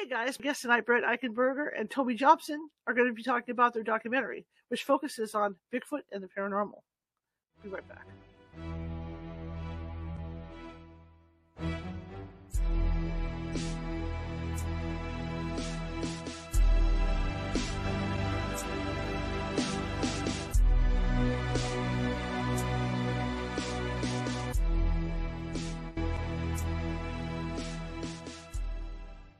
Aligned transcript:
Hey 0.00 0.08
guys, 0.08 0.38
guest 0.38 0.62
tonight, 0.62 0.86
Brett 0.86 1.04
Eichenberger 1.04 1.78
and 1.78 1.90
Tobe 1.90 2.16
Johnson 2.16 2.70
are 2.86 2.94
going 2.94 3.08
to 3.08 3.12
be 3.12 3.22
talking 3.22 3.52
about 3.52 3.74
their 3.74 3.82
documentary, 3.82 4.46
which 4.68 4.84
focuses 4.84 5.34
on 5.34 5.56
Bigfoot 5.74 6.04
and 6.10 6.22
the 6.22 6.28
paranormal. 6.28 6.80
Be 7.62 7.68
right 7.68 7.86
back. 7.86 8.06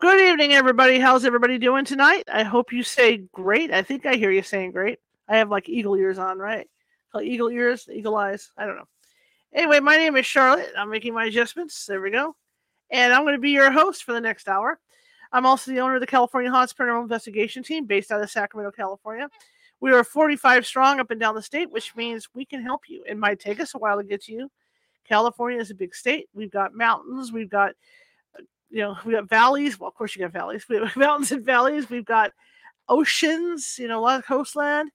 Good 0.00 0.20
evening, 0.20 0.52
everybody. 0.52 0.98
How's 0.98 1.24
everybody 1.24 1.56
doing 1.56 1.84
tonight? 1.84 2.24
I 2.30 2.42
hope 2.42 2.72
you 2.72 2.82
say 2.82 3.18
great. 3.32 3.72
I 3.72 3.82
think 3.82 4.04
I 4.04 4.16
hear 4.16 4.30
you 4.30 4.42
saying 4.42 4.72
great. 4.72 4.98
I 5.28 5.36
have 5.38 5.50
like 5.50 5.68
eagle 5.68 5.94
ears 5.94 6.18
on, 6.18 6.38
right? 6.38 6.68
Oh, 7.14 7.20
eagle 7.20 7.48
ears, 7.48 7.88
eagle 7.90 8.16
eyes. 8.16 8.50
I 8.58 8.66
don't 8.66 8.76
know. 8.76 8.88
Anyway, 9.54 9.80
my 9.80 9.96
name 9.96 10.16
is 10.16 10.26
Charlotte. 10.26 10.72
I'm 10.76 10.90
making 10.90 11.14
my 11.14 11.26
adjustments. 11.26 11.86
There 11.86 12.00
we 12.00 12.10
go. 12.10 12.34
And 12.90 13.12
I'm 13.12 13.22
going 13.22 13.34
to 13.34 13.40
be 13.40 13.52
your 13.52 13.70
host 13.70 14.04
for 14.04 14.12
the 14.12 14.20
next 14.20 14.48
hour. 14.48 14.78
I'm 15.32 15.46
also 15.46 15.70
the 15.70 15.80
owner 15.80 15.94
of 15.94 16.00
the 16.00 16.06
California 16.06 16.50
Haunts 16.50 16.74
Paranormal 16.74 17.02
Investigation 17.02 17.62
Team 17.62 17.86
based 17.86 18.10
out 18.10 18.20
of 18.20 18.30
Sacramento, 18.30 18.72
California. 18.76 19.30
We 19.80 19.92
are 19.92 20.04
45 20.04 20.66
strong 20.66 21.00
up 21.00 21.12
and 21.12 21.20
down 21.20 21.34
the 21.34 21.42
state, 21.42 21.70
which 21.70 21.96
means 21.96 22.28
we 22.34 22.44
can 22.44 22.62
help 22.62 22.82
you. 22.88 23.04
It 23.08 23.16
might 23.16 23.40
take 23.40 23.60
us 23.60 23.74
a 23.74 23.78
while 23.78 23.96
to 23.96 24.04
get 24.04 24.24
to 24.24 24.32
you. 24.32 24.50
California 25.04 25.60
is 25.60 25.70
a 25.70 25.74
big 25.74 25.94
state. 25.94 26.28
We've 26.34 26.50
got 26.50 26.74
mountains. 26.74 27.32
We've 27.32 27.48
got 27.48 27.74
you 28.74 28.80
know, 28.80 28.96
we 29.04 29.12
got 29.12 29.28
valleys. 29.28 29.78
Well, 29.78 29.86
of 29.86 29.94
course, 29.94 30.16
you 30.16 30.22
got 30.22 30.32
valleys. 30.32 30.66
We 30.68 30.76
have 30.76 30.96
mountains 30.96 31.30
and 31.30 31.44
valleys. 31.44 31.88
We've 31.88 32.04
got 32.04 32.32
oceans, 32.88 33.76
you 33.78 33.86
know, 33.86 34.00
a 34.00 34.02
lot 34.02 34.18
of 34.18 34.26
coastland. 34.26 34.90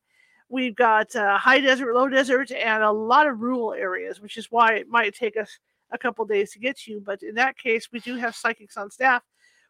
We've 0.50 0.76
got 0.76 1.16
uh, 1.16 1.38
high 1.38 1.62
desert, 1.62 1.96
low 1.96 2.10
desert, 2.10 2.52
and 2.52 2.84
a 2.84 2.92
lot 2.92 3.26
of 3.26 3.40
rural 3.40 3.74
areas, 3.74 4.20
which 4.20 4.36
is 4.36 4.52
why 4.52 4.74
it 4.74 4.90
might 4.90 5.16
take 5.16 5.38
us 5.38 5.60
a 5.92 5.98
couple 5.98 6.26
days 6.26 6.52
to 6.52 6.60
get 6.60 6.78
to 6.80 6.92
you. 6.92 7.02
But 7.04 7.24
in 7.24 7.36
that 7.36 7.58
case, 7.58 7.88
we 7.90 8.02
do 8.02 8.18
have 8.18 8.36
psychics 8.36 8.76
on 8.76 8.92
staff 8.92 9.24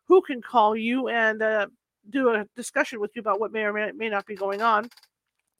who 0.07 0.21
can 0.21 0.41
call 0.41 0.75
you 0.75 1.09
and 1.09 1.43
uh, 1.43 1.67
do 2.09 2.29
a 2.29 2.47
discussion 2.55 2.99
with 2.99 3.11
you 3.15 3.19
about 3.19 3.39
what 3.39 3.51
may 3.51 3.61
or 3.61 3.73
may, 3.73 3.91
may 3.91 4.09
not 4.09 4.25
be 4.25 4.35
going 4.35 4.63
on. 4.63 4.89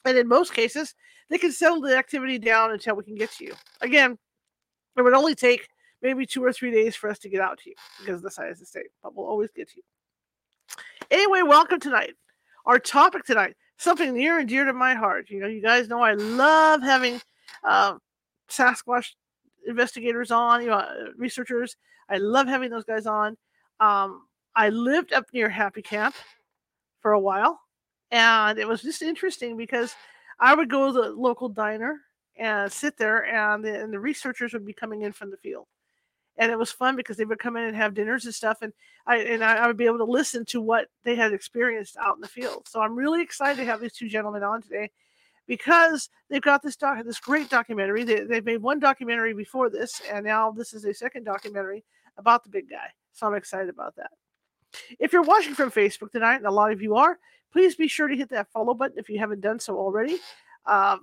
And 0.06 0.18
in 0.18 0.28
most 0.28 0.56
cases, 0.56 0.96
they 1.30 1.38
can 1.38 1.52
settle 1.52 1.82
the 1.82 1.96
activity 1.96 2.40
down 2.40 2.72
until 2.72 2.96
we 2.96 3.04
can 3.04 3.16
get 3.16 3.32
to 3.34 3.46
you. 3.46 3.54
Again, 3.82 4.18
it 4.98 5.04
would 5.04 5.14
only 5.14 5.36
take 5.36 5.68
maybe 6.02 6.26
two 6.26 6.44
or 6.44 6.54
three 6.54 6.72
days 6.72 6.96
for 6.96 7.10
us 7.10 7.20
to 7.20 7.30
get 7.30 7.42
out 7.42 7.60
to 7.60 7.70
you 7.70 7.76
because 8.00 8.22
the 8.22 8.32
size 8.32 8.62
of 8.62 8.72
the 8.72 8.84
but 9.04 9.16
we'll 9.16 9.26
always 9.28 9.50
get 9.56 9.70
to 9.70 9.78
you. 9.78 9.84
Anyway, 11.12 11.42
welcome 11.42 11.80
tonight. 11.80 12.14
Our 12.66 12.80
topic 12.80 13.26
tonight, 13.26 13.56
something 13.78 14.14
near 14.14 14.40
and 14.40 14.48
dear 14.48 14.66
to 14.66 14.74
my 14.74 14.94
heart. 14.94 15.30
You 15.30 15.40
know, 15.40 15.48
you 15.48 15.62
guys 15.62 15.88
know 15.88 16.02
I 16.02 16.14
love 16.14 16.82
having 16.82 17.20
uh, 17.64 17.96
Sasquatch 18.50 19.14
investigators 19.68 20.32
on, 20.32 20.62
you 20.62 20.68
know, 20.68 20.76
uh, 20.76 21.06
researchers. 21.18 21.76
I 22.10 22.18
love 22.18 22.48
having 22.48 22.70
those 22.70 22.84
guys 22.84 23.06
on. 23.06 23.38
Um, 23.80 24.28
I 24.56 24.70
lived 24.70 25.14
up 25.14 25.26
near 25.34 25.50
Happy 25.50 25.82
Camp 25.82 26.16
for 27.02 27.14
a 27.14 27.20
while, 27.20 27.60
and 28.12 28.60
it 28.60 28.68
was 28.68 28.82
just 28.82 29.02
interesting 29.02 29.58
because 29.58 29.96
I 30.40 30.54
would 30.54 30.70
go 30.70 30.88
to 30.88 30.94
the 30.94 31.10
local 31.10 31.50
diner 31.50 31.98
and 32.36 32.72
sit 32.72 32.98
there, 32.98 33.26
and 33.26 33.64
the, 33.64 33.82
and 33.82 33.92
the 33.92 34.00
researchers 34.00 34.54
would 34.54 34.66
be 34.66 34.74
coming 34.74 35.02
in 35.02 35.12
from 35.12 35.32
the 35.32 35.38
field 35.38 35.68
and 36.40 36.52
it 36.52 36.58
was 36.58 36.72
fun 36.72 36.96
because 36.96 37.18
they 37.18 37.26
would 37.26 37.38
come 37.38 37.58
in 37.58 37.66
and 37.66 37.76
have 37.76 37.94
dinners 37.94 38.26
and 38.26 38.34
stuff 38.34 38.60
and 38.62 38.74
i 39.06 39.18
and 39.18 39.44
I, 39.44 39.68
would 39.68 39.78
be 39.78 39.86
able 39.86 40.00
to 40.00 40.06
listen 40.06 40.46
to 40.46 40.62
what 40.62 40.88
they 41.04 41.16
had 41.16 41.34
experienced 41.34 41.98
out 41.98 42.16
in 42.16 42.22
the 42.22 42.28
field. 42.28 42.68
So 42.68 42.82
i'm 42.82 42.96
really 42.96 43.22
excited 43.22 43.58
to 43.58 43.66
have 43.66 43.82
these 43.82 43.94
two 43.94 44.10
gentlemen 44.10 44.42
on 44.42 44.64
today 44.64 44.90
because 45.46 46.10
they've 46.30 46.42
got 46.42 46.64
this 46.64 46.76
doc 46.76 47.04
this 47.06 47.20
great 47.20 47.50
documentary. 47.50 48.04
They, 48.04 48.22
they've 48.22 48.46
made 48.46 48.62
one 48.62 48.80
documentary 48.80 49.34
before 49.34 49.70
this 49.70 50.02
and 50.12 50.26
now 50.26 50.52
this 50.52 50.74
is 50.74 50.86
a 50.86 50.94
second 50.94 51.26
documentary 51.26 51.84
about 52.18 52.44
the 52.44 52.50
big 52.50 52.70
guy. 52.70 52.90
So 53.14 53.28
i'm 53.28 53.36
excited 53.36 53.70
about 53.70 53.96
that. 53.98 54.12
If 54.98 55.14
you're 55.14 55.22
watching 55.22 55.54
from 55.54 55.70
facebook 55.70 56.12
tonight 56.12 56.38
and 56.38 56.48
a 56.48 56.52
lot 56.52 56.72
of 56.72 56.82
you 56.82 56.96
are 56.96 57.20
please 57.52 57.76
be 57.76 57.88
sure 57.88 58.08
to 58.08 58.16
hit 58.16 58.30
that 58.30 58.52
follow 58.52 58.74
button 58.74 58.98
if 58.98 59.10
you 59.10 59.20
haven't 59.20 59.42
done 59.42 59.60
so 59.60 59.78
already. 59.78 60.18
Uh, 60.66 60.98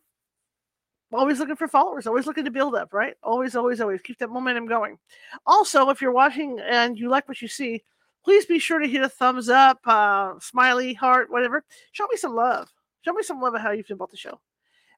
always 1.13 1.39
looking 1.39 1.57
for 1.57 1.69
followers, 1.69 2.07
always 2.07 2.27
looking 2.27 2.45
to 2.45 2.51
build 2.51 2.75
up, 2.75 2.93
right? 2.93 3.15
Always, 3.23 3.57
always, 3.57 3.81
always 3.81 4.01
keep 4.03 4.19
that 4.19 4.31
momentum 4.31 4.67
going. 4.67 4.99
Also, 5.47 5.89
if 5.91 6.01
you're 6.01 6.13
watching 6.13 6.59
and 6.61 6.99
you 6.99 7.09
like 7.09 7.29
what 7.29 7.41
you 7.41 7.49
see, 7.49 7.83
please 8.25 8.47
be 8.47 8.59
sure 8.59 8.79
to 8.79 8.89
hit 8.89 9.03
a 9.03 9.09
thumbs 9.09 9.49
up, 9.49 9.79
uh, 9.87 10.35
smiley, 10.41 10.95
heart, 10.95 11.31
whatever. 11.31 11.65
Show 11.93 12.07
me 12.09 12.17
some 12.17 12.35
love. 12.35 12.69
Show 13.05 13.13
me 13.13 13.23
some 13.23 13.41
love 13.41 13.55
of 13.55 13.61
how 13.61 13.71
you 13.71 13.85
feel 13.85 13.95
about 13.95 14.11
the 14.11 14.17
show. 14.17 14.41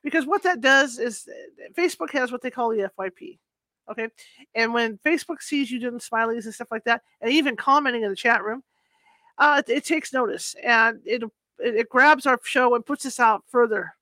Because 0.03 0.25
what 0.25 0.43
that 0.45 0.61
does 0.61 0.99
is 0.99 1.29
uh, 1.29 1.73
Facebook 1.79 2.11
has 2.13 2.33
what 2.33 2.41
they 2.41 2.51
call 2.51 2.71
the 2.71 2.91
FYP. 2.99 3.39
Okay. 3.91 4.09
And 4.55 4.73
when 4.73 4.99
Facebook 4.99 5.43
sees 5.43 5.71
you 5.71 5.81
doing 5.81 5.99
smileys 5.99 6.45
and 6.45 6.55
stuff 6.55 6.71
like 6.71 6.85
that, 6.85 7.03
and 7.21 7.33
even 7.33 7.57
commenting 7.57 8.03
in 8.03 8.11
the 8.11 8.17
chat 8.17 8.43
room, 8.43 8.63
uh, 9.39 9.63
it, 9.67 9.73
it 9.73 9.85
takes 9.85 10.13
notice 10.13 10.55
and 10.63 11.01
it, 11.05 11.23
it 11.59 11.89
grabs 11.89 12.27
our 12.27 12.41
show 12.45 12.75
and 12.75 12.85
puts 12.85 13.07
us 13.07 13.21
out 13.21 13.45
further 13.49 13.95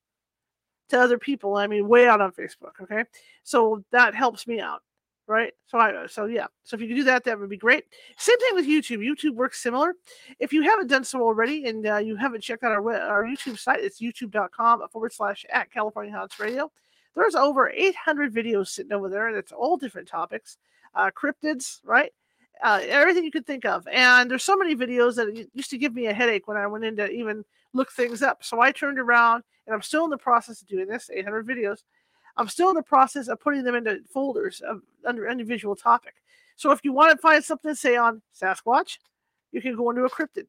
to 0.88 1.00
other 1.00 1.18
people. 1.18 1.56
I 1.56 1.66
mean, 1.66 1.88
way 1.88 2.06
out 2.06 2.20
on 2.20 2.32
Facebook. 2.32 2.80
Okay, 2.82 3.04
so 3.42 3.84
that 3.92 4.14
helps 4.14 4.46
me 4.46 4.60
out, 4.60 4.82
right? 5.26 5.52
So 5.66 5.78
I 5.78 6.06
so 6.06 6.26
yeah. 6.26 6.46
So 6.64 6.76
if 6.76 6.82
you 6.82 6.88
could 6.88 6.96
do 6.96 7.04
that, 7.04 7.24
that 7.24 7.38
would 7.38 7.50
be 7.50 7.56
great. 7.56 7.84
Same 8.18 8.38
thing 8.38 8.54
with 8.54 8.66
YouTube. 8.66 8.98
YouTube 8.98 9.34
works 9.34 9.60
similar. 9.62 9.94
If 10.38 10.52
you 10.52 10.62
haven't 10.62 10.88
done 10.88 11.04
so 11.04 11.22
already 11.22 11.66
and 11.66 11.86
uh, 11.86 11.96
you 11.98 12.16
haven't 12.16 12.42
checked 12.42 12.64
out 12.64 12.72
our 12.72 12.94
our 12.94 13.24
YouTube 13.24 13.58
site, 13.58 13.80
it's 13.80 14.00
youtube.com 14.00 14.88
forward 14.88 15.12
slash 15.12 15.44
at 15.50 15.70
California 15.70 16.12
Haunts 16.12 16.38
Radio. 16.38 16.70
There's 17.16 17.34
over 17.34 17.70
800 17.70 18.32
videos 18.32 18.68
sitting 18.68 18.92
over 18.92 19.08
there, 19.08 19.26
and 19.26 19.36
it's 19.36 19.50
all 19.50 19.78
different 19.78 20.06
topics, 20.06 20.58
uh, 20.94 21.10
cryptids, 21.10 21.80
right? 21.82 22.12
Uh, 22.62 22.80
everything 22.86 23.24
you 23.24 23.30
could 23.30 23.46
think 23.46 23.64
of. 23.64 23.88
And 23.88 24.30
there's 24.30 24.44
so 24.44 24.56
many 24.56 24.76
videos 24.76 25.16
that 25.16 25.48
used 25.54 25.70
to 25.70 25.78
give 25.78 25.94
me 25.94 26.06
a 26.06 26.14
headache 26.14 26.46
when 26.46 26.58
I 26.58 26.66
went 26.66 26.84
in 26.84 26.96
to 26.96 27.10
even 27.10 27.44
look 27.72 27.90
things 27.90 28.22
up. 28.22 28.44
So 28.44 28.60
I 28.60 28.70
turned 28.70 28.98
around 28.98 29.44
and 29.66 29.74
I'm 29.74 29.82
still 29.82 30.04
in 30.04 30.10
the 30.10 30.18
process 30.18 30.62
of 30.62 30.68
doing 30.68 30.86
this 30.86 31.10
800 31.12 31.46
videos. 31.46 31.82
I'm 32.36 32.48
still 32.48 32.68
in 32.70 32.76
the 32.76 32.82
process 32.82 33.28
of 33.28 33.40
putting 33.40 33.64
them 33.64 33.74
into 33.74 34.00
folders 34.12 34.60
of 34.60 34.82
under 35.04 35.28
individual 35.28 35.74
topic. 35.74 36.14
So 36.56 36.70
if 36.70 36.80
you 36.84 36.92
want 36.92 37.12
to 37.12 37.18
find 37.18 37.42
something 37.42 37.74
say 37.74 37.96
on 37.96 38.22
Sasquatch, 38.38 38.98
you 39.52 39.60
can 39.60 39.76
go 39.76 39.90
into 39.90 40.04
a 40.04 40.10
cryptid 40.10 40.46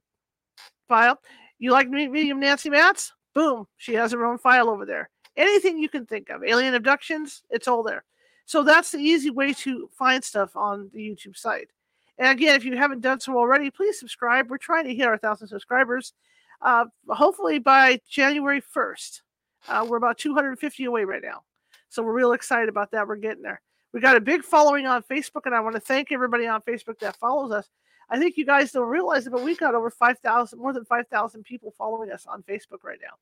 file. 0.87 1.19
You 1.59 1.71
like 1.71 1.89
medium 1.89 2.39
Nancy 2.39 2.69
Matz? 2.69 3.13
Boom, 3.33 3.67
she 3.77 3.93
has 3.93 4.11
her 4.11 4.25
own 4.25 4.37
file 4.37 4.69
over 4.69 4.85
there. 4.85 5.09
Anything 5.35 5.77
you 5.77 5.89
can 5.89 6.05
think 6.05 6.29
of, 6.29 6.43
alien 6.43 6.73
abductions, 6.73 7.43
it's 7.49 7.67
all 7.67 7.83
there. 7.83 8.03
So 8.45 8.63
that's 8.63 8.91
the 8.91 8.99
easy 8.99 9.29
way 9.29 9.53
to 9.53 9.89
find 9.93 10.23
stuff 10.23 10.55
on 10.55 10.89
the 10.93 10.99
YouTube 10.99 11.37
site. 11.37 11.69
And 12.17 12.29
again, 12.29 12.55
if 12.55 12.65
you 12.65 12.75
haven't 12.75 13.01
done 13.01 13.19
so 13.19 13.37
already, 13.37 13.69
please 13.69 13.99
subscribe. 13.99 14.49
We're 14.49 14.57
trying 14.57 14.85
to 14.85 14.95
hit 14.95 15.07
our 15.07 15.17
thousand 15.17 15.49
subscribers 15.49 16.13
uh, 16.61 16.85
hopefully 17.09 17.59
by 17.59 17.99
January 18.09 18.61
1st. 18.61 19.21
Uh, 19.67 19.85
we're 19.87 19.97
about 19.97 20.17
250 20.17 20.85
away 20.85 21.03
right 21.03 21.21
now. 21.21 21.43
So 21.89 22.03
we're 22.03 22.13
real 22.13 22.33
excited 22.33 22.69
about 22.69 22.91
that. 22.91 23.07
We're 23.07 23.15
getting 23.15 23.43
there. 23.43 23.61
We 23.93 24.01
got 24.01 24.17
a 24.17 24.21
big 24.21 24.43
following 24.43 24.85
on 24.85 25.03
Facebook, 25.03 25.45
and 25.45 25.55
I 25.55 25.59
want 25.59 25.75
to 25.75 25.81
thank 25.81 26.11
everybody 26.11 26.45
on 26.45 26.61
Facebook 26.61 26.99
that 26.99 27.15
follows 27.15 27.51
us. 27.51 27.69
I 28.09 28.19
think 28.19 28.37
you 28.37 28.45
guys 28.45 28.71
don't 28.71 28.87
realize 28.87 29.27
it, 29.27 29.31
but 29.31 29.43
we've 29.43 29.59
got 29.59 29.75
over 29.75 29.89
5,000, 29.89 30.59
more 30.59 30.73
than 30.73 30.85
5,000 30.85 31.43
people 31.43 31.73
following 31.77 32.11
us 32.11 32.25
on 32.25 32.43
Facebook 32.43 32.83
right 32.83 32.99
now. 33.01 33.15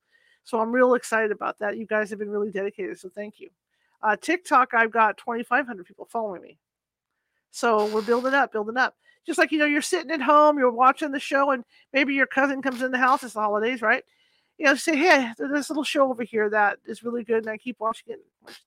So 0.44 0.60
I'm 0.60 0.70
real 0.70 0.94
excited 0.94 1.32
about 1.32 1.58
that. 1.58 1.76
You 1.76 1.86
guys 1.86 2.10
have 2.10 2.20
been 2.20 2.30
really 2.30 2.50
dedicated. 2.50 2.98
So 2.98 3.08
thank 3.08 3.40
you. 3.40 3.50
Uh, 4.02 4.16
TikTok, 4.20 4.74
I've 4.74 4.92
got 4.92 5.16
2,500 5.16 5.84
people 5.84 6.06
following 6.10 6.42
me. 6.42 6.58
So 7.56 7.86
we're 7.86 8.02
building 8.02 8.34
up, 8.34 8.52
building 8.52 8.76
up 8.76 8.94
just 9.26 9.38
like 9.38 9.50
you 9.50 9.58
know 9.58 9.64
you're 9.64 9.82
sitting 9.82 10.12
at 10.12 10.22
home 10.22 10.56
you're 10.56 10.70
watching 10.70 11.10
the 11.10 11.18
show 11.18 11.50
and 11.50 11.64
maybe 11.92 12.14
your 12.14 12.28
cousin 12.28 12.62
comes 12.62 12.80
in 12.80 12.92
the 12.92 12.98
house 12.98 13.24
it's 13.24 13.34
the 13.34 13.40
holidays 13.40 13.82
right 13.82 14.04
you 14.56 14.64
know 14.64 14.76
say 14.76 14.96
hey 14.96 15.32
there's 15.36 15.50
this 15.50 15.68
little 15.68 15.82
show 15.82 16.08
over 16.08 16.22
here 16.22 16.48
that 16.48 16.78
is 16.86 17.02
really 17.02 17.24
good 17.24 17.38
and 17.38 17.50
i 17.50 17.56
keep 17.56 17.74
watching 17.80 18.12
it 18.12 18.20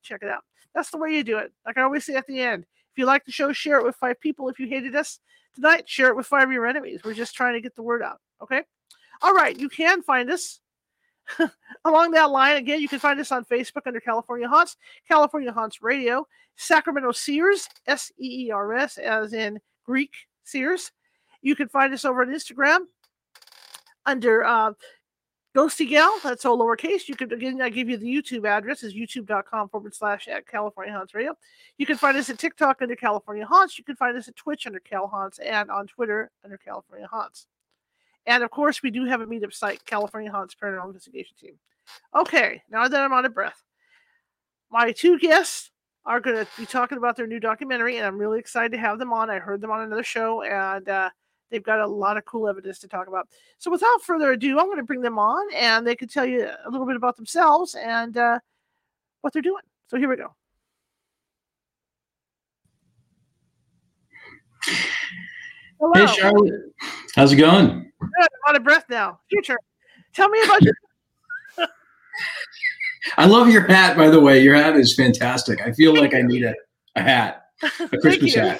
check 0.04 0.20
it 0.22 0.28
out 0.28 0.44
that's 0.76 0.90
the 0.90 0.98
way 0.98 1.16
you 1.16 1.24
do 1.24 1.38
it 1.38 1.54
like 1.66 1.78
i 1.78 1.82
always 1.82 2.04
say 2.04 2.14
at 2.14 2.28
the 2.28 2.42
end 2.42 2.66
if 2.92 2.98
you 2.98 3.06
like 3.06 3.26
the 3.26 3.32
show, 3.32 3.52
share 3.52 3.80
it 3.80 3.86
with 3.86 3.96
five 3.96 4.20
people. 4.20 4.50
If 4.50 4.60
you 4.60 4.68
hated 4.68 4.96
us 4.96 5.20
tonight, 5.54 5.88
share 5.88 6.10
it 6.10 6.16
with 6.16 6.26
five 6.26 6.48
of 6.48 6.52
your 6.52 6.66
enemies. 6.66 7.02
We're 7.04 7.14
just 7.14 7.36
trying 7.36 7.54
to 7.54 7.62
get 7.62 7.76
the 7.76 7.84
word 7.84 8.02
out. 8.02 8.20
Okay. 8.42 8.64
All 9.22 9.34
right. 9.34 9.58
You 9.58 9.70
can 9.70 10.02
find 10.02 10.30
us 10.32 10.60
along 11.86 12.12
that 12.12 12.30
line. 12.32 12.58
Again, 12.58 12.82
you 12.82 12.88
can 12.88 13.00
find 13.00 13.20
us 13.20 13.32
on 13.32 13.46
Facebook 13.46 13.82
under 13.86 14.00
California 14.00 14.48
Haunts, 14.48 14.78
California 15.08 15.52
Haunts 15.52 15.82
Radio, 15.82 16.28
Sacramento 16.56 17.12
Seers, 17.12 17.68
S 17.88 18.12
E 18.20 18.46
E 18.46 18.52
R 18.52 18.74
S, 18.74 18.98
as 18.98 19.34
in 19.34 19.60
Greek 19.86 20.14
Seers. 20.44 20.92
You 21.42 21.56
can 21.56 21.70
find 21.70 21.94
us 21.94 22.06
over 22.06 22.22
on 22.22 22.30
Instagram 22.30 22.80
under 24.06 24.44
uh, 24.44 24.74
Ghosty 25.56 25.90
Gal, 25.90 26.20
that's 26.24 26.46
all 26.46 26.60
lowercase. 26.60 27.08
You 27.08 27.16
can 27.16 27.34
again, 27.34 27.60
I 27.62 27.70
give 27.70 27.90
you 27.90 27.98
the 27.98 28.06
YouTube 28.06 28.48
address 28.48 28.84
is 28.84 28.94
youtube.com 28.94 29.70
forward 29.70 29.96
slash 29.96 30.28
at 30.28 30.48
California 30.48 30.94
Haunts 30.94 31.16
Radio. 31.16 31.36
You 31.78 31.88
can 31.88 31.98
find 31.98 32.16
us 32.18 32.30
at 32.30 32.38
TikTok 32.38 32.82
under 32.82 32.96
California 32.96 33.46
Haunts. 33.46 33.78
You 33.78 33.84
can 33.84 33.96
find 33.96 34.16
us 34.16 34.28
at 34.28 34.36
Twitch 34.36 34.68
under 34.68 34.80
Cal 34.80 35.08
Haunts 35.08 35.40
and 35.40 35.72
on 35.72 35.88
Twitter 35.88 36.30
under 36.44 36.58
California 36.58 37.08
Haunts. 37.08 37.48
And 38.30 38.44
of 38.44 38.52
course, 38.52 38.84
we 38.84 38.92
do 38.92 39.06
have 39.06 39.22
a 39.22 39.26
meetup 39.26 39.54
site, 39.54 39.84
California 39.86 40.32
Haunts 40.32 40.56
Paranormal 40.56 40.88
Investigation 40.88 41.36
Team. 41.38 41.56
Okay, 42.16 42.62
now 42.70 42.88
that 42.88 43.02
I'm 43.02 43.12
out 43.12 43.26
of 43.26 43.34
breath, 43.34 43.62
my 44.72 44.92
two 44.92 45.18
guests 45.18 45.72
are 46.06 46.20
going 46.20 46.38
to 46.38 46.48
be 46.58 46.66
talking 46.66 46.98
about 46.98 47.18
their 47.18 47.28
new 47.28 47.40
documentary, 47.40 47.98
and 47.98 48.06
I'm 48.06 48.18
really 48.18 48.40
excited 48.40 48.72
to 48.72 48.78
have 48.78 49.00
them 49.00 49.12
on. 49.12 49.30
I 49.30 49.40
heard 49.40 49.62
them 49.62 49.72
on 49.72 49.82
another 49.82 50.04
show, 50.04 50.44
and 50.44 50.88
uh, 50.88 51.10
They've 51.50 51.64
got 51.64 51.80
a 51.80 51.88
lot 51.88 52.18
of 52.18 52.26
cool 52.26 52.48
evidence 52.48 52.80
to 52.80 52.88
talk 52.88 53.08
about. 53.08 53.28
So, 53.58 53.72
without 53.72 54.04
further 54.04 54.32
ado, 54.32 54.60
I'm 54.60 54.68
going 54.68 54.78
to 54.78 54.84
bring 54.84 55.02
them 55.02 55.18
on 55.18 55.52
and 55.54 55.86
they 55.86 55.96
can 55.96 56.08
tell 56.08 56.26
you 56.26 56.44
a 56.44 56.70
little 56.70 56.86
bit 56.86 56.96
about 56.96 57.16
themselves 57.16 57.76
and 57.76 58.16
uh, 58.18 58.40
what 59.22 59.34
they're 59.34 59.42
doing. 59.42 59.64
So, 59.88 59.98
here 59.98 60.10
we 60.10 60.16
go. 60.16 60.36
Hello. 65.80 65.94
Hey, 65.94 66.14
Charlotte. 66.14 66.74
How's 67.16 67.32
it 67.32 67.38
going? 67.38 67.92
Good. 68.00 68.10
I'm 68.20 68.28
out 68.50 68.56
of 68.56 68.64
breath 68.64 68.86
now. 68.90 69.20
Future. 69.30 69.58
Tell 70.14 70.30
me 70.30 70.42
about 70.44 70.62
you. 70.62 70.74
I 73.18 73.26
love 73.26 73.50
your 73.50 73.66
hat, 73.66 73.96
by 73.96 74.10
the 74.10 74.20
way. 74.20 74.42
Your 74.42 74.56
hat 74.56 74.76
is 74.76 74.96
fantastic. 74.96 75.62
I 75.62 75.72
feel 75.72 75.96
like 75.96 76.14
I 76.14 76.22
need 76.22 76.44
a, 76.44 76.54
a 76.96 77.02
hat, 77.02 77.44
a 77.80 77.98
Christmas 77.98 78.36
hat. 78.36 78.60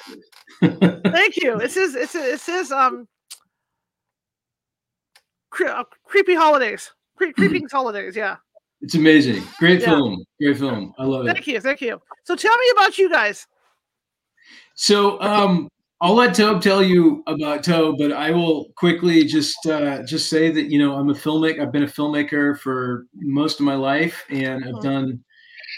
Thank 0.60 1.36
you. 1.36 1.60
It 1.60 1.70
says 1.70 1.94
it 1.94 2.08
says, 2.08 2.34
it 2.34 2.40
says 2.40 2.72
um 2.72 3.06
cre- 5.50 5.66
uh, 5.66 5.84
creepy 6.04 6.34
holidays. 6.34 6.90
Cre- 7.16 7.32
creeping 7.36 7.66
holidays, 7.70 8.16
yeah. 8.16 8.36
It's 8.80 8.94
amazing. 8.94 9.42
Great 9.58 9.80
yeah. 9.80 9.88
film. 9.88 10.24
Great 10.40 10.58
film. 10.58 10.94
I 10.98 11.04
love 11.04 11.26
it. 11.26 11.34
Thank 11.34 11.46
you. 11.46 11.60
Thank 11.60 11.82
you. 11.82 12.00
So 12.24 12.34
tell 12.34 12.56
me 12.56 12.66
about 12.72 12.96
you 12.96 13.10
guys. 13.10 13.46
So 14.74 15.20
um 15.20 15.68
I'll 16.02 16.14
let 16.14 16.34
Tobe 16.34 16.62
tell 16.62 16.82
you 16.82 17.22
about 17.26 17.62
Tobe, 17.62 17.98
but 17.98 18.10
I 18.10 18.30
will 18.30 18.72
quickly 18.76 19.24
just 19.24 19.66
uh, 19.66 20.02
just 20.04 20.30
say 20.30 20.50
that 20.50 20.70
you 20.70 20.78
know 20.78 20.94
I'm 20.94 21.10
a 21.10 21.14
filmmaker. 21.14 21.60
I've 21.60 21.72
been 21.72 21.82
a 21.82 21.86
filmmaker 21.86 22.58
for 22.58 23.06
most 23.16 23.60
of 23.60 23.66
my 23.66 23.74
life, 23.74 24.24
and 24.30 24.64
I've 24.64 24.74
mm-hmm. 24.74 24.88
done 24.88 25.24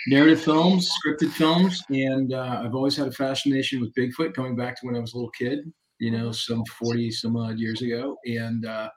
narrative 0.07 0.41
films, 0.41 0.89
scripted 1.05 1.33
films, 1.33 1.83
and 1.91 2.33
uh, 2.33 2.63
I've 2.65 2.75
always 2.75 2.97
had 2.97 3.09
a 3.09 3.13
fascination 3.13 3.81
with 3.81 3.95
Bigfoot, 3.95 4.35
going 4.35 4.55
back 4.55 4.81
to 4.81 4.87
when 4.87 4.95
I 4.95 5.01
was 5.01 5.13
a 5.13 5.17
little 5.17 5.31
kid, 5.31 5.73
you 5.99 6.13
know, 6.13 6.31
some 6.31 6.65
forty 6.67 7.11
some 7.11 7.37
odd 7.37 7.59
years 7.59 7.83
ago, 7.83 8.17
and 8.25 8.65
uh, 8.65 8.91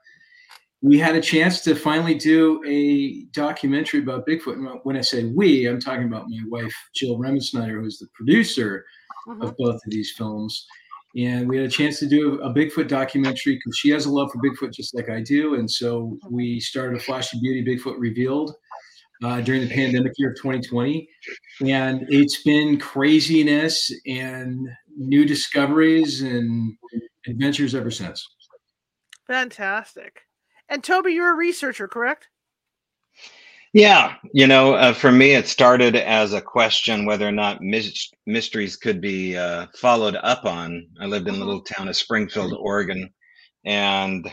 we 0.83 1.00
had 1.00 1.16
a 1.16 1.21
chance 1.21 1.62
to 1.62 1.74
finally 1.74 2.13
do 2.13 2.62
a 2.68 3.24
documentary 3.31 4.01
about 4.01 4.28
Bigfoot. 4.28 4.54
And 4.54 4.80
when 4.83 4.95
I 4.95 5.01
say 5.01 5.24
we, 5.24 5.66
I'm 5.66 5.80
talking 5.80 6.06
about 6.06 6.30
my 6.30 6.39
wife 6.50 6.75
Jill 6.94 7.18
Remensnyder, 7.18 7.81
who's 7.81 7.98
the 7.98 8.07
producer 8.13 8.86
mm-hmm. 9.28 9.42
of 9.42 9.57
both 9.57 9.75
of 9.75 9.81
these 9.88 10.12
films. 10.12 10.68
And 11.15 11.47
we 11.47 11.57
had 11.57 11.65
a 11.65 11.69
chance 11.69 12.00
to 12.00 12.07
do 12.07 12.41
a 12.41 12.53
Bigfoot 12.53 12.89
documentary 12.89 13.56
because 13.56 13.77
she 13.77 13.89
has 13.89 14.06
a 14.06 14.12
love 14.12 14.31
for 14.31 14.39
Bigfoot 14.39 14.73
just 14.73 14.94
like 14.94 15.09
I 15.09 15.21
do. 15.21 15.56
And 15.56 15.69
so 15.69 16.17
we 16.29 16.59
started 16.59 16.97
a 16.97 17.00
Flash 17.00 17.33
of 17.33 17.41
Beauty 17.41 17.63
Bigfoot 17.63 17.95
Revealed 17.97 18.53
uh, 19.23 19.39
during 19.41 19.62
the 19.62 19.69
pandemic 19.69 20.12
year 20.17 20.31
of 20.31 20.35
2020. 20.38 21.07
And 21.65 22.06
it's 22.09 22.44
been 22.44 22.77
craziness 22.79 23.91
and 24.06 24.67
new 24.97 25.25
discoveries 25.25 26.21
and 26.21 26.75
adventures 27.27 27.75
ever 27.75 27.91
since. 27.91 28.27
Fantastic. 29.25 30.21
And 30.68 30.83
Tobe, 30.83 31.07
you're 31.07 31.31
a 31.31 31.35
researcher, 31.35 31.88
correct? 31.88 32.27
Yeah, 33.75 34.16
you 34.31 34.48
know, 34.48 34.75
uh, 34.75 34.94
for 34.94 35.12
me, 35.12 35.33
it 35.33 35.50
started 35.50 35.98
as 35.98 36.31
a 36.31 36.39
question 36.39 37.06
whether 37.06 37.27
or 37.27 37.33
not 37.33 37.62
mis- 37.62 38.10
mysteries 38.25 38.77
could 38.77 39.01
be 39.01 39.36
uh, 39.36 39.68
followed 39.75 40.16
up 40.24 40.45
on. 40.45 40.88
I 41.01 41.07
lived 41.07 41.27
in 41.27 41.33
the 41.33 41.39
mm-hmm. 41.39 41.48
little 41.48 41.62
town 41.62 41.89
of 41.89 41.98
Springfield, 41.98 42.54
Oregon, 42.57 43.13
and 43.66 44.31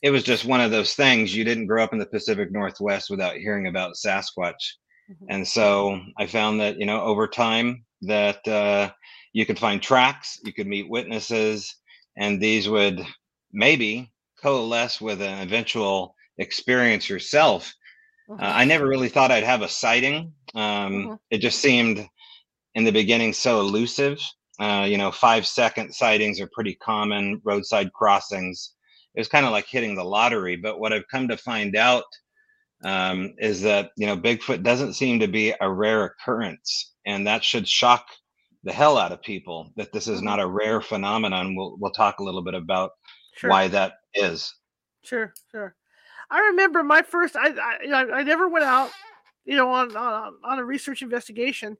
it 0.00 0.10
was 0.10 0.22
just 0.22 0.44
one 0.44 0.60
of 0.60 0.70
those 0.70 0.94
things 0.94 1.34
you 1.34 1.42
didn't 1.42 1.66
grow 1.66 1.82
up 1.82 1.92
in 1.92 1.98
the 1.98 2.06
Pacific 2.06 2.52
Northwest 2.52 3.10
without 3.10 3.34
hearing 3.34 3.66
about 3.66 3.96
Sasquatch. 3.96 4.62
Mm-hmm. 5.10 5.24
And 5.28 5.48
so 5.48 6.00
I 6.16 6.26
found 6.26 6.60
that, 6.60 6.78
you 6.78 6.86
know, 6.86 7.00
over 7.02 7.26
time 7.26 7.84
that 8.02 8.46
uh, 8.46 8.92
you 9.32 9.44
could 9.44 9.58
find 9.58 9.82
tracks, 9.82 10.38
you 10.44 10.52
could 10.52 10.68
meet 10.68 10.88
witnesses, 10.88 11.74
and 12.16 12.40
these 12.40 12.68
would 12.68 13.04
maybe 13.52 14.12
coalesce 14.40 15.00
with 15.00 15.20
an 15.20 15.42
eventual 15.42 16.14
experience 16.38 17.08
yourself. 17.08 17.74
Mm-hmm. 18.28 18.42
Uh, 18.42 18.46
I 18.46 18.64
never 18.64 18.86
really 18.86 19.08
thought 19.08 19.30
I'd 19.30 19.44
have 19.44 19.62
a 19.62 19.68
sighting. 19.68 20.32
Um, 20.54 20.62
mm-hmm. 20.62 21.14
It 21.30 21.38
just 21.38 21.60
seemed 21.60 22.06
in 22.74 22.84
the 22.84 22.92
beginning 22.92 23.32
so 23.32 23.60
elusive. 23.60 24.20
Uh, 24.60 24.86
you 24.88 24.98
know, 24.98 25.12
five 25.12 25.46
second 25.46 25.94
sightings 25.94 26.40
are 26.40 26.48
pretty 26.52 26.74
common, 26.74 27.40
roadside 27.44 27.92
crossings 27.92 28.74
it 29.18 29.20
was 29.20 29.28
kind 29.28 29.46
of 29.46 29.50
like 29.50 29.66
hitting 29.66 29.96
the 29.96 30.04
lottery. 30.04 30.54
But 30.54 30.78
what 30.78 30.92
I've 30.92 31.08
come 31.08 31.26
to 31.26 31.36
find 31.36 31.74
out 31.74 32.04
um, 32.84 33.34
is 33.38 33.62
that 33.62 33.90
you 33.96 34.06
know 34.06 34.16
Bigfoot 34.16 34.62
doesn't 34.62 34.94
seem 34.94 35.18
to 35.18 35.26
be 35.26 35.52
a 35.60 35.68
rare 35.68 36.04
occurrence, 36.04 36.94
and 37.04 37.26
that 37.26 37.42
should 37.42 37.66
shock 37.66 38.06
the 38.62 38.72
hell 38.72 38.96
out 38.96 39.10
of 39.10 39.20
people 39.22 39.72
that 39.76 39.92
this 39.92 40.06
is 40.06 40.22
not 40.22 40.38
a 40.38 40.46
rare 40.46 40.80
phenomenon. 40.80 41.56
We'll 41.56 41.76
we'll 41.80 41.90
talk 41.90 42.20
a 42.20 42.22
little 42.22 42.42
bit 42.42 42.54
about 42.54 42.92
sure. 43.36 43.50
why 43.50 43.66
that 43.66 43.94
is. 44.14 44.54
Sure, 45.02 45.32
sure. 45.50 45.74
I 46.30 46.40
remember 46.40 46.82
my 46.82 47.02
first. 47.02 47.36
I 47.36 47.50
I, 47.50 48.18
I 48.18 48.22
never 48.22 48.48
went 48.48 48.64
out, 48.64 48.90
you 49.44 49.56
know, 49.56 49.70
on 49.70 49.96
on 49.96 50.34
on 50.44 50.58
a 50.58 50.64
research 50.64 51.02
investigation, 51.02 51.76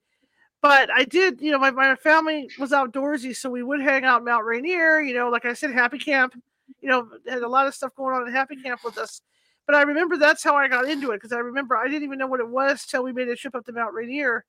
but 0.62 0.90
I 0.90 1.04
did. 1.04 1.40
You 1.40 1.52
know, 1.52 1.58
my 1.58 1.70
my 1.70 1.96
family 1.96 2.48
was 2.58 2.72
outdoorsy, 2.72 3.36
so 3.36 3.50
we 3.50 3.62
would 3.62 3.80
hang 3.80 4.04
out 4.04 4.24
Mount 4.24 4.44
Rainier. 4.44 5.00
You 5.00 5.14
know, 5.14 5.28
like 5.28 5.44
I 5.44 5.52
said, 5.52 5.72
Happy 5.72 5.98
Camp 5.98 6.34
you 6.80 6.88
know, 6.88 7.08
had 7.26 7.42
a 7.42 7.48
lot 7.48 7.66
of 7.66 7.74
stuff 7.74 7.94
going 7.94 8.14
on 8.14 8.26
at 8.26 8.32
Happy 8.32 8.56
Camp 8.56 8.80
with 8.84 8.98
us. 8.98 9.20
But 9.66 9.74
I 9.74 9.82
remember 9.82 10.16
that's 10.16 10.42
how 10.42 10.56
I 10.56 10.68
got 10.68 10.88
into 10.88 11.10
it 11.10 11.16
because 11.16 11.32
I 11.32 11.38
remember 11.38 11.76
I 11.76 11.88
didn't 11.88 12.04
even 12.04 12.18
know 12.18 12.26
what 12.26 12.40
it 12.40 12.48
was 12.48 12.84
till 12.86 13.04
we 13.04 13.12
made 13.12 13.28
a 13.28 13.36
trip 13.36 13.54
up 13.54 13.66
to 13.66 13.72
Mount 13.72 13.92
Rainier, 13.92 14.44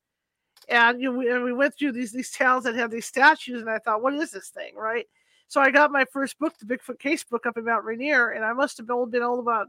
and 0.70 1.02
you 1.02 1.12
know, 1.12 1.18
we, 1.18 1.30
and 1.30 1.44
we 1.44 1.54
went 1.54 1.78
through 1.78 1.92
these 1.92 2.12
these 2.12 2.32
towns 2.32 2.64
that 2.64 2.76
had 2.76 2.92
these 2.92 3.06
statues, 3.06 3.62
and 3.62 3.70
I 3.70 3.80
thought, 3.80 4.02
what 4.02 4.14
is 4.14 4.32
this 4.32 4.50
thing, 4.50 4.76
right? 4.76 5.06
So 5.50 5.60
I 5.60 5.72
got 5.72 5.92
my 5.92 6.06
first 6.14 6.40
book, 6.40 6.54
the 6.58 6.66
Bigfoot 6.66 7.00
Case 7.00 7.24
book, 7.24 7.46
up 7.46 7.58
in 7.58 7.66
Mount 7.66 7.84
Rainier, 7.84 8.30
and 8.30 8.46
I 8.46 8.54
must 8.54 8.78
have 8.78 8.88
been 8.88 9.24
old 9.24 9.40
about 9.40 9.68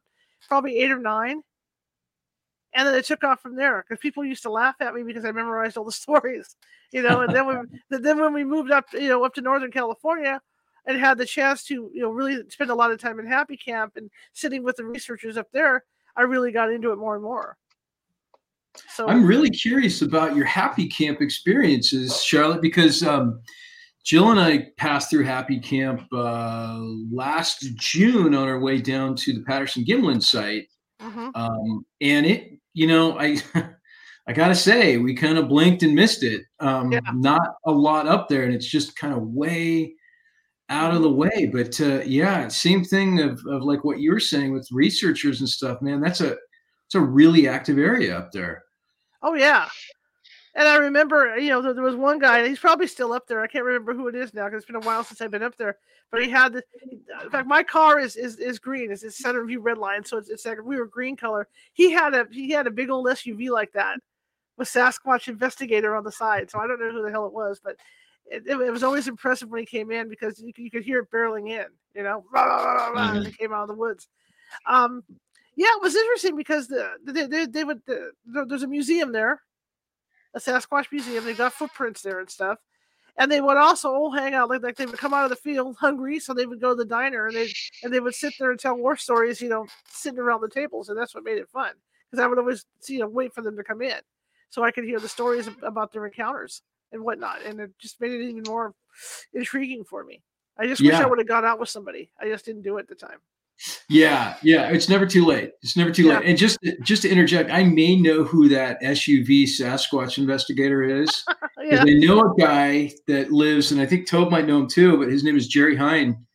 probably 0.48 0.78
eight 0.78 0.90
or 0.90 0.98
nine. 0.98 1.42
And 2.72 2.86
then 2.86 2.94
it 2.94 3.04
took 3.04 3.24
off 3.24 3.40
from 3.40 3.56
there 3.56 3.84
because 3.86 4.00
people 4.00 4.24
used 4.24 4.44
to 4.44 4.50
laugh 4.50 4.76
at 4.80 4.94
me 4.94 5.02
because 5.02 5.24
I 5.24 5.32
memorized 5.32 5.76
all 5.76 5.84
the 5.84 5.92
stories, 6.06 6.56
you 6.92 7.02
know. 7.02 7.22
And 7.22 7.34
then 7.34 7.46
when 7.46 7.80
then 7.90 8.20
when 8.20 8.32
we 8.32 8.44
moved 8.44 8.70
up, 8.70 8.86
you 8.92 9.08
know, 9.08 9.24
up 9.24 9.34
to 9.34 9.40
Northern 9.40 9.72
California, 9.72 10.40
and 10.86 10.98
had 10.98 11.18
the 11.18 11.26
chance 11.26 11.64
to 11.64 11.90
you 11.94 12.02
know 12.02 12.10
really 12.10 12.42
spend 12.48 12.70
a 12.70 12.74
lot 12.74 12.90
of 12.90 12.98
time 12.98 13.18
in 13.18 13.26
happy 13.26 13.56
camp 13.56 13.94
and 13.96 14.10
sitting 14.32 14.62
with 14.62 14.76
the 14.76 14.84
researchers 14.84 15.36
up 15.36 15.48
there 15.52 15.84
i 16.16 16.22
really 16.22 16.52
got 16.52 16.72
into 16.72 16.92
it 16.92 16.96
more 16.96 17.14
and 17.14 17.22
more 17.22 17.56
so 18.88 19.08
i'm 19.08 19.24
really 19.24 19.50
curious 19.50 20.02
about 20.02 20.36
your 20.36 20.44
happy 20.44 20.88
camp 20.88 21.20
experiences 21.20 22.22
charlotte 22.22 22.62
because 22.62 23.02
um, 23.02 23.40
jill 24.04 24.30
and 24.30 24.40
i 24.40 24.66
passed 24.76 25.10
through 25.10 25.24
happy 25.24 25.58
camp 25.58 26.02
uh, 26.12 26.78
last 27.12 27.74
june 27.76 28.34
on 28.34 28.48
our 28.48 28.60
way 28.60 28.80
down 28.80 29.14
to 29.14 29.32
the 29.32 29.42
patterson 29.42 29.84
gimlin 29.84 30.22
site 30.22 30.68
mm-hmm. 31.00 31.30
um, 31.34 31.84
and 32.00 32.26
it 32.26 32.52
you 32.74 32.86
know 32.86 33.18
i 33.18 33.36
I 34.30 34.32
gotta 34.32 34.54
say, 34.54 34.96
we 34.96 35.14
kind 35.14 35.38
of 35.38 35.48
blinked 35.48 35.82
and 35.82 35.92
missed 35.92 36.22
it. 36.22 36.42
Um, 36.60 36.92
yeah. 36.92 37.00
Not 37.14 37.56
a 37.66 37.72
lot 37.72 38.06
up 38.06 38.28
there, 38.28 38.44
and 38.44 38.54
it's 38.54 38.70
just 38.70 38.94
kind 38.94 39.12
of 39.12 39.22
way 39.22 39.94
out 40.68 40.94
of 40.94 41.02
the 41.02 41.10
way. 41.10 41.50
But 41.52 41.80
uh, 41.80 42.02
yeah, 42.02 42.46
same 42.46 42.84
thing 42.84 43.20
of, 43.20 43.40
of 43.48 43.62
like 43.62 43.82
what 43.82 43.98
you 43.98 44.12
were 44.12 44.20
saying 44.20 44.52
with 44.52 44.68
researchers 44.70 45.40
and 45.40 45.48
stuff, 45.48 45.82
man. 45.82 46.00
That's 46.00 46.20
a 46.20 46.36
it's 46.86 46.94
a 46.94 47.00
really 47.00 47.48
active 47.48 47.76
area 47.76 48.16
up 48.16 48.30
there. 48.30 48.62
Oh 49.22 49.34
yeah. 49.34 49.68
And 50.54 50.66
I 50.66 50.76
remember, 50.76 51.36
you 51.38 51.50
know, 51.50 51.62
there, 51.62 51.82
was 51.82 51.94
one 51.94 52.18
guy. 52.18 52.48
He's 52.48 52.58
probably 52.58 52.88
still 52.88 53.12
up 53.12 53.28
there. 53.28 53.40
I 53.40 53.46
can't 53.46 53.64
remember 53.64 53.94
who 53.94 54.08
it 54.08 54.16
is 54.16 54.34
now 54.34 54.46
because 54.46 54.58
it's 54.62 54.66
been 54.66 54.82
a 54.82 54.86
while 54.86 55.04
since 55.04 55.20
I've 55.20 55.30
been 55.30 55.44
up 55.44 55.56
there. 55.56 55.76
But 56.10 56.22
he 56.22 56.30
had 56.30 56.52
the. 56.52 56.62
In 57.22 57.30
fact, 57.30 57.46
my 57.46 57.62
car 57.62 58.00
is 58.00 58.16
is, 58.16 58.38
is 58.38 58.58
green. 58.58 58.90
It's, 58.90 59.04
it's 59.04 59.18
center 59.18 59.44
view 59.44 59.60
red 59.60 59.78
line, 59.78 60.04
so 60.04 60.18
it's 60.18 60.28
it's 60.28 60.44
like 60.44 60.58
we 60.64 60.76
were 60.76 60.86
green 60.86 61.16
color. 61.16 61.46
He 61.72 61.92
had 61.92 62.14
a 62.14 62.26
he 62.32 62.50
had 62.50 62.66
a 62.66 62.70
big 62.70 62.90
old 62.90 63.06
SUV 63.06 63.50
like 63.50 63.72
that 63.72 63.98
with 64.60 64.68
Sasquatch 64.68 65.28
investigator 65.28 65.96
on 65.96 66.04
the 66.04 66.12
side. 66.12 66.50
So 66.50 66.58
I 66.58 66.66
don't 66.66 66.80
know 66.80 66.90
who 66.90 67.02
the 67.02 67.10
hell 67.10 67.26
it 67.26 67.32
was, 67.32 67.60
but 67.62 67.76
it, 68.26 68.46
it, 68.46 68.70
was 68.70 68.82
always 68.82 69.08
impressive 69.08 69.48
when 69.48 69.60
he 69.60 69.66
came 69.66 69.90
in 69.90 70.08
because 70.08 70.40
you, 70.40 70.52
you 70.56 70.70
could 70.70 70.84
hear 70.84 71.00
it 71.00 71.10
barreling 71.10 71.48
in, 71.48 71.64
you 71.94 72.02
know, 72.02 72.24
rah, 72.32 72.44
rah, 72.44 72.88
rah, 72.88 73.00
mm-hmm. 73.00 73.16
and 73.16 73.26
he 73.26 73.32
came 73.32 73.52
out 73.52 73.62
of 73.62 73.68
the 73.68 73.74
woods. 73.74 74.06
Um, 74.66 75.02
yeah, 75.56 75.68
it 75.76 75.82
was 75.82 75.96
interesting 75.96 76.36
because 76.36 76.68
the, 76.68 76.90
they, 77.04 77.26
they, 77.26 77.46
they 77.46 77.64
would 77.64 77.80
the, 77.86 78.12
there's 78.46 78.62
a 78.62 78.68
museum 78.68 79.12
there, 79.12 79.42
a 80.34 80.38
Sasquatch 80.38 80.86
museum. 80.92 81.24
They've 81.24 81.36
got 81.36 81.52
footprints 81.52 82.02
there 82.02 82.20
and 82.20 82.30
stuff, 82.30 82.58
and 83.16 83.30
they 83.30 83.40
would 83.40 83.56
also 83.56 83.90
all 83.90 84.10
hang 84.10 84.34
out 84.34 84.48
like, 84.48 84.62
like 84.62 84.76
they 84.76 84.86
would 84.86 84.98
come 84.98 85.14
out 85.14 85.24
of 85.24 85.30
the 85.30 85.36
field 85.36 85.76
hungry, 85.78 86.18
so 86.18 86.34
they 86.34 86.46
would 86.46 86.60
go 86.60 86.70
to 86.70 86.76
the 86.76 86.84
diner 86.84 87.26
and 87.26 87.36
they 87.36 87.50
and 87.82 87.92
they 87.92 88.00
would 88.00 88.14
sit 88.14 88.34
there 88.38 88.50
and 88.50 88.60
tell 88.60 88.76
war 88.76 88.96
stories, 88.96 89.40
you 89.40 89.48
know, 89.48 89.66
sitting 89.88 90.18
around 90.18 90.40
the 90.40 90.48
tables, 90.48 90.88
and 90.88 90.98
that's 90.98 91.14
what 91.14 91.24
made 91.24 91.38
it 91.38 91.48
fun 91.48 91.72
because 92.10 92.22
I 92.22 92.26
would 92.26 92.38
always 92.38 92.64
you 92.88 92.98
know 92.98 93.08
wait 93.08 93.32
for 93.32 93.42
them 93.42 93.56
to 93.56 93.64
come 93.64 93.82
in 93.82 94.00
so 94.50 94.64
I 94.64 94.70
could 94.70 94.84
hear 94.84 94.98
the 94.98 95.08
stories 95.08 95.48
about 95.62 95.92
their 95.92 96.06
encounters 96.06 96.62
and 96.92 97.02
whatnot, 97.02 97.42
and 97.44 97.60
it 97.60 97.70
just 97.78 98.00
made 98.00 98.12
it 98.12 98.22
even 98.22 98.42
more 98.46 98.74
intriguing 99.32 99.84
for 99.84 100.04
me. 100.04 100.22
I 100.58 100.66
just 100.66 100.82
wish 100.82 100.94
I 100.94 101.06
would 101.06 101.18
have 101.18 101.28
gone 101.28 101.44
out 101.44 101.58
with 101.58 101.68
somebody. 101.68 102.10
I 102.20 102.28
just 102.28 102.44
didn't 102.44 102.62
do 102.62 102.76
it 102.76 102.82
at 102.82 102.88
the 102.88 102.94
time. 102.94 103.18
Yeah, 103.88 104.36
yeah, 104.42 104.70
it's 104.70 104.88
never 104.88 105.06
too 105.06 105.24
late. 105.26 105.52
It's 105.62 105.76
never 105.76 105.90
too 105.90 106.04
yeah. 106.04 106.18
late. 106.18 106.28
And 106.28 106.38
just 106.38 106.58
just 106.82 107.02
to 107.02 107.10
interject, 107.10 107.50
I 107.50 107.64
may 107.64 107.96
know 107.96 108.24
who 108.24 108.48
that 108.48 108.80
SUV 108.82 109.44
Sasquatch 109.44 110.18
investigator 110.18 110.82
is. 110.82 111.24
yeah. 111.62 111.82
I 111.82 111.94
know 111.94 112.20
a 112.20 112.34
guy 112.38 112.92
that 113.06 113.32
lives, 113.32 113.72
and 113.72 113.80
I 113.80 113.86
think 113.86 114.06
Tobe 114.06 114.30
might 114.30 114.46
know 114.46 114.58
him 114.58 114.68
too, 114.68 114.96
but 114.96 115.08
his 115.08 115.24
name 115.24 115.36
is 115.36 115.48
Jerry 115.48 115.76
Hine. 115.76 116.26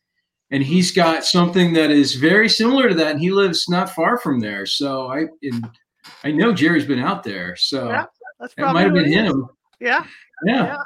And 0.52 0.62
he's 0.62 0.92
got 0.92 1.24
something 1.24 1.72
that 1.72 1.90
is 1.90 2.14
very 2.14 2.48
similar 2.48 2.88
to 2.88 2.94
that, 2.94 3.12
and 3.12 3.20
he 3.20 3.32
lives 3.32 3.68
not 3.68 3.90
far 3.90 4.16
from 4.18 4.38
there. 4.38 4.64
So 4.64 5.08
I 5.08 5.24
I 6.22 6.30
know 6.30 6.52
Jerry's 6.52 6.86
been 6.86 7.00
out 7.00 7.24
there. 7.24 7.56
So 7.56 7.88
yeah, 7.88 8.04
that's 8.38 8.54
it 8.56 8.62
might 8.62 8.82
have 8.82 8.94
been 8.94 9.10
him. 9.10 9.48
Yeah. 9.80 10.04
Yeah. 10.44 10.64
yeah. 10.64 10.76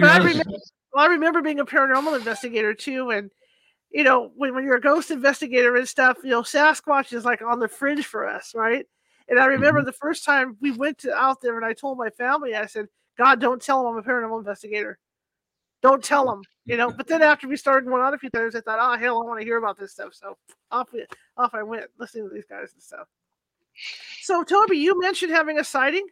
But 0.00 0.04
I 0.04 0.16
remember, 0.18 0.50
well, 0.92 1.04
I 1.04 1.06
remember 1.08 1.42
being 1.42 1.60
a 1.60 1.66
paranormal 1.66 2.16
investigator 2.16 2.72
too, 2.72 3.10
and 3.10 3.30
you 3.94 4.02
know, 4.02 4.32
when, 4.34 4.54
when 4.54 4.64
you're 4.64 4.76
a 4.76 4.80
ghost 4.80 5.12
investigator 5.12 5.76
and 5.76 5.88
stuff, 5.88 6.18
you 6.24 6.30
know, 6.30 6.42
Sasquatch 6.42 7.12
is 7.12 7.24
like 7.24 7.40
on 7.42 7.60
the 7.60 7.68
fringe 7.68 8.04
for 8.04 8.28
us, 8.28 8.52
right? 8.52 8.84
And 9.28 9.38
I 9.38 9.46
remember 9.46 9.80
mm-hmm. 9.80 9.86
the 9.86 9.92
first 9.92 10.24
time 10.24 10.56
we 10.60 10.72
went 10.72 10.98
to, 10.98 11.14
out 11.14 11.40
there 11.40 11.56
and 11.56 11.64
I 11.64 11.74
told 11.74 11.96
my 11.96 12.10
family, 12.10 12.56
I 12.56 12.66
said, 12.66 12.88
God, 13.16 13.40
don't 13.40 13.62
tell 13.62 13.84
them 13.84 13.92
I'm 13.92 13.98
a 13.98 14.02
paranormal 14.02 14.40
investigator. 14.40 14.98
Don't 15.80 16.02
tell 16.02 16.26
them, 16.26 16.42
you 16.64 16.76
know. 16.76 16.90
But 16.90 17.06
then 17.06 17.22
after 17.22 17.46
we 17.46 17.56
started 17.56 17.86
going 17.86 18.02
on 18.02 18.14
a 18.14 18.18
few 18.18 18.30
times, 18.30 18.56
I 18.56 18.60
thought, 18.62 18.78
oh, 18.80 18.98
hell, 18.98 19.22
I 19.22 19.26
want 19.26 19.38
to 19.40 19.46
hear 19.46 19.58
about 19.58 19.78
this 19.78 19.92
stuff. 19.92 20.12
So 20.14 20.36
off, 20.72 20.88
off 21.36 21.54
I 21.54 21.62
went 21.62 21.84
listening 21.98 22.28
to 22.28 22.34
these 22.34 22.46
guys 22.46 22.72
and 22.72 22.82
stuff. 22.82 23.06
So, 24.22 24.42
Tobe, 24.42 24.72
you 24.72 24.98
mentioned 25.00 25.30
having 25.30 25.58
a 25.58 25.64
sighting. 25.64 26.06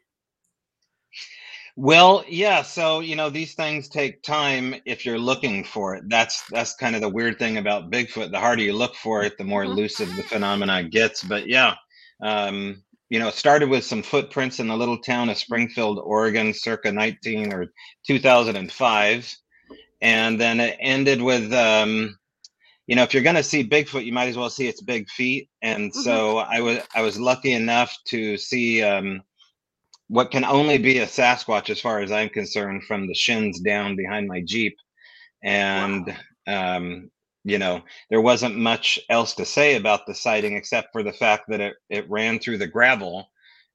Well, 1.76 2.24
yeah. 2.28 2.62
So 2.62 3.00
you 3.00 3.16
know 3.16 3.30
these 3.30 3.54
things 3.54 3.88
take 3.88 4.22
time 4.22 4.74
if 4.84 5.06
you're 5.06 5.18
looking 5.18 5.64
for 5.64 5.94
it. 5.96 6.04
That's 6.08 6.42
that's 6.50 6.74
kind 6.74 6.94
of 6.94 7.00
the 7.00 7.08
weird 7.08 7.38
thing 7.38 7.56
about 7.56 7.90
Bigfoot. 7.90 8.30
The 8.30 8.38
harder 8.38 8.62
you 8.62 8.74
look 8.74 8.94
for 8.94 9.22
it, 9.22 9.38
the 9.38 9.44
more 9.44 9.62
mm-hmm. 9.62 9.72
elusive 9.72 10.14
the 10.14 10.22
phenomena 10.22 10.84
gets. 10.84 11.22
But 11.22 11.48
yeah, 11.48 11.74
um, 12.22 12.82
you 13.08 13.18
know, 13.18 13.28
it 13.28 13.34
started 13.34 13.70
with 13.70 13.84
some 13.84 14.02
footprints 14.02 14.60
in 14.60 14.68
the 14.68 14.76
little 14.76 14.98
town 14.98 15.30
of 15.30 15.38
Springfield, 15.38 15.98
Oregon, 15.98 16.52
circa 16.52 16.92
19 16.92 17.52
or 17.52 17.66
2005, 18.06 19.36
and 20.02 20.40
then 20.40 20.60
it 20.60 20.76
ended 20.80 21.22
with. 21.22 21.52
Um, 21.52 22.18
you 22.88 22.96
know, 22.96 23.04
if 23.04 23.14
you're 23.14 23.22
going 23.22 23.36
to 23.36 23.44
see 23.44 23.66
Bigfoot, 23.66 24.04
you 24.04 24.12
might 24.12 24.28
as 24.28 24.36
well 24.36 24.50
see 24.50 24.66
its 24.66 24.82
big 24.82 25.08
feet. 25.08 25.48
And 25.62 25.92
mm-hmm. 25.92 26.00
so 26.00 26.38
I 26.38 26.60
was 26.60 26.80
I 26.94 27.00
was 27.00 27.18
lucky 27.18 27.52
enough 27.52 27.96
to 28.08 28.36
see 28.36 28.82
um, 28.82 29.22
what 30.08 30.30
can 30.30 30.44
only 30.44 30.78
be 30.78 30.98
a 30.98 31.06
Sasquatch, 31.06 31.70
as 31.70 31.80
far 31.80 32.00
as 32.00 32.12
I'm 32.12 32.28
concerned, 32.28 32.84
from 32.84 33.06
the 33.06 33.14
shins 33.14 33.60
down 33.60 33.96
behind 33.96 34.28
my 34.28 34.42
Jeep. 34.44 34.76
And, 35.42 36.14
wow. 36.46 36.76
um, 36.76 37.10
you 37.44 37.58
know, 37.58 37.82
there 38.10 38.20
wasn't 38.20 38.56
much 38.56 38.98
else 39.08 39.34
to 39.34 39.44
say 39.44 39.76
about 39.76 40.06
the 40.06 40.14
sighting 40.14 40.56
except 40.56 40.88
for 40.92 41.02
the 41.02 41.12
fact 41.12 41.44
that 41.48 41.60
it, 41.60 41.74
it 41.90 42.10
ran 42.10 42.38
through 42.38 42.58
the 42.58 42.66
gravel 42.66 43.28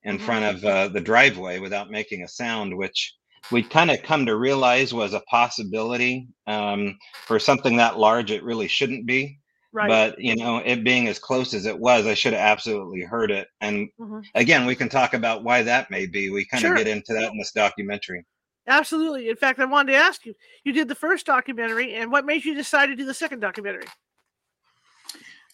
in 0.03 0.17
mm-hmm. 0.17 0.25
front 0.25 0.46
of 0.46 0.65
uh, 0.65 0.88
the 0.89 1.01
driveway 1.01 1.60
without 1.60 1.89
making 1.91 2.24
a 2.24 2.27
sound, 2.27 2.75
which 2.77 3.13
we 3.51 3.63
kind 3.63 3.91
of 3.91 4.03
come 4.03 4.25
to 4.25 4.36
realize 4.36 4.93
was 4.93 5.13
a 5.13 5.22
possibility 5.22 6.27
um, 6.48 6.98
for 7.25 7.39
something 7.39 7.77
that 7.77 7.98
large. 7.98 8.31
It 8.31 8.43
really 8.43 8.67
shouldn't 8.67 9.05
be. 9.05 9.39
Right. 9.74 9.88
But 9.88 10.20
you 10.20 10.36
know, 10.36 10.58
it 10.58 10.84
being 10.84 11.08
as 11.08 11.20
close 11.20 11.54
as 11.54 11.66
it 11.66 11.78
was, 11.78 12.06
I 12.06 12.14
should 12.14 12.34
have 12.34 12.42
absolutely 12.42 13.02
heard 13.02 13.32
it. 13.32 13.48
And 13.62 13.90
mm-hmm. 14.00 14.22
again, 14.36 14.66
we 14.66 14.76
can 14.76 14.90
talk 14.90 15.14
about 15.14 15.44
why 15.44 15.62
that 15.64 15.92
may 15.92 16.06
be. 16.06 16.30
We 16.30 16.46
kind 16.46 16.62
sure. 16.62 16.72
of 16.72 16.78
get 16.78 16.88
into 16.88 17.14
that 17.14 17.32
in 17.32 17.38
this 17.38 17.52
documentary. 17.52 18.26
Absolutely. 18.68 19.30
In 19.30 19.36
fact, 19.36 19.60
I 19.60 19.66
wanted 19.66 19.92
to 19.92 19.98
ask 19.98 20.26
you: 20.26 20.34
you 20.64 20.74
did 20.74 20.88
the 20.88 20.96
first 20.96 21.26
documentary, 21.26 21.96
and 21.96 22.12
what 22.12 22.26
made 22.26 22.46
you 22.46 22.56
decide 22.56 22.88
to 22.88 22.96
do 22.96 23.06
the 23.06 23.14
second 23.14 23.40
documentary? 23.40 23.86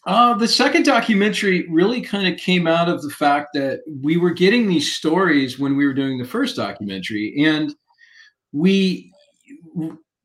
Uh, 0.06 0.34
the 0.34 0.48
second 0.48 0.84
documentary 0.84 1.66
really 1.70 2.02
kind 2.02 2.28
of 2.28 2.38
came 2.38 2.68
out 2.68 2.90
of 2.90 3.02
the 3.02 3.10
fact 3.10 3.50
that 3.54 3.80
we 4.02 4.18
were 4.18 4.32
getting 4.32 4.68
these 4.68 4.94
stories 4.94 5.58
when 5.58 5.78
we 5.78 5.88
were 5.88 5.94
doing 5.94 6.18
the 6.18 6.26
first 6.26 6.56
documentary, 6.56 7.34
and 7.44 7.74
we 8.52 9.12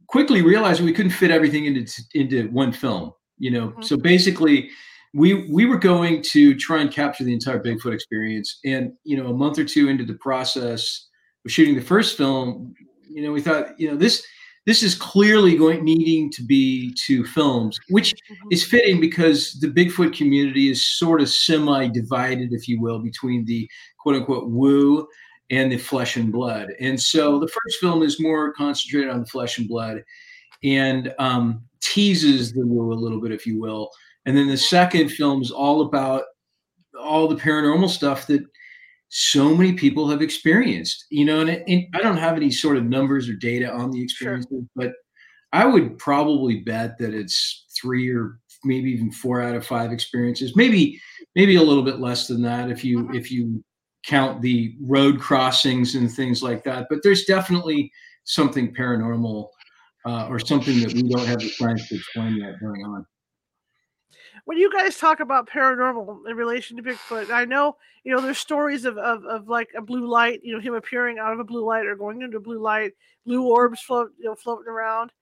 quickly 0.08 0.42
realized 0.42 0.82
we 0.82 0.92
couldn't 0.92 1.12
fit 1.12 1.30
everything 1.30 1.64
into 1.66 2.02
into 2.14 2.48
one 2.48 2.72
film 2.72 3.12
you 3.38 3.50
know 3.50 3.68
mm-hmm. 3.68 3.82
so 3.82 3.96
basically 3.96 4.70
we 5.14 5.48
we 5.50 5.64
were 5.64 5.78
going 5.78 6.22
to 6.22 6.54
try 6.54 6.80
and 6.80 6.92
capture 6.92 7.24
the 7.24 7.32
entire 7.32 7.62
bigfoot 7.62 7.94
experience 7.94 8.58
and 8.64 8.92
you 9.04 9.16
know 9.16 9.28
a 9.28 9.34
month 9.34 9.58
or 9.58 9.64
two 9.64 9.88
into 9.88 10.04
the 10.04 10.14
process 10.14 11.06
of 11.44 11.50
shooting 11.50 11.74
the 11.74 11.80
first 11.80 12.16
film 12.16 12.74
you 13.08 13.22
know 13.22 13.32
we 13.32 13.40
thought 13.40 13.78
you 13.78 13.90
know 13.90 13.96
this 13.96 14.24
this 14.66 14.82
is 14.82 14.94
clearly 14.94 15.56
going 15.56 15.82
needing 15.82 16.30
to 16.30 16.42
be 16.44 16.94
two 16.94 17.24
films 17.24 17.78
which 17.88 18.12
mm-hmm. 18.12 18.48
is 18.50 18.64
fitting 18.64 19.00
because 19.00 19.58
the 19.60 19.68
bigfoot 19.68 20.14
community 20.14 20.70
is 20.70 20.84
sort 20.84 21.20
of 21.20 21.28
semi 21.28 21.88
divided 21.88 22.52
if 22.52 22.68
you 22.68 22.80
will 22.80 22.98
between 22.98 23.44
the 23.46 23.68
quote 23.98 24.16
unquote 24.16 24.50
woo 24.50 25.06
and 25.50 25.72
the 25.72 25.78
flesh 25.78 26.16
and 26.16 26.30
blood 26.30 26.68
and 26.80 27.00
so 27.00 27.38
the 27.38 27.48
first 27.48 27.78
film 27.80 28.02
is 28.02 28.20
more 28.20 28.52
concentrated 28.52 29.08
on 29.08 29.20
the 29.20 29.26
flesh 29.26 29.56
and 29.56 29.68
blood 29.68 30.02
and 30.62 31.14
um, 31.18 31.62
teases 31.80 32.52
the 32.52 32.66
woo 32.66 32.92
a 32.92 32.94
little 32.94 33.20
bit, 33.20 33.32
if 33.32 33.46
you 33.46 33.60
will. 33.60 33.90
And 34.26 34.36
then 34.36 34.48
the 34.48 34.56
second 34.56 35.10
film 35.10 35.42
is 35.42 35.50
all 35.50 35.82
about 35.82 36.24
all 37.00 37.28
the 37.28 37.36
paranormal 37.36 37.88
stuff 37.88 38.26
that 38.26 38.42
so 39.08 39.54
many 39.54 39.72
people 39.72 40.08
have 40.08 40.20
experienced. 40.20 41.06
You 41.10 41.24
know, 41.24 41.40
and, 41.40 41.50
and 41.50 41.86
I 41.94 41.98
don't 41.98 42.16
have 42.16 42.36
any 42.36 42.50
sort 42.50 42.76
of 42.76 42.84
numbers 42.84 43.28
or 43.28 43.34
data 43.34 43.72
on 43.72 43.90
the 43.90 44.02
experiences, 44.02 44.50
sure. 44.50 44.62
but 44.76 44.92
I 45.52 45.64
would 45.64 45.98
probably 45.98 46.60
bet 46.60 46.98
that 46.98 47.14
it's 47.14 47.66
three 47.80 48.10
or 48.10 48.38
maybe 48.64 48.90
even 48.90 49.10
four 49.12 49.40
out 49.40 49.54
of 49.54 49.66
five 49.66 49.92
experiences. 49.92 50.56
Maybe 50.56 51.00
maybe 51.34 51.56
a 51.56 51.62
little 51.62 51.82
bit 51.82 52.00
less 52.00 52.26
than 52.26 52.42
that 52.42 52.70
if 52.70 52.84
you 52.84 53.04
mm-hmm. 53.04 53.14
if 53.14 53.30
you 53.30 53.62
count 54.04 54.40
the 54.42 54.74
road 54.80 55.20
crossings 55.20 55.94
and 55.94 56.10
things 56.10 56.42
like 56.42 56.64
that. 56.64 56.86
But 56.88 57.00
there's 57.02 57.24
definitely 57.24 57.90
something 58.24 58.74
paranormal 58.74 59.48
uh, 60.08 60.26
or 60.28 60.38
something 60.38 60.80
that 60.80 60.94
we 60.94 61.02
don't 61.02 61.26
have 61.26 61.38
the 61.38 61.48
science 61.48 61.86
to 61.88 61.96
explain 61.96 62.36
yet 62.36 62.58
going 62.60 62.82
on. 62.82 63.04
When 64.46 64.56
you 64.56 64.72
guys 64.72 64.96
talk 64.96 65.20
about 65.20 65.48
paranormal 65.48 66.26
in 66.26 66.34
relation 66.34 66.78
to 66.78 66.82
Bigfoot, 66.82 67.30
I 67.30 67.44
know 67.44 67.76
you 68.04 68.14
know 68.14 68.22
there's 68.22 68.38
stories 68.38 68.86
of, 68.86 68.96
of, 68.96 69.24
of 69.26 69.48
like 69.48 69.68
a 69.76 69.82
blue 69.82 70.06
light, 70.08 70.40
you 70.42 70.54
know, 70.54 70.60
him 70.60 70.72
appearing 70.72 71.18
out 71.18 71.34
of 71.34 71.40
a 71.40 71.44
blue 71.44 71.64
light 71.64 71.84
or 71.84 71.94
going 71.94 72.22
into 72.22 72.38
a 72.38 72.40
blue 72.40 72.58
light, 72.58 72.92
blue 73.26 73.46
orbs 73.48 73.82
float, 73.82 74.12
you 74.18 74.24
know, 74.24 74.34
floating 74.34 74.68
around. 74.68 75.12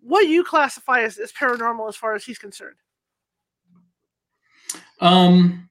What 0.00 0.22
do 0.22 0.28
you 0.28 0.42
classify 0.42 1.02
as, 1.02 1.18
as 1.18 1.30
paranormal 1.30 1.88
as 1.88 1.94
far 1.94 2.16
as 2.16 2.24
he's 2.24 2.38
concerned? 2.38 2.76
Um, 5.00 5.70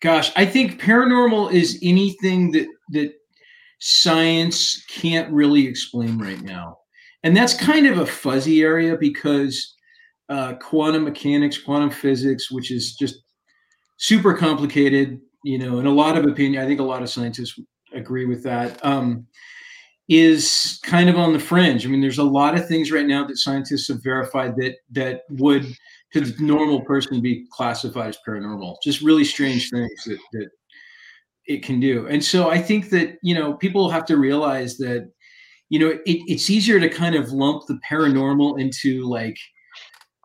gosh, 0.00 0.32
I 0.34 0.44
think 0.44 0.82
paranormal 0.82 1.52
is 1.52 1.78
anything 1.82 2.50
that 2.50 2.66
that 2.90 3.12
science 3.78 4.84
can't 4.86 5.32
really 5.32 5.66
explain 5.68 6.18
right 6.18 6.42
now 6.42 6.79
and 7.22 7.36
that's 7.36 7.54
kind 7.54 7.86
of 7.86 7.98
a 7.98 8.06
fuzzy 8.06 8.62
area 8.62 8.96
because 8.96 9.74
uh, 10.28 10.54
quantum 10.54 11.04
mechanics, 11.04 11.58
quantum 11.58 11.90
physics, 11.90 12.50
which 12.50 12.70
is 12.70 12.94
just 12.96 13.16
super 13.98 14.34
complicated, 14.34 15.20
you 15.44 15.58
know, 15.58 15.78
and 15.78 15.88
a 15.88 15.92
lot 15.92 16.16
of 16.16 16.24
opinion, 16.24 16.62
I 16.62 16.66
think 16.66 16.80
a 16.80 16.84
lot 16.84 17.02
of 17.02 17.10
scientists 17.10 17.58
agree 17.92 18.26
with 18.26 18.42
that, 18.44 18.82
um, 18.84 19.26
is 20.08 20.80
kind 20.82 21.08
of 21.08 21.16
on 21.16 21.32
the 21.32 21.38
fringe. 21.38 21.86
I 21.86 21.88
mean, 21.88 22.00
there's 22.00 22.18
a 22.18 22.24
lot 22.24 22.56
of 22.56 22.66
things 22.66 22.90
right 22.90 23.06
now 23.06 23.26
that 23.26 23.38
scientists 23.38 23.88
have 23.88 24.02
verified 24.02 24.56
that 24.56 24.76
that 24.92 25.22
would 25.30 25.66
to 26.12 26.20
the 26.20 26.42
normal 26.42 26.80
person 26.80 27.20
be 27.20 27.46
classified 27.52 28.08
as 28.08 28.18
paranormal. 28.26 28.76
Just 28.82 29.02
really 29.02 29.24
strange 29.24 29.70
things 29.70 30.04
that 30.06 30.18
that 30.32 30.48
it 31.46 31.62
can 31.62 31.80
do. 31.80 32.06
And 32.06 32.24
so 32.24 32.50
I 32.50 32.60
think 32.60 32.90
that, 32.90 33.18
you 33.22 33.34
know, 33.34 33.54
people 33.54 33.90
have 33.90 34.04
to 34.06 34.16
realize 34.16 34.76
that 34.78 35.10
you 35.70 35.78
know, 35.78 35.88
it, 35.88 36.00
it's 36.04 36.50
easier 36.50 36.78
to 36.78 36.88
kind 36.88 37.14
of 37.14 37.32
lump 37.32 37.66
the 37.66 37.80
paranormal 37.88 38.60
into 38.60 39.08
like 39.08 39.38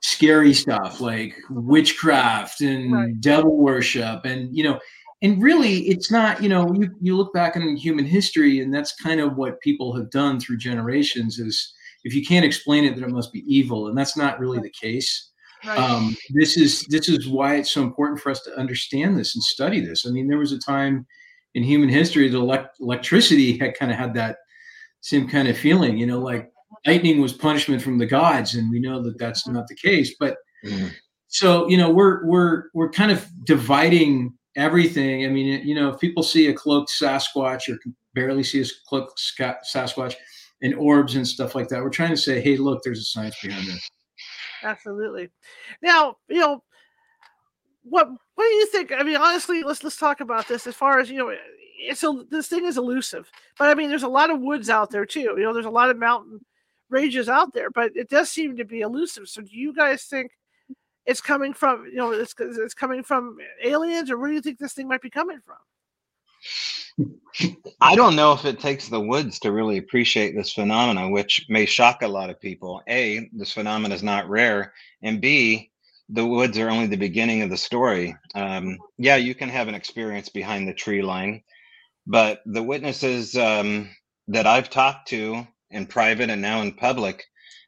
scary 0.04 0.54
stuff 0.54 1.02
like 1.02 1.36
witchcraft 1.50 2.62
and 2.62 2.94
right. 2.94 3.22
devil 3.22 3.58
worship 3.58 4.24
and 4.24 4.56
you 4.56 4.64
know 4.64 4.80
and 5.24 5.42
really 5.42 5.80
it's 5.88 6.12
not 6.12 6.44
you 6.44 6.48
know 6.48 6.72
you, 6.76 6.88
you 7.02 7.18
look 7.18 7.34
back 7.34 7.56
in 7.56 7.76
human 7.76 8.06
history 8.06 8.60
and 8.60 8.72
that's 8.72 8.94
kind 8.98 9.20
of 9.20 9.36
what 9.36 9.60
people 9.62 9.96
have 9.96 10.12
done 10.12 10.40
through 10.40 10.58
generations 10.58 11.40
is 11.40 11.74
if 12.06 12.14
you 12.14 12.24
can't 12.24 12.46
explain 12.46 12.86
it, 12.86 12.96
then 12.96 13.04
it 13.04 13.10
must 13.10 13.34
be 13.34 13.44
evil, 13.48 13.88
and 13.88 13.98
that's 13.98 14.16
not 14.16 14.40
really 14.40 14.60
the 14.60 14.70
case. 14.70 15.32
Right. 15.66 15.78
Um, 15.78 16.16
this 16.30 16.56
is 16.56 16.86
this 16.90 17.10
is 17.10 17.28
why 17.28 17.56
it's 17.56 17.72
so 17.72 17.82
important 17.82 18.22
for 18.22 18.30
us 18.30 18.42
to 18.44 18.58
understand 18.58 19.18
this 19.18 19.36
and 19.36 19.44
study 19.44 19.82
this. 19.82 20.06
I 20.06 20.12
mean, 20.12 20.28
there 20.28 20.38
was 20.38 20.52
a 20.52 20.60
time 20.60 21.08
in 21.56 21.64
human 21.64 21.90
history 21.90 22.30
that 22.30 22.38
elect- 22.38 22.80
electricity 22.80 23.58
had 23.58 23.74
kind 23.74 23.92
of 23.92 23.98
had 23.98 24.14
that 24.14 24.38
same 25.06 25.28
kind 25.28 25.48
of 25.48 25.56
feeling. 25.56 25.98
You 25.98 26.08
know, 26.08 26.20
like 26.20 26.52
lightning 26.86 27.22
was 27.22 27.32
punishment 27.32 27.82
from 27.82 28.00
the 28.00 28.08
gods, 28.08 28.56
and 28.56 28.70
we 28.70 28.80
know 28.80 29.02
that 29.04 29.20
that's 29.20 29.48
not 29.48 29.68
the 29.68 29.76
case. 29.76 30.16
But 30.20 30.38
mm. 30.66 30.92
so 31.28 31.70
you 31.70 31.78
know, 31.78 31.90
we're 31.90 32.26
we're 32.26 32.64
we're 32.74 32.90
kind 32.90 33.12
of 33.12 33.26
dividing 33.46 34.34
everything. 34.56 35.26
I 35.26 35.30
mean, 35.30 35.66
you 35.66 35.76
know, 35.76 35.90
if 35.90 36.00
people 36.00 36.24
see 36.24 36.48
a 36.48 36.54
cloaked 36.54 36.90
Sasquatch 36.90 37.70
or 37.70 37.78
barely 38.14 38.44
see 38.44 38.62
a 38.62 38.66
cloaked 38.88 39.22
Sasquatch 39.40 40.16
and 40.62 40.74
orbs 40.76 41.16
and 41.16 41.28
stuff 41.28 41.54
like 41.54 41.68
that, 41.70 41.84
we're 41.84 41.90
trying 41.90 42.12
to 42.12 42.18
say, 42.18 42.42
hey, 42.42 42.58
look, 42.58 42.82
there's 42.84 43.00
a 43.00 43.04
science 43.04 43.36
behind 43.44 43.68
this. 43.68 43.90
Absolutely. 44.64 45.30
Now, 45.82 46.16
you 46.28 46.40
know, 46.40 46.64
what 47.84 48.08
what 48.08 48.46
do 48.46 48.56
you 48.56 48.66
think? 48.68 48.92
I 48.92 49.04
mean, 49.04 49.18
honestly, 49.18 49.62
let's 49.62 49.84
let's 49.84 49.98
talk 49.98 50.20
about 50.20 50.48
this. 50.48 50.66
As 50.66 50.76
far 50.76 51.00
as 51.00 51.12
you 51.12 51.18
know, 51.18 51.36
it's 51.78 52.04
a, 52.04 52.24
this 52.30 52.48
thing 52.48 52.66
is 52.66 52.78
elusive, 52.78 53.30
but 53.58 53.70
I 53.70 53.76
mean, 53.76 53.90
there's 53.90 54.04
a 54.04 54.08
lot 54.08 54.30
of 54.30 54.40
woods 54.40 54.70
out 54.70 54.90
there 54.90 55.06
too. 55.06 55.20
You 55.20 55.44
know, 55.44 55.54
there's 55.54 55.66
a 55.66 55.70
lot 55.70 55.90
of 55.90 55.98
mountain 55.98 56.44
ranges 56.90 57.30
out 57.30 57.54
there, 57.54 57.70
but 57.70 57.92
it 57.96 58.10
does 58.10 58.30
seem 58.30 58.58
to 58.58 58.66
be 58.66 58.82
elusive. 58.82 59.28
So, 59.28 59.42
do 59.42 59.50
you 59.52 59.74
guys 59.74 60.04
think 60.04 60.32
it's 61.06 61.22
coming 61.22 61.54
from? 61.54 61.86
You 61.86 61.98
know, 61.98 62.12
it's 62.12 62.34
it's 62.40 62.74
coming 62.74 63.04
from 63.04 63.38
aliens, 63.64 64.10
or 64.12 64.18
where 64.18 64.30
do 64.30 64.36
you 64.36 64.42
think 64.42 64.60
this 64.60 64.74
thing 64.74 64.88
might 64.88 65.02
be 65.02 65.10
coming 65.10 65.40
from? 65.46 65.58
I 67.82 67.96
don't 67.96 68.16
know 68.16 68.32
if 68.32 68.46
it 68.46 68.60
takes 68.60 68.88
the 68.88 69.02
woods 69.02 69.40
to 69.40 69.52
really 69.52 69.78
appreciate 69.78 70.36
this 70.36 70.54
phenomena, 70.54 71.10
which 71.10 71.46
may 71.50 71.66
shock 71.66 72.02
a 72.02 72.08
lot 72.08 72.30
of 72.30 72.40
people. 72.40 72.82
A, 72.88 73.30
this 73.34 73.52
phenomenon 73.52 73.94
is 73.94 74.04
not 74.04 74.30
rare, 74.30 74.74
and 75.02 75.20
B, 75.20 75.72
the 76.10 76.26
woods 76.26 76.58
are 76.58 76.70
only 76.70 76.88
the 76.88 76.96
beginning 76.96 77.42
of 77.42 77.50
the 77.50 77.58
story. 77.58 78.16
Um, 78.34 78.78
yeah, 78.98 79.16
you 79.16 79.36
can 79.36 79.50
have 79.50 79.68
an 79.68 79.76
experience 79.76 80.30
behind 80.30 80.68
the 80.68 80.74
tree 80.74 81.02
line, 81.02 81.42
but 82.08 82.42
the 82.46 82.64
witnesses 82.64 83.36
um, 83.36 83.90
that 84.28 84.48
I've 84.48 84.70
talked 84.70 85.08
to 85.10 85.48
in 85.72 85.86
private 85.86 86.30
and 86.30 86.42
now 86.42 86.62
in 86.62 86.74
public, 86.74 87.24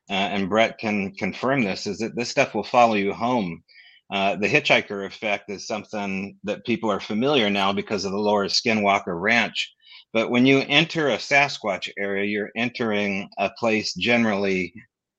uh, 0.10 0.14
and 0.14 0.50
Brett 0.50 0.78
can 0.78 1.14
confirm 1.16 1.64
this, 1.64 1.88
is 1.88 2.00
that 2.00 2.16
this 2.16 2.30
stuff 2.30 2.56
will 2.56 2.64
follow 2.64 2.96
you 2.96 3.14
home. 3.14 3.64
Uh, 4.10 4.36
the 4.38 4.48
hitchhiker 4.48 5.06
effect 5.06 5.50
is 5.50 5.68
something 5.68 6.38
that 6.44 6.66
people 6.66 6.90
are 6.90 7.00
familiar 7.00 7.50
now 7.50 7.74
because 7.74 8.06
of 8.06 8.12
the 8.12 8.18
Laura 8.18 8.48
Skinwalker 8.48 9.20
Ranch. 9.20 9.74
But 10.14 10.32
when 10.32 10.46
you 10.46 10.60
enter 10.60 11.10
a 11.10 11.18
Sasquatch 11.18 11.90
area, 11.98 12.26
you're 12.26 12.52
entering 12.56 13.30
a 13.38 13.50
place 13.50 13.94
generally 13.94 14.74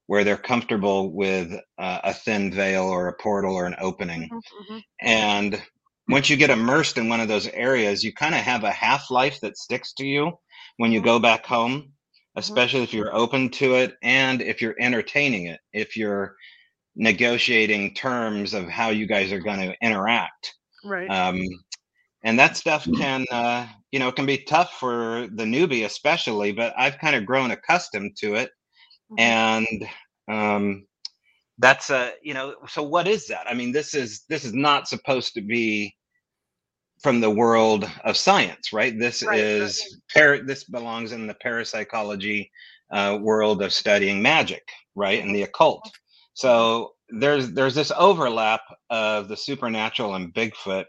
where 0.07 0.25
they're 0.25 0.39
comfortable 0.39 1.13
with 1.13 1.53
uh, 1.77 2.01
a 2.03 2.15
thin 2.15 2.51
veil 2.51 2.85
or 2.85 3.09
a 3.09 3.23
portal 3.23 3.55
or 3.55 3.67
an 3.67 3.77
opening. 3.79 4.31
Mm-hmm. 4.31 4.79
And 5.01 5.63
once 6.09 6.31
you 6.31 6.37
get 6.37 6.51
immersed 6.51 6.97
in 6.97 7.09
one 7.09 7.21
of 7.21 7.29
those 7.29 7.49
areas, 7.49 8.03
you 8.03 8.13
kind 8.13 8.35
of 8.35 8.41
have 8.41 8.65
a 8.65 8.71
half 8.71 9.11
life 9.11 9.41
that 9.41 9.59
sticks 9.59 9.93
to 9.95 10.07
you 10.07 10.33
when 10.79 10.91
you 10.91 11.01
mm-hmm. 11.01 11.07
go 11.07 11.19
back 11.19 11.45
home, 11.45 11.73
mm-hmm. 11.81 12.39
especially 12.39 12.81
mm-hmm. 12.81 12.85
if 12.85 12.95
you're 12.95 13.15
open 13.15 13.51
to 13.51 13.75
it 13.75 13.97
and 14.03 14.41
if 14.41 14.63
you're 14.63 14.77
entertaining 14.81 15.47
it, 15.47 15.61
if 15.73 15.97
you're 15.97 16.35
negotiating 16.97 17.95
terms 17.95 18.55
of 18.55 18.69
how 18.69 18.89
you 18.89 19.07
guys 19.07 19.33
are 19.33 19.39
going 19.41 19.61
to 19.61 19.75
interact. 19.83 20.55
Right. 20.85 21.09
Um, 21.09 21.43
and 22.25 22.39
that 22.39 22.57
stuff 22.57 22.89
can, 22.97 23.25
uh, 23.31 23.67
you 23.93 23.99
know, 23.99 24.11
can 24.11 24.27
be 24.27 24.39
tough 24.39 24.79
for 24.79 25.29
the 25.33 25.45
newbie, 25.45 25.85
especially. 25.85 26.53
But 26.53 26.75
I've 26.77 26.99
kind 26.99 27.15
of 27.15 27.25
grown 27.25 27.53
accustomed 27.53 28.17
to 28.19 28.35
it, 28.35 28.51
mm-hmm. 29.13 29.21
and 29.21 29.89
um, 30.29 30.87
that's 31.59 31.91
a, 31.91 32.13
you 32.23 32.35
know. 32.35 32.57
So 32.69 32.83
what 32.83 33.07
is 33.07 33.29
that? 33.29 33.47
I 33.49 33.55
mean, 33.55 33.71
this 33.71 33.95
is 33.95 34.25
this 34.29 34.45
is 34.45 34.53
not 34.53 34.89
supposed 34.89 35.35
to 35.35 35.41
be 35.41 35.95
from 37.03 37.21
the 37.21 37.31
world 37.31 37.89
of 38.05 38.17
science, 38.17 38.73
right? 38.73 38.99
This 38.99 39.23
right, 39.23 39.39
is. 39.39 40.01
Par- 40.13 40.43
this 40.45 40.65
belongs 40.65 41.13
in 41.13 41.27
the 41.27 41.35
parapsychology 41.35 42.51
uh, 42.91 43.19
world 43.21 43.63
of 43.63 43.73
studying 43.73 44.21
magic, 44.23 44.67
right, 44.95 45.23
and 45.23 45.35
the 45.35 45.43
occult. 45.43 45.89
So 46.35 46.93
there's 47.11 47.53
there's 47.53 47.75
this 47.75 47.93
overlap 47.97 48.61
of 48.91 49.29
the 49.29 49.37
supernatural 49.37 50.15
and 50.15 50.33
Bigfoot, 50.33 50.85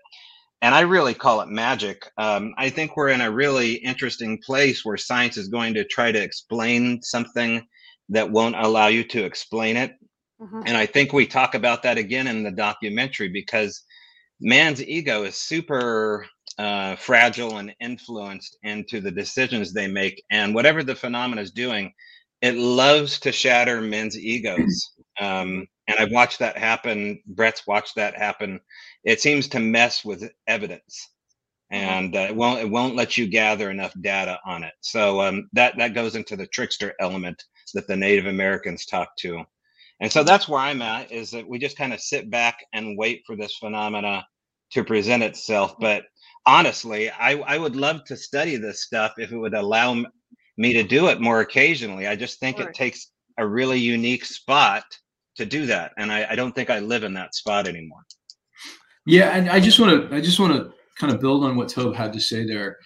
and 0.61 0.75
I 0.75 0.81
really 0.81 1.13
call 1.13 1.41
it 1.41 1.49
magic. 1.49 2.09
Um, 2.17 2.53
I 2.57 2.69
think 2.69 2.95
we're 2.95 3.09
in 3.09 3.21
a 3.21 3.31
really 3.31 3.73
interesting 3.75 4.39
place 4.45 4.83
where 4.83 4.97
science 4.97 5.37
is 5.37 5.47
going 5.47 5.73
to 5.75 5.85
try 5.85 6.11
to 6.11 6.21
explain 6.21 7.01
something 7.01 7.65
that 8.09 8.29
won't 8.29 8.55
allow 8.55 8.87
you 8.87 9.03
to 9.05 9.23
explain 9.23 9.77
it. 9.77 9.93
Mm-hmm. 10.41 10.63
And 10.65 10.77
I 10.77 10.85
think 10.85 11.13
we 11.13 11.27
talk 11.27 11.53
about 11.53 11.83
that 11.83 11.97
again 11.97 12.27
in 12.27 12.43
the 12.43 12.51
documentary 12.51 13.29
because 13.29 13.83
man's 14.41 14.83
ego 14.83 15.23
is 15.23 15.35
super 15.35 16.25
uh, 16.57 16.95
fragile 16.97 17.57
and 17.57 17.73
influenced 17.79 18.57
into 18.63 18.99
the 18.99 19.11
decisions 19.11 19.71
they 19.73 19.87
make. 19.87 20.23
And 20.29 20.53
whatever 20.53 20.83
the 20.83 20.95
phenomenon 20.95 21.43
is 21.43 21.51
doing, 21.51 21.93
it 22.41 22.55
loves 22.55 23.19
to 23.21 23.31
shatter 23.31 23.81
men's 23.81 24.17
egos. 24.17 24.93
Um, 25.19 25.67
and 25.89 25.99
I've 25.99 26.13
watched 26.13 26.39
that 26.39 26.57
happen. 26.57 27.21
Brett's 27.25 27.67
watched 27.67 27.95
that 27.95 28.15
happen. 28.15 28.61
It 29.03 29.19
seems 29.19 29.49
to 29.49 29.59
mess 29.59 30.05
with 30.05 30.31
evidence, 30.47 31.09
mm-hmm. 31.73 31.83
and 31.83 32.15
uh, 32.15 32.19
it 32.19 32.35
won't 32.37 32.61
it 32.61 32.69
won't 32.69 32.95
let 32.95 33.17
you 33.17 33.27
gather 33.27 33.69
enough 33.69 33.91
data 33.99 34.39
on 34.45 34.63
it. 34.63 34.71
So 34.79 35.19
um, 35.19 35.49
that 35.51 35.77
that 35.77 35.93
goes 35.93 36.15
into 36.15 36.37
the 36.37 36.47
trickster 36.47 36.93
element 37.01 37.43
that 37.73 37.87
the 37.87 37.97
Native 37.97 38.27
Americans 38.27 38.85
talk 38.85 39.15
to, 39.17 39.43
and 40.01 40.11
so 40.11 40.23
that's 40.23 40.47
where 40.47 40.59
I'm 40.59 40.81
at. 40.81 41.11
Is 41.11 41.31
that 41.31 41.47
we 41.47 41.59
just 41.59 41.77
kind 41.77 41.93
of 41.93 41.99
sit 41.99 42.29
back 42.29 42.57
and 42.73 42.97
wait 42.97 43.23
for 43.25 43.35
this 43.35 43.57
phenomena 43.57 44.25
to 44.71 44.83
present 44.83 45.23
itself. 45.23 45.75
But 45.79 46.03
honestly, 46.45 47.09
I 47.09 47.39
I 47.39 47.57
would 47.57 47.75
love 47.75 48.03
to 48.05 48.17
study 48.17 48.55
this 48.55 48.83
stuff 48.83 49.13
if 49.17 49.31
it 49.31 49.37
would 49.37 49.53
allow 49.53 50.05
me 50.57 50.73
to 50.73 50.83
do 50.83 51.07
it 51.07 51.21
more 51.21 51.41
occasionally. 51.41 52.07
I 52.07 52.15
just 52.15 52.39
think 52.39 52.59
it 52.59 52.73
takes 52.73 53.11
a 53.37 53.47
really 53.47 53.79
unique 53.79 54.25
spot 54.25 54.83
to 55.37 55.45
do 55.45 55.65
that, 55.67 55.93
and 55.97 56.11
I, 56.11 56.27
I 56.31 56.35
don't 56.35 56.53
think 56.53 56.69
I 56.69 56.79
live 56.79 57.03
in 57.03 57.13
that 57.13 57.33
spot 57.33 57.67
anymore. 57.67 58.01
Yeah, 59.05 59.29
and 59.29 59.49
I 59.49 59.59
just 59.59 59.79
want 59.79 60.09
to 60.09 60.15
I 60.15 60.21
just 60.21 60.39
want 60.39 60.53
to 60.53 60.71
kind 60.97 61.13
of 61.13 61.19
build 61.19 61.43
on 61.43 61.55
what 61.55 61.69
Tobe 61.69 61.95
had 61.95 62.13
to 62.13 62.19
say 62.19 62.45
there. 62.45 62.77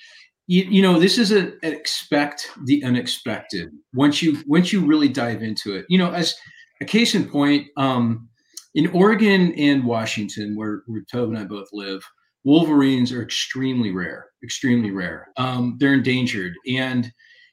You, 0.45 0.63
you 0.63 0.81
know, 0.81 0.99
this 0.99 1.17
is 1.17 1.31
a, 1.31 1.53
expect 1.65 2.49
the 2.65 2.83
unexpected. 2.83 3.69
Once 3.93 4.21
you 4.21 4.43
once 4.45 4.71
you 4.71 4.85
really 4.85 5.09
dive 5.09 5.41
into 5.41 5.75
it, 5.75 5.85
you 5.89 5.97
know, 5.97 6.11
as 6.11 6.35
a 6.83 6.85
case 6.85 7.15
in 7.15 7.29
point, 7.29 7.67
um, 7.77 8.29
in 8.75 8.87
Oregon 8.87 9.53
and 9.53 9.83
Washington, 9.83 10.55
where 10.55 10.83
where 10.85 11.03
Tobe 11.09 11.29
and 11.29 11.37
I 11.37 11.45
both 11.45 11.69
live, 11.71 12.03
wolverines 12.43 13.11
are 13.11 13.23
extremely 13.23 13.91
rare, 13.91 14.27
extremely 14.43 14.91
rare. 14.91 15.29
Um, 15.37 15.77
they're 15.79 15.93
endangered, 15.93 16.53
and 16.67 17.11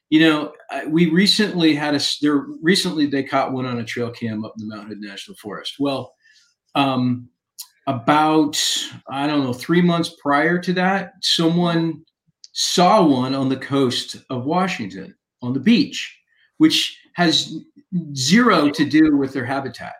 you 0.09 0.19
know, 0.19 0.53
we 0.87 1.09
recently 1.09 1.73
had 1.73 1.95
a 1.95 2.01
there 2.21 2.45
recently 2.61 3.05
they 3.05 3.23
caught 3.23 3.53
one 3.53 3.65
on 3.65 3.79
a 3.79 3.85
trail 3.85 4.11
cam 4.11 4.43
up 4.43 4.53
in 4.59 4.67
the 4.67 4.75
Mount 4.75 4.89
Hood 4.89 4.99
National 4.99 5.37
Forest. 5.37 5.75
Well, 5.79 6.13
um, 6.75 7.29
about 7.87 8.61
I 9.09 9.27
don't 9.27 9.43
know 9.43 9.53
three 9.53 9.81
months 9.81 10.13
prior 10.21 10.59
to 10.59 10.73
that, 10.73 11.13
someone 11.21 12.03
saw 12.53 13.05
one 13.05 13.33
on 13.33 13.47
the 13.47 13.57
coast 13.57 14.17
of 14.29 14.43
Washington 14.43 15.15
on 15.41 15.53
the 15.53 15.59
beach, 15.59 16.19
which 16.57 17.00
has 17.13 17.55
zero 18.15 18.69
to 18.69 18.85
do 18.85 19.17
with 19.17 19.33
their 19.33 19.45
habitat. 19.45 19.93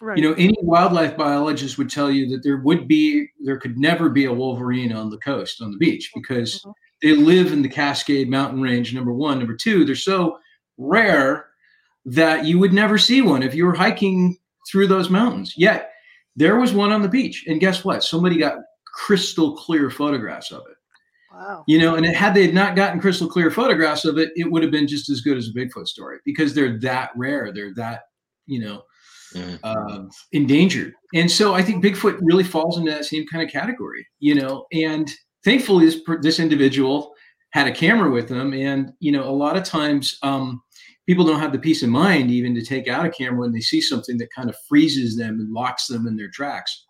Right. 0.00 0.16
You 0.16 0.22
know, 0.22 0.34
any 0.34 0.56
wildlife 0.62 1.16
biologist 1.16 1.76
would 1.78 1.90
tell 1.90 2.10
you 2.10 2.28
that 2.28 2.42
there 2.42 2.58
would 2.58 2.86
be, 2.86 3.28
there 3.40 3.58
could 3.58 3.78
never 3.78 4.08
be 4.08 4.26
a 4.26 4.32
wolverine 4.32 4.92
on 4.92 5.10
the 5.10 5.18
coast, 5.18 5.60
on 5.60 5.72
the 5.72 5.78
beach, 5.78 6.12
because 6.14 6.60
mm-hmm 6.60 6.70
they 7.02 7.14
live 7.14 7.52
in 7.52 7.62
the 7.62 7.68
Cascade 7.68 8.28
Mountain 8.28 8.60
Range, 8.60 8.92
number 8.94 9.12
one. 9.12 9.38
Number 9.38 9.54
two, 9.54 9.84
they're 9.84 9.94
so 9.94 10.38
rare 10.76 11.46
that 12.04 12.44
you 12.44 12.58
would 12.58 12.72
never 12.72 12.98
see 12.98 13.22
one 13.22 13.42
if 13.42 13.54
you 13.54 13.66
were 13.66 13.74
hiking 13.74 14.36
through 14.68 14.88
those 14.88 15.10
mountains. 15.10 15.54
Yet 15.56 15.92
there 16.36 16.56
was 16.56 16.72
one 16.72 16.90
on 16.90 17.02
the 17.02 17.08
beach. 17.08 17.44
And 17.46 17.60
guess 17.60 17.84
what? 17.84 18.02
Somebody 18.02 18.38
got 18.38 18.58
crystal 18.84 19.56
clear 19.56 19.90
photographs 19.90 20.50
of 20.50 20.62
it. 20.68 20.76
Wow. 21.38 21.64
You 21.68 21.78
know, 21.78 21.94
and 21.94 22.04
it, 22.04 22.16
had 22.16 22.34
they 22.34 22.50
not 22.50 22.74
gotten 22.74 23.00
crystal 23.00 23.28
clear 23.28 23.50
photographs 23.50 24.04
of 24.04 24.18
it, 24.18 24.32
it 24.34 24.50
would 24.50 24.62
have 24.62 24.72
been 24.72 24.88
just 24.88 25.08
as 25.08 25.20
good 25.20 25.36
as 25.36 25.48
a 25.48 25.52
Bigfoot 25.52 25.86
story 25.86 26.18
because 26.24 26.52
they're 26.52 26.78
that 26.80 27.10
rare. 27.14 27.52
They're 27.52 27.74
that, 27.74 28.02
you 28.46 28.60
know, 28.60 28.82
mm. 29.34 29.58
uh, 29.62 30.02
endangered. 30.32 30.94
And 31.14 31.30
so 31.30 31.54
I 31.54 31.62
think 31.62 31.84
Bigfoot 31.84 32.18
really 32.22 32.44
falls 32.44 32.76
into 32.76 32.90
that 32.90 33.04
same 33.04 33.26
kind 33.28 33.44
of 33.44 33.52
category, 33.52 34.06
you 34.18 34.34
know, 34.34 34.66
and 34.72 35.08
thankfully 35.44 35.86
this 35.86 36.00
this 36.22 36.40
individual 36.40 37.14
had 37.50 37.66
a 37.66 37.72
camera 37.72 38.10
with 38.10 38.28
them 38.28 38.52
and 38.52 38.92
you 39.00 39.10
know 39.12 39.24
a 39.24 39.30
lot 39.30 39.56
of 39.56 39.64
times 39.64 40.18
um, 40.22 40.60
people 41.06 41.24
don't 41.24 41.40
have 41.40 41.52
the 41.52 41.58
peace 41.58 41.82
of 41.82 41.88
mind 41.88 42.30
even 42.30 42.54
to 42.54 42.62
take 42.62 42.88
out 42.88 43.06
a 43.06 43.10
camera 43.10 43.40
when 43.40 43.52
they 43.52 43.60
see 43.60 43.80
something 43.80 44.18
that 44.18 44.28
kind 44.34 44.50
of 44.50 44.56
freezes 44.68 45.16
them 45.16 45.40
and 45.40 45.52
locks 45.52 45.86
them 45.86 46.06
in 46.06 46.16
their 46.16 46.28
tracks 46.28 46.84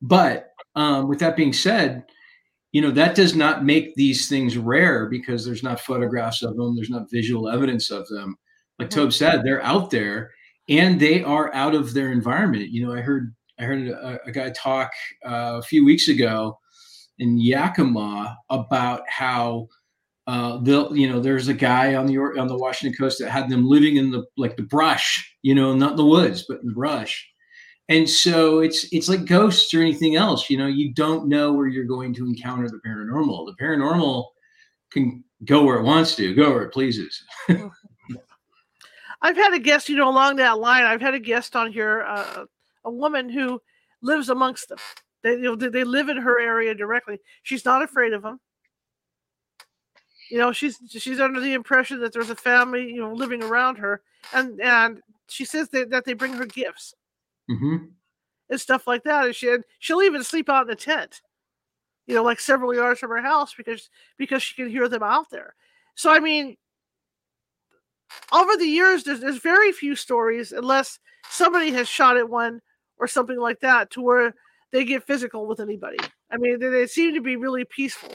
but 0.00 0.50
um, 0.74 1.08
with 1.08 1.18
that 1.18 1.36
being 1.36 1.52
said 1.52 2.04
you 2.72 2.80
know 2.80 2.90
that 2.90 3.14
does 3.14 3.36
not 3.36 3.64
make 3.64 3.94
these 3.94 4.28
things 4.28 4.56
rare 4.56 5.06
because 5.06 5.44
there's 5.44 5.62
not 5.62 5.80
photographs 5.80 6.42
of 6.42 6.56
them 6.56 6.74
there's 6.74 6.90
not 6.90 7.10
visual 7.10 7.48
evidence 7.48 7.90
of 7.90 8.06
them 8.08 8.36
like 8.82 8.90
Tobe 8.90 9.12
said, 9.12 9.44
they're 9.44 9.62
out 9.62 9.90
there 9.90 10.32
and 10.68 10.98
they 10.98 11.22
are 11.22 11.54
out 11.54 11.74
of 11.74 11.94
their 11.94 12.10
environment. 12.10 12.70
You 12.70 12.86
know, 12.86 12.92
I 12.92 13.00
heard 13.00 13.34
I 13.60 13.64
heard 13.64 13.86
a, 13.88 14.18
a 14.26 14.32
guy 14.32 14.50
talk 14.50 14.90
uh, 15.24 15.58
a 15.58 15.62
few 15.62 15.84
weeks 15.84 16.08
ago 16.08 16.58
in 17.18 17.38
Yakima 17.38 18.36
about 18.50 19.02
how 19.08 19.68
uh, 20.26 20.58
they'll 20.62 20.96
you 20.96 21.08
know 21.08 21.20
there's 21.20 21.48
a 21.48 21.54
guy 21.54 21.94
on 21.94 22.06
the 22.06 22.18
on 22.18 22.48
the 22.48 22.58
Washington 22.58 22.96
coast 22.96 23.18
that 23.20 23.30
had 23.30 23.48
them 23.48 23.68
living 23.68 23.96
in 23.96 24.10
the 24.10 24.24
like 24.36 24.56
the 24.56 24.62
brush, 24.62 25.32
you 25.42 25.54
know, 25.54 25.74
not 25.74 25.92
in 25.92 25.96
the 25.96 26.04
woods 26.04 26.44
but 26.48 26.60
in 26.60 26.68
the 26.68 26.74
brush. 26.74 27.28
And 27.92 28.08
so 28.08 28.60
it's 28.60 28.86
it's 28.90 29.10
like 29.10 29.26
ghosts 29.26 29.74
or 29.74 29.82
anything 29.82 30.16
else. 30.16 30.48
You 30.48 30.56
know, 30.56 30.66
you 30.66 30.94
don't 30.94 31.28
know 31.28 31.52
where 31.52 31.66
you're 31.66 31.84
going 31.84 32.14
to 32.14 32.24
encounter 32.24 32.66
the 32.70 32.80
paranormal. 32.86 33.44
The 33.44 33.62
paranormal 33.62 34.28
can 34.90 35.22
go 35.44 35.62
where 35.62 35.76
it 35.76 35.82
wants 35.82 36.16
to, 36.16 36.34
go 36.34 36.52
where 36.52 36.62
it 36.62 36.72
pleases. 36.72 37.22
I've 39.22 39.36
had 39.36 39.52
a 39.52 39.58
guest, 39.58 39.90
you 39.90 39.96
know, 39.96 40.08
along 40.08 40.36
that 40.36 40.58
line. 40.58 40.84
I've 40.84 41.02
had 41.02 41.12
a 41.12 41.20
guest 41.20 41.54
on 41.54 41.70
here, 41.70 42.06
uh, 42.08 42.46
a 42.86 42.90
woman 42.90 43.28
who 43.28 43.60
lives 44.00 44.30
amongst 44.30 44.70
them. 44.70 44.78
They, 45.22 45.32
you 45.32 45.54
know, 45.54 45.54
they 45.54 45.84
live 45.84 46.08
in 46.08 46.16
her 46.16 46.40
area 46.40 46.74
directly. 46.74 47.18
She's 47.42 47.66
not 47.66 47.82
afraid 47.82 48.14
of 48.14 48.22
them. 48.22 48.40
You 50.30 50.38
know, 50.38 50.50
she's 50.50 50.78
she's 50.88 51.20
under 51.20 51.40
the 51.40 51.52
impression 51.52 52.00
that 52.00 52.14
there's 52.14 52.30
a 52.30 52.36
family, 52.36 52.90
you 52.90 53.02
know, 53.02 53.12
living 53.12 53.42
around 53.42 53.76
her, 53.76 54.00
and 54.32 54.58
and 54.62 55.02
she 55.28 55.44
says 55.44 55.68
that, 55.68 55.90
that 55.90 56.06
they 56.06 56.14
bring 56.14 56.32
her 56.32 56.46
gifts 56.46 56.94
mm-hmm. 57.52 57.76
and 58.50 58.60
stuff 58.60 58.86
like 58.86 59.04
that. 59.04 59.26
And 59.26 59.34
she 59.34 59.56
she'll 59.78 60.02
even 60.02 60.24
sleep 60.24 60.48
out 60.48 60.62
in 60.62 60.68
the 60.68 60.76
tent, 60.76 61.20
you 62.06 62.14
know, 62.14 62.22
like 62.22 62.40
several 62.40 62.74
yards 62.74 63.00
from 63.00 63.10
her 63.10 63.22
house 63.22 63.54
because 63.54 63.90
because 64.18 64.42
she 64.42 64.54
can 64.54 64.70
hear 64.70 64.88
them 64.88 65.02
out 65.02 65.30
there. 65.30 65.54
So 65.94 66.10
I 66.10 66.20
mean, 66.20 66.56
over 68.32 68.56
the 68.56 68.66
years, 68.66 69.04
there's, 69.04 69.20
there's 69.20 69.38
very 69.38 69.72
few 69.72 69.94
stories, 69.96 70.52
unless 70.52 70.98
somebody 71.28 71.70
has 71.72 71.88
shot 71.88 72.16
at 72.16 72.28
one 72.28 72.60
or 72.98 73.06
something 73.06 73.38
like 73.38 73.60
that, 73.60 73.90
to 73.92 74.00
where 74.00 74.34
they 74.70 74.84
get 74.84 75.06
physical 75.06 75.46
with 75.46 75.60
anybody. 75.60 75.98
I 76.30 76.36
mean, 76.36 76.58
they, 76.58 76.68
they 76.68 76.86
seem 76.86 77.14
to 77.14 77.20
be 77.20 77.36
really 77.36 77.64
peaceful. 77.64 78.14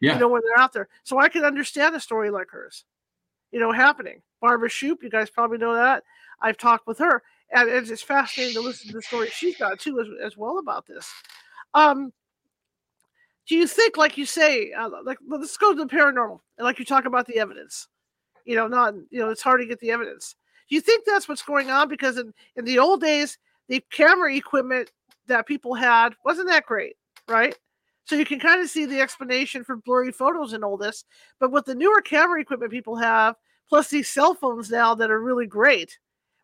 Yeah. 0.00 0.14
You 0.14 0.20
know, 0.20 0.28
when 0.28 0.42
they're 0.44 0.62
out 0.62 0.72
there. 0.72 0.88
So 1.02 1.18
I 1.18 1.28
can 1.28 1.44
understand 1.44 1.94
a 1.96 2.00
story 2.00 2.30
like 2.30 2.50
hers, 2.50 2.84
you 3.50 3.58
know, 3.58 3.72
happening. 3.72 4.22
Barbara 4.40 4.68
Shoop, 4.68 5.02
you 5.02 5.10
guys 5.10 5.28
probably 5.28 5.58
know 5.58 5.74
that. 5.74 6.04
I've 6.40 6.56
talked 6.56 6.86
with 6.86 6.98
her, 6.98 7.22
and 7.52 7.68
it's 7.68 7.88
just 7.88 8.04
fascinating 8.04 8.54
to 8.54 8.60
listen 8.60 8.88
to 8.88 8.94
the 8.94 9.02
story 9.02 9.28
she's 9.30 9.56
got 9.56 9.78
too, 9.80 10.00
as, 10.00 10.06
as 10.24 10.36
well 10.36 10.58
about 10.58 10.86
this. 10.86 11.10
Um, 11.74 12.12
do 13.48 13.56
you 13.56 13.66
think, 13.66 13.96
like 13.96 14.18
you 14.18 14.26
say, 14.26 14.72
uh, 14.72 14.90
like 15.04 15.18
let's 15.26 15.56
go 15.56 15.74
to 15.74 15.84
the 15.84 15.90
paranormal, 15.90 16.40
and 16.58 16.64
like 16.64 16.78
you 16.78 16.84
talk 16.84 17.06
about 17.06 17.26
the 17.26 17.38
evidence 17.38 17.88
you 18.48 18.56
know, 18.56 18.66
not, 18.66 18.94
you 19.10 19.20
know, 19.20 19.28
it's 19.28 19.42
hard 19.42 19.60
to 19.60 19.66
get 19.66 19.78
the 19.78 19.90
evidence. 19.90 20.34
Do 20.70 20.74
you 20.74 20.80
think 20.80 21.04
that's 21.04 21.28
what's 21.28 21.42
going 21.42 21.68
on? 21.68 21.86
Because 21.86 22.16
in, 22.16 22.32
in 22.56 22.64
the 22.64 22.78
old 22.78 23.02
days, 23.02 23.36
the 23.68 23.84
camera 23.90 24.34
equipment 24.34 24.90
that 25.26 25.46
people 25.46 25.74
had 25.74 26.14
wasn't 26.24 26.48
that 26.48 26.64
great, 26.64 26.96
right? 27.28 27.54
So 28.06 28.16
you 28.16 28.24
can 28.24 28.40
kind 28.40 28.62
of 28.62 28.70
see 28.70 28.86
the 28.86 29.02
explanation 29.02 29.64
for 29.64 29.76
blurry 29.76 30.12
photos 30.12 30.54
and 30.54 30.64
all 30.64 30.78
this. 30.78 31.04
But 31.38 31.52
with 31.52 31.66
the 31.66 31.74
newer 31.74 32.00
camera 32.00 32.40
equipment 32.40 32.72
people 32.72 32.96
have, 32.96 33.36
plus 33.68 33.88
these 33.88 34.08
cell 34.08 34.32
phones 34.32 34.70
now 34.70 34.94
that 34.94 35.10
are 35.10 35.20
really 35.20 35.46
great, 35.46 35.98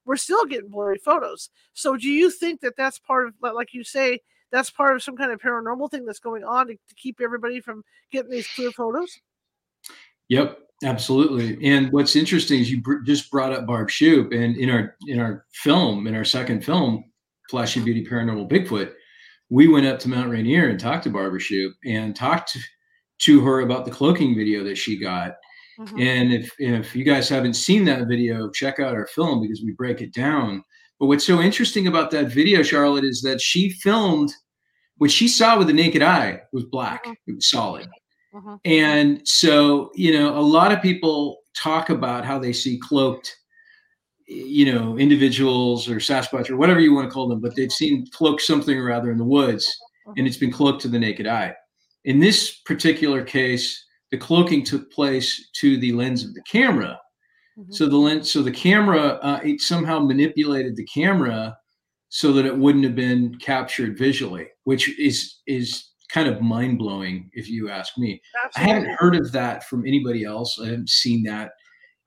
we're 0.05 0.17
still 0.17 0.45
getting 0.45 0.71
blurry 0.71 0.99
photos. 0.99 1.51
So 1.73 1.97
do 1.97 2.09
you 2.09 2.31
think 2.31 2.61
that 2.61 2.77
that's 2.77 2.99
part 2.99 3.29
of, 3.29 3.35
like 3.41 3.75
you 3.75 3.85
say, 3.85 4.21
that's 4.51 4.71
part 4.71 4.95
of 4.95 5.03
some 5.03 5.17
kind 5.17 5.33
of 5.33 5.41
paranormal 5.41 5.91
thing 5.91 6.05
that's 6.05 6.21
going 6.21 6.45
on 6.45 6.69
to, 6.69 6.75
to 6.75 6.95
keep 6.97 7.21
everybody 7.21 7.61
from 7.61 7.83
getting 8.13 8.31
these 8.31 8.49
clear 8.55 8.71
photos? 8.71 9.21
Yep, 10.29 10.59
absolutely. 10.85 11.59
And 11.67 11.91
what's 11.93 12.17
interesting 12.17 12.61
is 12.61 12.71
you 12.71 12.81
br- 12.81 13.01
just 13.01 13.31
brought 13.31 13.53
up 13.53 13.67
Barb 13.67 13.91
Shoop, 13.91 14.33
and 14.33 14.57
in 14.57 14.71
our 14.71 14.97
in 15.07 15.19
our 15.19 15.45
film, 15.53 16.07
in 16.07 16.15
our 16.15 16.25
second 16.25 16.65
film, 16.65 17.05
Flash 17.51 17.77
of 17.77 17.85
Beauty 17.85 18.07
Paranormal 18.07 18.51
Bigfoot, 18.51 18.93
we 19.51 19.69
went 19.69 19.87
up 19.87 19.99
to 20.01 20.09
Mount 20.09 20.31
Rainier 20.31 20.69
and 20.69 20.81
talked 20.81 21.05
to 21.05 21.11
Barbara 21.11 21.41
Shoop 21.41 21.75
and 21.85 22.17
talked 22.17 22.57
to 23.19 23.41
her 23.45 23.61
about 23.61 23.85
the 23.85 23.91
cloaking 23.91 24.35
video 24.35 24.65
that 24.65 24.79
she 24.79 24.99
got. 24.99 25.37
Mm-hmm. 25.79 26.01
And 26.01 26.33
if 26.33 26.53
if 26.59 26.95
you 26.95 27.05
guys 27.05 27.29
haven't 27.29 27.55
seen 27.55 27.85
that 27.87 28.07
video, 28.07 28.51
check 28.51 28.81
out 28.81 28.95
our 28.95 29.07
film 29.07 29.41
because 29.41 29.63
we 29.63 29.73
break 29.73 30.01
it 30.01 30.13
down. 30.13 30.63
But 31.01 31.07
what's 31.07 31.27
so 31.27 31.41
interesting 31.41 31.87
about 31.87 32.11
that 32.13 32.29
video, 32.29 32.63
Charlotte, 32.63 33.05
is 33.05 33.23
that 33.23 33.41
she 33.41 33.71
filmed 33.71 34.33
what 34.99 35.11
she 35.11 35.27
saw 35.27 35.59
with 35.59 35.67
the 35.67 35.73
naked 35.73 36.03
eye 36.03 36.41
was 36.53 36.65
black. 36.65 37.05
Mm-hmm. 37.05 37.31
It 37.31 37.35
was 37.37 37.51
solid. 37.51 37.89
Mm-hmm. 38.35 38.55
And 38.65 39.29
so, 39.29 39.91
you 39.95 40.13
know, 40.13 40.37
a 40.37 40.41
lot 40.41 40.73
of 40.73 40.83
people 40.83 41.39
talk 41.57 41.91
about 41.91 42.25
how 42.25 42.39
they 42.39 42.53
see 42.53 42.79
cloaked, 42.79 43.37
you 44.27 44.73
know, 44.73 44.97
individuals 44.99 45.89
or 45.89 45.97
Sasquatch 45.97 46.51
or 46.51 46.57
whatever 46.57 46.81
you 46.81 46.95
want 46.95 47.09
to 47.09 47.13
call 47.13 47.29
them, 47.29 47.41
but 47.41 47.55
they've 47.55 47.73
seen 47.73 48.07
cloaked 48.13 48.43
something 48.43 48.77
or 48.77 48.91
other 48.91 49.11
in 49.11 49.19
the 49.19 49.25
woods 49.25 49.73
and 50.07 50.17
mm-hmm. 50.17 50.27
it's 50.27 50.37
been 50.37 50.53
cloaked 50.53 50.83
to 50.83 50.89
the 50.89 50.99
naked 50.99 51.27
eye. 51.27 51.55
In 52.05 52.21
this 52.21 52.61
particular 52.61 53.23
case, 53.25 53.85
the 54.15 54.19
cloaking 54.19 54.63
took 54.63 54.93
place 54.93 55.51
to 55.55 55.77
the 55.77 55.91
lens 55.91 56.23
of 56.23 56.35
the 56.35 56.43
camera. 56.43 57.01
Mm-hmm. 57.59 57.73
So 57.73 57.89
the 57.89 57.97
lens, 57.97 58.31
so 58.31 58.43
the 58.43 58.53
camera, 58.53 59.19
uh, 59.23 59.41
it 59.43 59.61
somehow 59.61 59.99
manipulated 59.99 60.77
the 60.77 60.87
camera 60.87 61.59
so 62.11 62.33
that 62.35 62.47
it 62.47 62.57
wouldn't 62.57 62.85
have 62.85 62.95
been 62.95 63.37
captured 63.41 63.99
visually, 63.99 64.47
which 64.63 64.97
is 65.01 65.41
is 65.49 65.91
kind 66.11 66.29
of 66.29 66.41
mind 66.41 66.79
blowing, 66.79 67.29
if 67.33 67.49
you 67.49 67.69
ask 67.69 67.99
me. 67.99 68.23
Absolutely. 68.45 68.73
I 68.73 68.75
haven't 68.77 68.97
heard 69.01 69.17
of 69.17 69.33
that 69.33 69.65
from 69.65 69.85
anybody 69.85 70.23
else. 70.23 70.61
I 70.63 70.67
haven't 70.67 70.91
seen 70.91 71.25
that, 71.25 71.51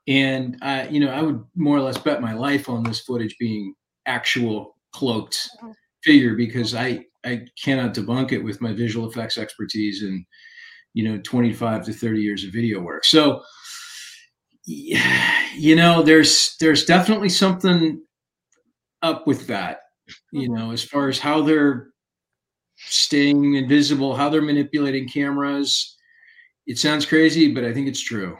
and 0.08 0.56
I, 0.62 0.88
you 0.88 1.02
know, 1.02 1.10
I 1.10 1.22
would 1.22 1.44
more 1.58 1.76
or 1.76 1.82
less 1.82 1.98
bet 1.98 2.22
my 2.22 2.34
life 2.34 2.70
on 2.70 2.84
this 2.84 3.02
footage 3.02 3.36
being 3.38 3.74
actual 4.06 4.78
cloaked 4.94 5.50
mm-hmm. 5.58 5.72
figure 6.06 6.36
because 6.38 6.74
I 6.74 7.04
I 7.26 7.42
cannot 7.62 7.96
debunk 7.96 8.32
it 8.32 8.42
with 8.42 8.62
my 8.62 8.72
visual 8.72 9.10
effects 9.10 9.38
expertise 9.38 10.04
and 10.04 10.26
you 10.94 11.08
know 11.08 11.20
25 11.24 11.86
to 11.86 11.94
30 11.94 12.22
years 12.22 12.44
of 12.44 12.52
video 12.52 12.80
work. 12.80 13.06
So 13.06 13.42
you 14.68 15.76
know, 15.76 16.04
there's 16.04 16.56
there's 16.60 16.86
definitely 16.86 17.30
something 17.30 18.02
up 19.02 19.26
with 19.26 19.48
that. 19.48 19.80
You 20.32 20.50
mm-hmm. 20.50 20.56
know, 20.56 20.72
as 20.72 20.84
far 20.84 21.08
as 21.08 21.20
how 21.20 21.42
they're 21.42 21.90
staying 22.76 23.56
invisible, 23.56 24.16
how 24.16 24.30
they're 24.30 24.42
manipulating 24.42 25.08
cameras. 25.08 25.96
It 26.66 26.78
sounds 26.78 27.06
crazy, 27.06 27.54
but 27.54 27.64
I 27.64 27.74
think 27.74 27.88
it's 27.88 28.02
true. 28.02 28.38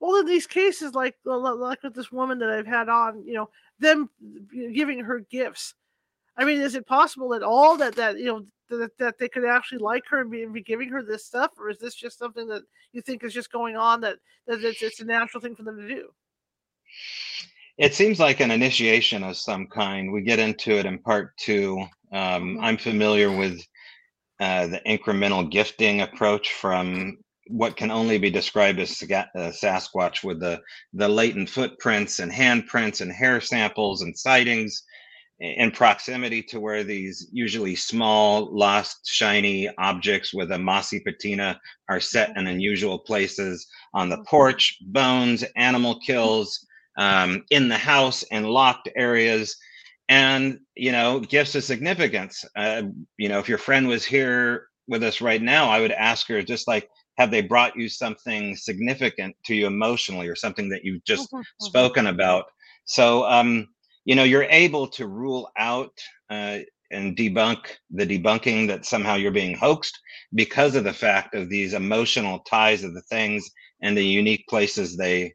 Well, 0.00 0.16
in 0.20 0.26
these 0.26 0.46
cases, 0.46 0.94
like 0.94 1.16
like 1.24 1.82
with 1.82 1.94
this 1.94 2.10
woman 2.10 2.38
that 2.38 2.48
I've 2.48 2.66
had 2.66 2.88
on, 2.88 3.24
you 3.26 3.34
know, 3.34 3.50
them 3.78 4.08
giving 4.72 5.00
her 5.00 5.20
gifts. 5.30 5.74
I 6.34 6.46
mean, 6.46 6.62
is 6.62 6.74
it 6.74 6.86
possible 6.86 7.34
at 7.34 7.42
all 7.42 7.76
that 7.76 7.96
that 7.96 8.18
you 8.18 8.24
know 8.24 8.46
that, 8.78 8.96
that 8.98 9.18
they 9.18 9.28
could 9.28 9.44
actually 9.44 9.78
like 9.78 10.04
her 10.08 10.20
and 10.20 10.30
be, 10.30 10.44
be 10.46 10.62
giving 10.62 10.88
her 10.88 11.02
this 11.02 11.26
stuff, 11.26 11.52
or 11.58 11.70
is 11.70 11.78
this 11.78 11.94
just 11.94 12.18
something 12.18 12.46
that 12.48 12.62
you 12.92 13.02
think 13.02 13.24
is 13.24 13.34
just 13.34 13.52
going 13.52 13.76
on 13.76 14.00
that 14.02 14.18
that 14.46 14.62
it's, 14.62 14.82
it's 14.82 15.00
a 15.00 15.04
natural 15.04 15.40
thing 15.40 15.56
for 15.56 15.62
them 15.62 15.78
to 15.78 15.88
do? 15.88 16.08
It 17.78 17.94
seems 17.94 18.20
like 18.20 18.40
an 18.40 18.50
initiation 18.50 19.22
of 19.22 19.36
some 19.36 19.66
kind. 19.66 20.12
We 20.12 20.22
get 20.22 20.38
into 20.38 20.72
it 20.72 20.86
in 20.86 20.98
part 20.98 21.36
two 21.38 21.86
um, 22.12 22.58
I'm 22.60 22.76
familiar 22.76 23.34
with 23.34 23.60
uh, 24.38 24.66
the 24.66 24.80
incremental 24.86 25.50
gifting 25.50 26.02
approach 26.02 26.52
from 26.52 27.18
what 27.48 27.76
can 27.76 27.90
only 27.90 28.18
be 28.18 28.30
described 28.30 28.78
as 28.78 29.02
uh, 29.02 29.50
Sasquatch 29.50 30.22
with 30.22 30.40
the, 30.40 30.60
the 30.92 31.08
latent 31.08 31.48
footprints 31.48 32.18
and 32.18 32.30
handprints 32.30 33.00
and 33.00 33.10
hair 33.10 33.40
samples 33.40 34.02
and 34.02 34.16
sightings 34.16 34.84
in 35.42 35.70
proximity 35.70 36.42
to 36.42 36.60
where 36.60 36.84
these 36.84 37.28
usually 37.32 37.74
small, 37.74 38.48
lost, 38.56 39.06
shiny 39.06 39.68
objects 39.76 40.32
with 40.32 40.52
a 40.52 40.58
mossy 40.58 41.00
patina 41.00 41.60
are 41.88 42.00
set 42.00 42.36
in 42.36 42.46
unusual 42.46 42.98
places 42.98 43.66
on 43.92 44.08
the 44.08 44.22
porch, 44.28 44.78
bones, 44.86 45.44
animal 45.56 45.98
kills, 46.00 46.66
um, 46.96 47.44
in 47.50 47.68
the 47.68 47.76
house 47.76 48.22
and 48.30 48.46
locked 48.46 48.88
areas. 48.96 49.56
And 50.08 50.58
you 50.76 50.92
know 50.92 51.20
gifts 51.20 51.54
of 51.54 51.64
significance. 51.64 52.44
Uh, 52.56 52.82
you 53.18 53.28
know 53.28 53.38
if 53.38 53.48
your 53.48 53.58
friend 53.58 53.88
was 53.88 54.04
here 54.04 54.68
with 54.88 55.04
us 55.04 55.20
right 55.20 55.40
now 55.40 55.70
i 55.70 55.80
would 55.80 55.92
ask 55.92 56.26
her 56.26 56.42
just 56.42 56.66
like 56.66 56.88
have 57.18 57.30
they 57.30 57.42
brought 57.42 57.76
you 57.76 57.88
something 57.88 58.56
significant 58.56 59.36
to 59.44 59.54
you 59.54 59.66
emotionally 59.66 60.28
or 60.28 60.34
something 60.34 60.68
that 60.70 60.84
you've 60.84 61.04
just 61.04 61.28
mm-hmm, 61.28 61.38
mm-hmm. 61.38 61.64
spoken 61.64 62.06
about? 62.06 62.46
So 62.84 63.24
um 63.24 63.68
you 64.04 64.14
know 64.14 64.24
you're 64.24 64.44
able 64.44 64.86
to 64.86 65.06
rule 65.06 65.50
out 65.56 65.92
uh, 66.30 66.58
and 66.90 67.16
debunk 67.16 67.58
the 67.90 68.06
debunking 68.06 68.68
that 68.68 68.84
somehow 68.84 69.14
you're 69.14 69.30
being 69.30 69.56
hoaxed 69.56 69.98
because 70.34 70.74
of 70.74 70.84
the 70.84 70.92
fact 70.92 71.34
of 71.34 71.48
these 71.48 71.74
emotional 71.74 72.40
ties 72.40 72.84
of 72.84 72.94
the 72.94 73.02
things 73.02 73.50
and 73.82 73.96
the 73.96 74.04
unique 74.04 74.46
places 74.48 74.96
they 74.96 75.32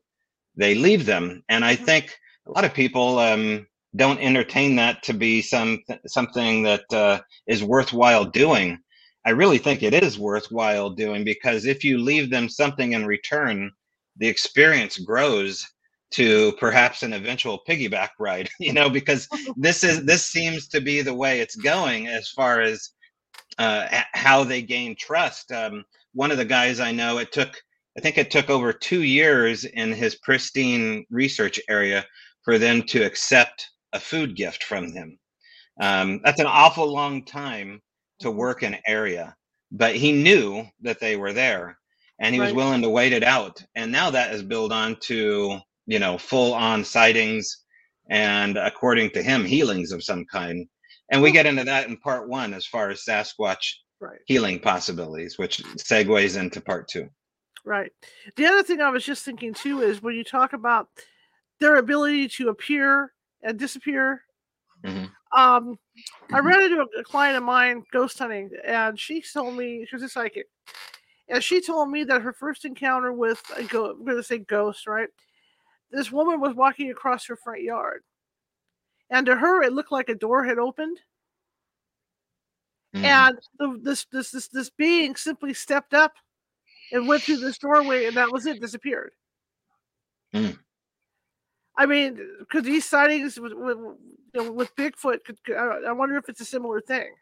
they 0.56 0.76
leave 0.76 1.06
them 1.06 1.44
and 1.50 1.66
i 1.66 1.76
mm-hmm. 1.76 1.86
think 1.86 2.16
a 2.48 2.52
lot 2.52 2.66
of 2.66 2.74
people 2.74 3.20
um 3.20 3.66
don't 3.98 4.20
entertain 4.20 4.76
that 4.76 5.02
to 5.04 5.14
be 5.14 5.42
some 5.42 5.82
something 6.06 6.64
that 6.64 6.86
uh, 6.94 7.20
is 7.48 7.64
worthwhile 7.64 8.26
doing. 8.26 8.78
I 9.26 9.32
really 9.32 9.58
think 9.58 9.84
it 9.84 9.94
is 9.94 10.20
worthwhile 10.20 10.92
doing 10.92 11.24
because 11.24 11.66
if 11.66 11.84
you 11.84 11.98
leave 11.98 12.30
them 12.30 12.48
something 12.48 12.94
in 12.94 13.06
return, 13.06 13.72
the 14.18 14.28
experience 14.28 14.98
grows 14.98 15.66
to 16.12 16.54
perhaps 16.60 17.04
an 17.04 17.14
eventual 17.14 17.60
piggyback 17.68 18.10
ride 18.20 18.50
you 18.60 18.74
know 18.74 18.90
because 18.90 19.28
this 19.58 19.84
is 19.84 20.06
this 20.06 20.26
seems 20.26 20.68
to 20.70 20.82
be 20.82 21.02
the 21.02 21.14
way 21.14 21.40
it's 21.42 21.56
going 21.56 22.08
as 22.08 22.30
far 22.30 22.62
as 22.62 22.92
uh, 23.60 23.88
how 24.14 24.44
they 24.44 24.62
gain 24.62 24.96
trust. 25.00 25.52
Um, 25.52 25.84
one 26.14 26.32
of 26.32 26.38
the 26.38 26.46
guys 26.46 26.80
i 26.80 26.92
know 26.92 27.20
it 27.20 27.32
took 27.34 27.62
i 27.98 28.02
think 28.02 28.18
it 28.18 28.32
took 28.32 28.50
over 28.50 28.74
two 28.74 29.04
years 29.04 29.66
in 29.66 29.92
his 29.94 30.16
pristine 30.16 31.06
research 31.12 31.60
area 31.70 32.06
for 32.44 32.58
them 32.60 32.84
to 32.84 33.04
accept 33.04 33.70
a 33.94 34.00
food 34.00 34.36
gift 34.36 34.64
from 34.64 34.92
him. 34.94 35.20
Um, 35.82 36.22
that's 36.24 36.40
an 36.42 36.48
awful 36.48 36.92
long 36.92 37.26
time 37.26 37.82
to 38.22 38.32
Mm-hmm. 38.32 38.32
work 38.32 38.64
an 38.64 38.78
area 38.88 39.36
but 39.72 39.96
he 39.96 40.12
knew 40.12 40.66
that 40.82 41.00
they 41.00 41.16
were 41.16 41.34
there 41.34 41.78
and 42.20 42.34
he 42.34 42.42
was 42.42 42.54
willing 42.54 42.82
to 42.82 42.90
wait 42.90 43.14
it 43.14 43.24
out. 43.24 43.64
And 43.76 43.92
now 43.92 44.12
that 44.12 44.34
is 44.34 44.44
built 44.44 44.72
on 44.72 44.98
to 45.04 45.60
you 45.88 46.00
know 46.00 46.18
full 46.18 46.54
on 46.54 46.84
sightings 46.84 47.66
and 48.10 48.58
according 48.58 49.10
to 49.10 49.24
him 49.24 49.44
healings 49.44 49.92
of 49.92 50.04
some 50.04 50.24
kind 50.26 50.68
and 51.12 51.22
we 51.22 51.32
get 51.32 51.46
into 51.46 51.64
that 51.64 51.88
in 51.88 51.98
part 51.98 52.30
one 52.30 52.54
as 52.54 52.66
far 52.66 52.90
as 52.90 53.04
sasquatch 53.04 53.74
Right. 54.00 54.20
healing 54.28 54.60
possibilities 54.60 55.40
which 55.40 55.64
segues 55.78 56.40
into 56.40 56.62
part 56.62 56.88
two 56.88 57.10
Right. 57.66 57.92
The 58.38 58.46
other 58.46 58.64
thing 58.64 58.80
I 58.80 58.90
was 58.90 59.04
just 59.04 59.26
thinking 59.26 59.54
too 59.54 59.82
is 59.82 60.02
when 60.02 60.16
you 60.16 60.24
talk 60.24 60.54
about 60.54 60.88
their 61.60 61.76
ability 61.78 62.30
to 62.30 62.48
appear 62.48 63.12
and 63.42 63.60
disappear. 63.60 64.24
Mhm. 64.86 65.12
Um, 65.36 65.78
I 66.32 66.40
ran 66.40 66.62
into 66.62 66.80
a, 66.80 67.00
a 67.00 67.04
client 67.04 67.36
of 67.36 67.44
mine 67.44 67.84
ghost 67.92 68.20
hunting, 68.20 68.52
and 68.66 68.98
she 68.98 69.22
told 69.22 69.58
me 69.58 69.86
she 69.86 69.96
was 69.98 70.04
a 70.04 70.08
psychic, 70.08 70.46
and 71.28 71.44
she 71.44 71.60
told 71.60 71.90
me 71.90 72.06
that 72.06 72.22
her 72.22 72.32
first 72.32 72.64
encounter 72.64 73.12
with 73.12 73.44
a 73.58 73.64
go, 73.64 73.92
I'm 73.92 74.06
going 74.06 74.16
to 74.16 74.24
say 74.24 74.38
ghost, 74.38 74.88
right? 74.88 75.10
This 75.92 76.12
woman 76.12 76.40
was 76.42 76.54
walking 76.56 76.92
across 76.92 77.26
her 77.28 77.36
front 77.36 77.64
yard, 77.64 78.04
and 79.10 79.26
to 79.26 79.36
her 79.36 79.64
it 79.64 79.74
looked 79.74 79.92
like 79.92 80.10
a 80.10 80.16
door 80.16 80.44
had 80.44 80.58
opened, 80.60 81.00
Mhm. 82.96 83.04
and 83.04 83.40
the, 83.60 83.80
this 83.82 84.06
this 84.12 84.32
this 84.32 84.48
this 84.50 84.70
being 84.70 85.16
simply 85.16 85.54
stepped 85.54 85.94
up 85.94 86.14
and 86.92 87.08
went 87.08 87.24
through 87.24 87.38
this 87.38 87.58
doorway, 87.58 88.06
and 88.06 88.16
that 88.18 88.32
was 88.32 88.46
it, 88.46 88.62
disappeared. 88.62 89.14
Mm. 90.34 90.58
I 91.78 91.86
mean, 91.86 92.46
could 92.50 92.64
these 92.64 92.86
sightings 92.86 93.40
with 93.40 93.54
with, 93.54 93.78
you 93.78 93.98
know, 94.34 94.52
with 94.52 94.76
Bigfoot? 94.76 95.24
Could, 95.24 95.38
I 95.56 95.92
wonder 95.92 96.18
if 96.18 96.28
it's 96.30 96.42
a 96.42 96.46
similar 96.46 96.82
thing. 96.82 97.14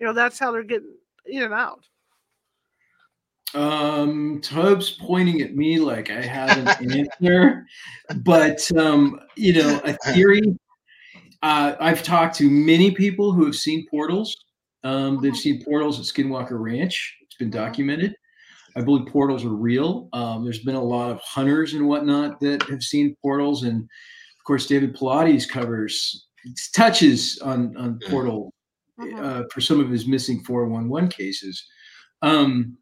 You 0.00 0.06
know, 0.06 0.12
that's 0.12 0.38
how 0.38 0.50
they're 0.50 0.64
getting 0.64 0.96
in 1.26 1.42
and 1.44 1.54
out. 1.54 1.86
Um, 3.54 4.40
Tobe's 4.42 4.90
pointing 4.90 5.42
at 5.42 5.54
me 5.54 5.78
like 5.78 6.10
I 6.10 6.22
have 6.22 6.56
an 6.80 6.92
answer, 7.22 7.66
but 8.24 8.70
um, 8.78 9.20
you 9.36 9.52
know, 9.54 9.80
a 9.84 9.92
theory. 10.12 10.42
Uh, 11.42 11.74
I've 11.80 12.02
talked 12.02 12.36
to 12.36 12.48
many 12.48 12.92
people 12.92 13.32
who 13.32 13.44
have 13.44 13.56
seen 13.56 13.86
portals. 13.90 14.34
Um, 14.84 15.20
they've 15.20 15.32
Mhm. 15.32 15.36
seen 15.36 15.64
portals 15.64 15.98
at 15.98 16.06
Skinwalker 16.06 16.58
Ranch. 16.60 17.16
It's 17.22 17.36
been 17.36 17.48
Mhm. 17.50 17.54
documented. 17.54 18.14
I 18.76 18.80
believe 18.80 19.06
portals 19.12 19.44
are 19.44 19.54
real. 19.54 20.08
Um, 20.12 20.44
there's 20.44 20.60
been 20.64 20.76
a 20.76 20.82
lot 20.82 21.10
of 21.10 21.20
hunters 21.20 21.74
and 21.74 21.86
whatnot 21.86 22.40
that 22.40 22.62
have 22.70 22.82
seen 22.82 23.14
portals, 23.20 23.64
and 23.64 23.82
of 23.82 24.44
course, 24.46 24.66
David 24.66 24.94
Paulides 24.96 25.46
covers 25.48 26.26
touches 26.74 27.38
on 27.38 27.76
on 27.76 27.98
Mm. 27.98 28.10
portal 28.10 28.54
Mhm. 28.98 29.18
uh, 29.22 29.44
for 29.52 29.60
some 29.60 29.78
of 29.80 29.90
his 29.90 30.06
missing 30.06 30.42
411 30.44 31.08
cases. 31.08 31.62
Um, 32.22 32.78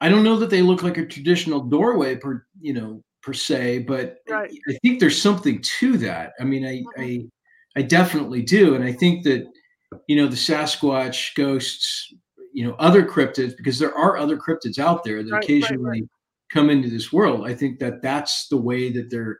I 0.00 0.08
don't 0.08 0.24
know 0.24 0.36
that 0.36 0.50
they 0.50 0.62
look 0.62 0.82
like 0.82 0.98
a 0.98 1.06
traditional 1.06 1.60
doorway 1.60 2.16
per, 2.16 2.46
you 2.60 2.72
know, 2.72 3.02
per 3.22 3.32
se, 3.32 3.80
but 3.80 4.18
Right. 4.28 4.50
I 4.68 4.78
think 4.82 4.98
there's 4.98 5.20
something 5.20 5.62
to 5.80 5.98
that. 5.98 6.32
I 6.40 6.44
mean, 6.44 6.66
I, 6.66 6.82
I, 6.98 7.26
I 7.76 7.82
definitely 7.82 8.42
do. 8.42 8.74
And 8.74 8.82
I 8.82 8.92
think 8.92 9.24
that, 9.24 9.46
you 10.08 10.16
know, 10.16 10.26
the 10.26 10.36
Sasquatch 10.36 11.34
ghosts, 11.34 12.12
you 12.52 12.66
know, 12.66 12.74
other 12.78 13.04
cryptids, 13.04 13.56
because 13.56 13.78
there 13.78 13.94
are 13.94 14.16
other 14.16 14.38
cryptids 14.38 14.78
out 14.78 15.04
there 15.04 15.22
that 15.22 15.30
Right, 15.30 15.38
right, 15.38 15.44
occasionally 15.44 16.08
come 16.52 16.70
into 16.70 16.88
this 16.88 17.12
world. 17.12 17.46
I 17.46 17.54
think 17.54 17.78
that 17.80 18.00
that's 18.02 18.48
the 18.48 18.56
way 18.56 18.90
that 18.92 19.10
they're 19.10 19.38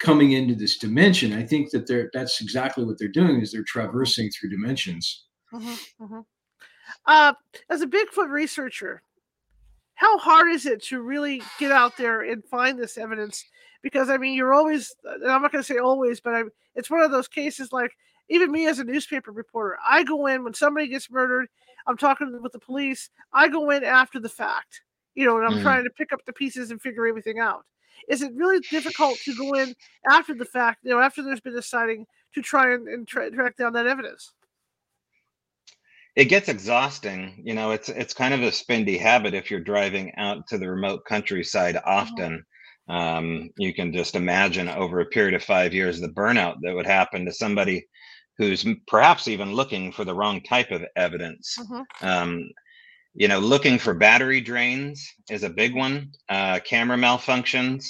coming 0.00 0.32
into 0.32 0.54
this 0.54 0.76
dimension. 0.76 1.32
I 1.32 1.44
think 1.44 1.70
that 1.70 1.86
they're, 1.86 2.10
that's 2.12 2.40
exactly 2.40 2.84
what 2.84 2.98
they're 2.98 3.08
doing 3.08 3.40
is 3.40 3.52
they're 3.52 3.64
traversing 3.64 4.30
through 4.30 4.50
dimensions. 4.50 5.24
Mhm, 5.52 5.80
mhm. 6.00 6.24
Uh, 7.06 7.32
as 7.70 7.80
a 7.80 7.86
Bigfoot 7.86 8.28
researcher, 8.28 9.02
how 9.94 10.18
hard 10.18 10.50
is 10.52 10.66
it 10.66 10.82
to 10.84 11.00
really 11.00 11.42
get 11.58 11.72
out 11.72 11.96
there 11.96 12.22
and 12.22 12.44
find 12.44 12.78
this 12.78 12.98
evidence? 12.98 13.44
Because 13.82 14.10
I 14.10 14.16
mean, 14.16 14.34
you're 14.34 14.54
always, 14.54 14.94
and 15.04 15.30
I'm 15.30 15.42
not 15.42 15.52
going 15.52 15.62
to 15.62 15.66
say 15.72 15.78
always, 15.78 16.20
but 16.20 16.34
I, 16.34 16.42
it's 16.74 16.90
one 16.90 17.00
of 17.02 17.10
those 17.10 17.28
cases 17.28 17.72
like 17.72 17.92
even 18.28 18.50
me 18.50 18.66
as 18.66 18.78
a 18.78 18.84
newspaper 18.84 19.30
reporter, 19.32 19.78
I 19.86 20.02
go 20.02 20.26
in 20.26 20.44
when 20.44 20.54
somebody 20.54 20.88
gets 20.88 21.10
murdered, 21.10 21.46
I'm 21.86 21.96
talking 21.98 22.40
with 22.42 22.52
the 22.52 22.58
police, 22.58 23.10
I 23.32 23.48
go 23.48 23.70
in 23.70 23.84
after 23.84 24.18
the 24.18 24.28
fact, 24.30 24.82
you 25.14 25.26
know, 25.26 25.36
and 25.36 25.46
I'm 25.46 25.56
Mhm. 25.56 25.60
trying 25.62 25.84
to 25.84 25.90
pick 25.90 26.12
up 26.12 26.24
the 26.24 26.32
pieces 26.32 26.70
and 26.70 26.80
figure 26.80 27.06
everything 27.06 27.38
out. 27.38 27.66
Is 28.08 28.22
it 28.22 28.32
really 28.34 28.60
difficult 28.70 29.22
to 29.24 29.34
go 29.34 29.52
in 29.54 29.76
after 30.10 30.34
the 30.34 30.44
fact, 30.46 30.80
you 30.84 30.90
know, 30.90 31.00
after 31.00 31.22
there's 31.22 31.40
been 31.40 31.56
a 31.56 31.62
sighting 31.62 32.06
to 32.34 32.42
try 32.42 32.72
and, 32.72 32.88
and 32.88 33.06
tra- 33.06 33.30
track 33.30 33.56
down 33.56 33.74
that 33.74 33.86
evidence? 33.86 34.32
It 36.16 36.26
gets 36.26 36.48
exhausting 36.48 37.42
you 37.44 37.54
know 37.54 37.70
it's 37.72 37.88
it's 37.88 38.14
kind 38.14 38.34
of 38.34 38.42
a 38.42 38.50
spendy 38.50 38.98
habit 38.98 39.34
if 39.34 39.50
you're 39.50 39.60
driving 39.60 40.12
out 40.16 40.46
to 40.48 40.58
the 40.58 40.68
remote 40.70 41.02
countryside 41.08 41.76
often. 41.84 42.44
Um, 42.88 43.48
you 43.56 43.72
can 43.72 43.94
just 43.94 44.14
imagine 44.14 44.68
over 44.68 45.00
a 45.00 45.06
period 45.06 45.34
of 45.34 45.42
five 45.42 45.72
years 45.72 46.00
the 46.00 46.08
burnout 46.08 46.56
that 46.62 46.74
would 46.74 46.86
happen 46.86 47.24
to 47.24 47.32
somebody 47.32 47.86
who's 48.36 48.66
perhaps 48.88 49.26
even 49.26 49.54
looking 49.54 49.90
for 49.92 50.04
the 50.04 50.14
wrong 50.14 50.42
type 50.42 50.70
of 50.70 50.82
evidence. 50.96 51.56
Mhm. 51.58 51.84
um, 52.02 52.44
you 53.14 53.28
know 53.28 53.38
looking 53.38 53.78
for 53.78 53.94
battery 53.94 54.40
drains 54.40 55.06
is 55.30 55.42
a 55.42 55.50
big 55.50 55.74
one 55.74 56.10
uh, 56.28 56.60
camera 56.64 56.96
malfunctions 56.96 57.84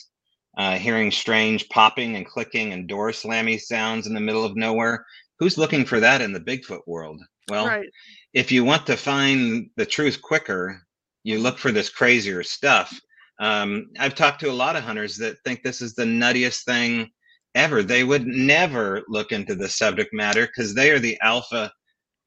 uh, 0.58 0.76
hearing 0.78 1.10
strange 1.10 1.68
popping 1.68 2.16
and 2.16 2.26
clicking 2.26 2.72
and 2.72 2.88
door 2.88 3.10
slammy 3.10 3.60
sounds 3.60 4.06
in 4.06 4.14
the 4.14 4.20
middle 4.20 4.44
of 4.44 4.56
nowhere 4.56 5.04
who's 5.38 5.58
looking 5.58 5.84
for 5.84 6.00
that 6.00 6.20
in 6.20 6.32
the 6.32 6.40
bigfoot 6.40 6.82
world 6.86 7.20
well 7.50 7.66
right. 7.66 7.88
if 8.32 8.50
you 8.50 8.64
want 8.64 8.86
to 8.86 8.96
find 8.96 9.68
the 9.76 9.86
truth 9.86 10.20
quicker, 10.22 10.80
you 11.22 11.38
look 11.38 11.58
for 11.58 11.72
this 11.72 11.88
crazier 11.88 12.42
stuff. 12.42 12.98
Um, 13.40 13.86
I've 13.98 14.14
talked 14.14 14.40
to 14.40 14.50
a 14.50 14.52
lot 14.52 14.76
of 14.76 14.84
hunters 14.84 15.16
that 15.18 15.36
think 15.44 15.62
this 15.62 15.80
is 15.80 15.94
the 15.94 16.04
nuttiest 16.04 16.64
thing 16.64 17.10
ever. 17.54 17.82
They 17.82 18.04
would 18.04 18.26
never 18.26 19.02
look 19.08 19.32
into 19.32 19.54
the 19.54 19.68
subject 19.68 20.12
matter 20.12 20.46
because 20.46 20.74
they 20.74 20.90
are 20.90 20.98
the 20.98 21.18
alpha 21.22 21.72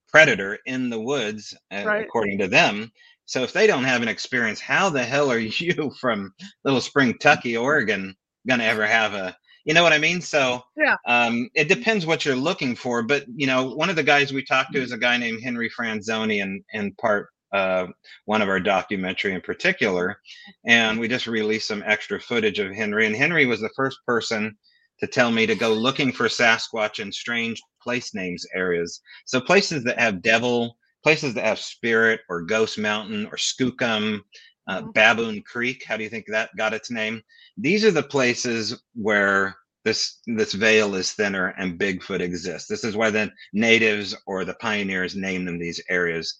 predator 0.09 0.57
in 0.65 0.89
the 0.89 0.99
woods, 0.99 1.53
Right. 1.71 2.05
according 2.05 2.39
to 2.39 2.47
them. 2.47 2.91
So 3.25 3.43
if 3.43 3.53
they 3.53 3.67
don't 3.67 3.83
have 3.83 4.01
an 4.01 4.07
experience, 4.07 4.59
how 4.59 4.89
the 4.89 5.03
hell 5.03 5.31
are 5.31 5.39
you 5.39 5.91
from 5.99 6.33
Little 6.63 6.81
Springtucky, 6.81 7.61
Oregon, 7.61 8.15
gonna 8.47 8.63
ever 8.63 8.85
have 8.85 9.13
a 9.13 9.35
you 9.67 9.73
know 9.73 9.83
what 9.83 9.91
I 9.93 9.97
mean? 9.97 10.21
So 10.21 10.63
Yeah. 10.77 10.95
um, 11.05 11.49
it 11.53 11.67
depends 11.67 12.05
what 12.05 12.23
you're 12.25 12.35
looking 12.37 12.73
for. 12.73 13.03
But 13.03 13.25
you 13.35 13.47
know, 13.47 13.75
one 13.75 13.89
of 13.89 13.97
the 13.97 14.03
guys 14.03 14.31
we 14.31 14.43
talked 14.43 14.73
to 14.73 14.81
is 14.81 14.93
a 14.93 14.97
guy 14.97 15.17
named 15.17 15.43
Henry 15.43 15.69
Franzoni, 15.69 16.41
and 16.41 16.63
in 16.73 16.93
part 16.95 17.27
uh, 17.51 17.87
one 18.25 18.41
of 18.41 18.47
our 18.47 18.61
documentary 18.61 19.33
in 19.33 19.41
particular, 19.41 20.17
and 20.65 20.97
we 20.99 21.07
just 21.09 21.27
released 21.27 21.67
some 21.67 21.83
extra 21.85 22.19
footage 22.19 22.59
of 22.59 22.73
Henry. 22.73 23.05
And 23.05 23.15
Henry 23.15 23.45
was 23.45 23.59
the 23.59 23.69
first 23.75 23.99
person 24.07 24.57
to 25.01 25.07
tell 25.07 25.31
me 25.31 25.45
to 25.45 25.55
go 25.55 25.73
looking 25.73 26.13
for 26.13 26.27
Sasquatch 26.27 26.99
in 26.99 27.11
strange 27.11 27.61
place 27.83 28.15
names 28.15 28.45
areas. 28.55 29.01
So 29.25 29.39
places 29.41 29.83
that 29.83 29.99
have 29.99 30.21
devil, 30.21 30.77
places 31.03 31.33
that 31.33 31.45
have 31.45 31.59
spirit 31.59 32.21
or 32.29 32.41
ghost 32.41 32.77
mountain 32.79 33.25
or 33.27 33.35
skookum, 33.35 34.21
uh, 34.67 34.81
Mhm. 34.81 34.93
baboon 34.93 35.41
creek. 35.43 35.83
How 35.85 35.97
do 35.97 36.03
you 36.03 36.09
think 36.09 36.25
that 36.27 36.55
got 36.57 36.73
its 36.73 36.91
name? 36.91 37.21
These 37.57 37.85
are 37.85 37.91
the 37.91 38.03
places 38.03 38.81
where 38.93 39.55
this 39.85 40.19
this 40.27 40.53
veil 40.53 40.95
is 40.95 41.13
thinner 41.13 41.49
and 41.57 41.79
Bigfoot 41.79 42.21
exists. 42.21 42.67
This 42.67 42.83
is 42.83 42.95
why 42.95 43.09
the 43.11 43.31
natives 43.53 44.15
or 44.25 44.45
the 44.45 44.55
pioneers 44.55 45.15
name 45.15 45.45
them 45.45 45.59
these 45.59 45.81
areas. 45.89 46.37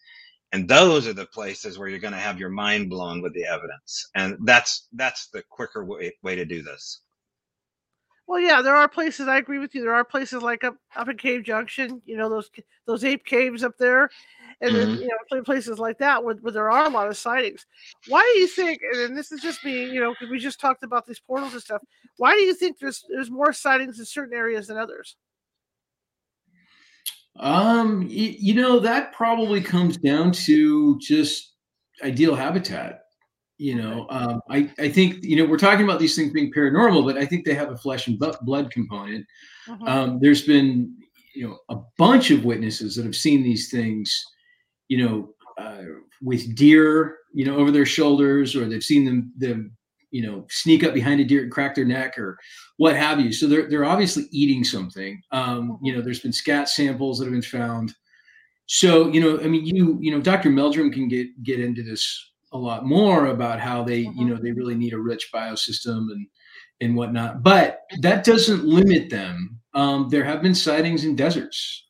And 0.54 0.68
those 0.70 1.08
are 1.08 1.14
the 1.14 1.28
places 1.28 1.78
where 1.78 1.90
you're 1.90 2.00
going 2.00 2.14
to 2.14 2.20
have 2.20 2.40
your 2.40 2.50
mind 2.50 2.90
blown 2.90 3.22
with 3.22 3.34
the 3.34 3.46
evidence. 3.46 4.10
And 4.16 4.38
that's 4.46 4.88
that's 4.94 5.30
the 5.30 5.44
quicker 5.50 5.86
way, 5.86 6.16
way 6.24 6.36
to 6.36 6.46
do 6.46 6.62
this. 6.64 7.02
Well, 8.28 8.42
yeah, 8.42 8.62
there 8.62 8.76
are 8.76 8.90
places. 8.90 9.28
I 9.30 9.38
agree 9.38 9.58
with 9.60 9.74
you. 9.74 9.82
There 9.82 9.94
are 9.96 10.04
places 10.04 10.42
like 10.44 10.64
up 10.66 10.76
up 10.96 11.08
in 11.08 11.18
Cave 11.18 11.44
Junction. 11.44 12.02
You 12.06 12.18
know 12.18 12.30
those 12.30 12.52
those 12.86 13.04
ape 13.06 13.26
caves 13.26 13.64
up 13.64 13.78
there, 13.78 14.10
and 14.62 14.76
then 14.76 14.90
Mhm. 14.90 15.02
you 15.02 15.08
know 15.32 15.44
places 15.44 15.80
like 15.80 15.98
that 16.00 16.24
where, 16.24 16.36
where 16.36 16.52
there 16.52 16.70
are 16.70 16.86
a 16.86 16.90
lot 16.90 17.08
of 17.08 17.18
sightings. 17.18 17.66
Why 18.08 18.22
do 18.34 18.40
you 18.40 18.48
think? 18.48 18.82
And 18.96 19.16
this 19.18 19.32
is 19.32 19.42
just 19.42 19.64
me. 19.64 19.86
You 19.90 20.02
know, 20.02 20.16
we 20.30 20.40
just 20.40 20.60
talked 20.60 20.84
about 20.84 21.06
these 21.06 21.20
portals 21.22 21.54
and 21.54 21.62
stuff. 21.62 21.82
Why 22.18 22.34
do 22.34 22.42
you 22.42 22.54
think 22.54 22.80
there's 22.80 23.06
there's 23.10 23.32
more 23.32 23.54
sightings 23.54 23.98
in 24.00 24.06
certain 24.06 24.38
areas 24.38 24.68
than 24.68 24.78
others? 24.78 25.16
Um, 27.40 28.02
y- 28.02 28.36
you 28.40 28.54
know, 28.56 28.80
that 28.80 29.14
probably 29.14 29.62
comes 29.62 29.98
down 29.98 30.32
to 30.46 30.98
just 31.00 31.54
ideal 32.04 32.36
habitat. 32.36 33.04
You 33.58 33.76
know, 33.76 34.06
um, 34.10 34.42
I 34.50 34.70
I 34.78 34.90
think 34.90 35.24
you 35.24 35.36
know 35.36 35.46
we're 35.46 35.58
talking 35.58 35.84
about 35.84 36.00
these 36.00 36.16
things 36.16 36.32
being 36.32 36.52
paranormal, 36.54 37.06
but 37.06 37.18
I 37.18 37.26
think 37.26 37.44
they 37.44 37.56
have 37.56 37.72
a 37.72 37.78
flesh 37.78 38.08
and 38.08 38.20
blood 38.20 38.70
component. 38.72 39.26
Mhm. 39.68 39.88
Um, 39.88 40.20
there's 40.22 40.44
been 40.44 40.96
you 41.34 41.48
know 41.48 41.58
a 41.70 41.78
bunch 41.98 42.30
of 42.30 42.46
witnesses 42.46 42.96
that 42.96 43.06
have 43.06 43.16
seen 43.16 43.42
these 43.44 43.72
things, 43.72 44.24
you 44.90 45.04
know, 45.04 45.34
uh, 45.58 45.84
with 46.22 46.56
deer, 46.56 47.18
you 47.34 47.46
know, 47.46 47.58
over 47.58 47.72
their 47.72 47.86
shoulders, 47.86 48.56
or 48.56 48.66
they've 48.66 48.84
seen 48.84 49.06
them 49.06 49.34
them 49.38 49.76
you 50.12 50.22
know 50.22 50.46
sneak 50.50 50.84
up 50.84 50.94
behind 50.94 51.20
a 51.20 51.26
deer 51.26 51.44
and 51.44 51.52
crack 51.52 51.76
their 51.76 51.86
neck 51.86 52.18
or 52.18 52.38
what 52.78 52.96
have 52.96 53.20
you. 53.20 53.34
So 53.34 53.48
they're 53.48 53.68
they're 53.70 53.86
obviously 53.86 54.26
eating 54.32 54.64
something. 54.64 55.22
Um, 55.32 55.80
you 55.82 55.94
know, 55.96 56.02
there's 56.02 56.22
been 56.22 56.34
scat 56.34 56.70
samples 56.70 57.18
that 57.18 57.26
have 57.26 57.34
been 57.34 57.42
found. 57.42 57.94
So 58.68 59.08
you 59.10 59.20
know, 59.20 59.40
I 59.42 59.48
mean, 59.48 59.66
you 59.66 59.98
you 60.00 60.12
know, 60.12 60.22
Dr. 60.22 60.50
Meldrum 60.52 60.92
can 60.92 61.08
get 61.08 61.28
get 61.44 61.60
into 61.60 61.82
this 61.84 62.34
a 62.54 62.58
lot 62.58 62.86
more 62.86 63.28
about 63.28 63.60
how 63.60 63.84
they 63.84 64.00
you 64.00 64.12
Mhm. 64.12 64.28
know 64.30 64.36
they 64.38 64.52
really 64.52 64.76
need 64.76 64.94
a 64.94 65.00
rich 65.00 65.30
biosystem 65.34 66.12
and 66.12 66.28
and 66.82 66.96
whatnot. 66.96 67.44
But 67.44 67.82
that 68.02 68.24
doesn't 68.24 68.64
limit 68.66 69.10
them. 69.10 69.60
Um, 69.74 70.10
there 70.10 70.24
have 70.24 70.42
been 70.44 70.54
sightings 70.56 71.06
in 71.06 71.16
deserts. 71.16 71.86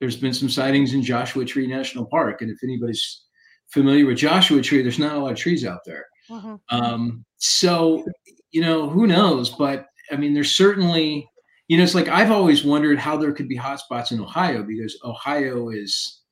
There's 0.00 0.16
been 0.16 0.34
some 0.34 0.48
sightings 0.50 0.92
in 0.92 1.02
Joshua 1.02 1.44
Tree 1.44 1.66
National 1.68 2.04
Park, 2.06 2.42
and 2.42 2.50
if 2.50 2.58
anybody's 2.64 3.22
familiar 3.68 4.06
with 4.06 4.18
Joshua 4.18 4.60
Tree, 4.60 4.82
there's 4.82 4.98
not 4.98 5.16
a 5.16 5.20
lot 5.20 5.32
of 5.32 5.38
trees 5.38 5.64
out 5.64 5.80
there. 5.86 6.04
Mhm. 6.30 6.60
Um, 6.70 7.24
so, 7.38 8.04
you 8.50 8.60
know, 8.60 8.88
who 8.90 9.06
knows? 9.06 9.50
But 9.50 9.86
I 10.10 10.16
mean, 10.16 10.34
there's 10.34 10.52
certainly, 10.56 11.26
you 11.68 11.76
know, 11.78 11.84
it's 11.84 11.94
like 11.94 12.08
I've 12.08 12.30
always 12.32 12.64
wondered 12.64 12.98
how 12.98 13.16
there 13.16 13.32
could 13.32 13.48
be 13.48 13.56
hotspots 13.58 14.10
in 14.12 14.20
Ohio 14.20 14.62
because 14.64 14.98
Ohio 15.04 15.70
is, 15.70 16.22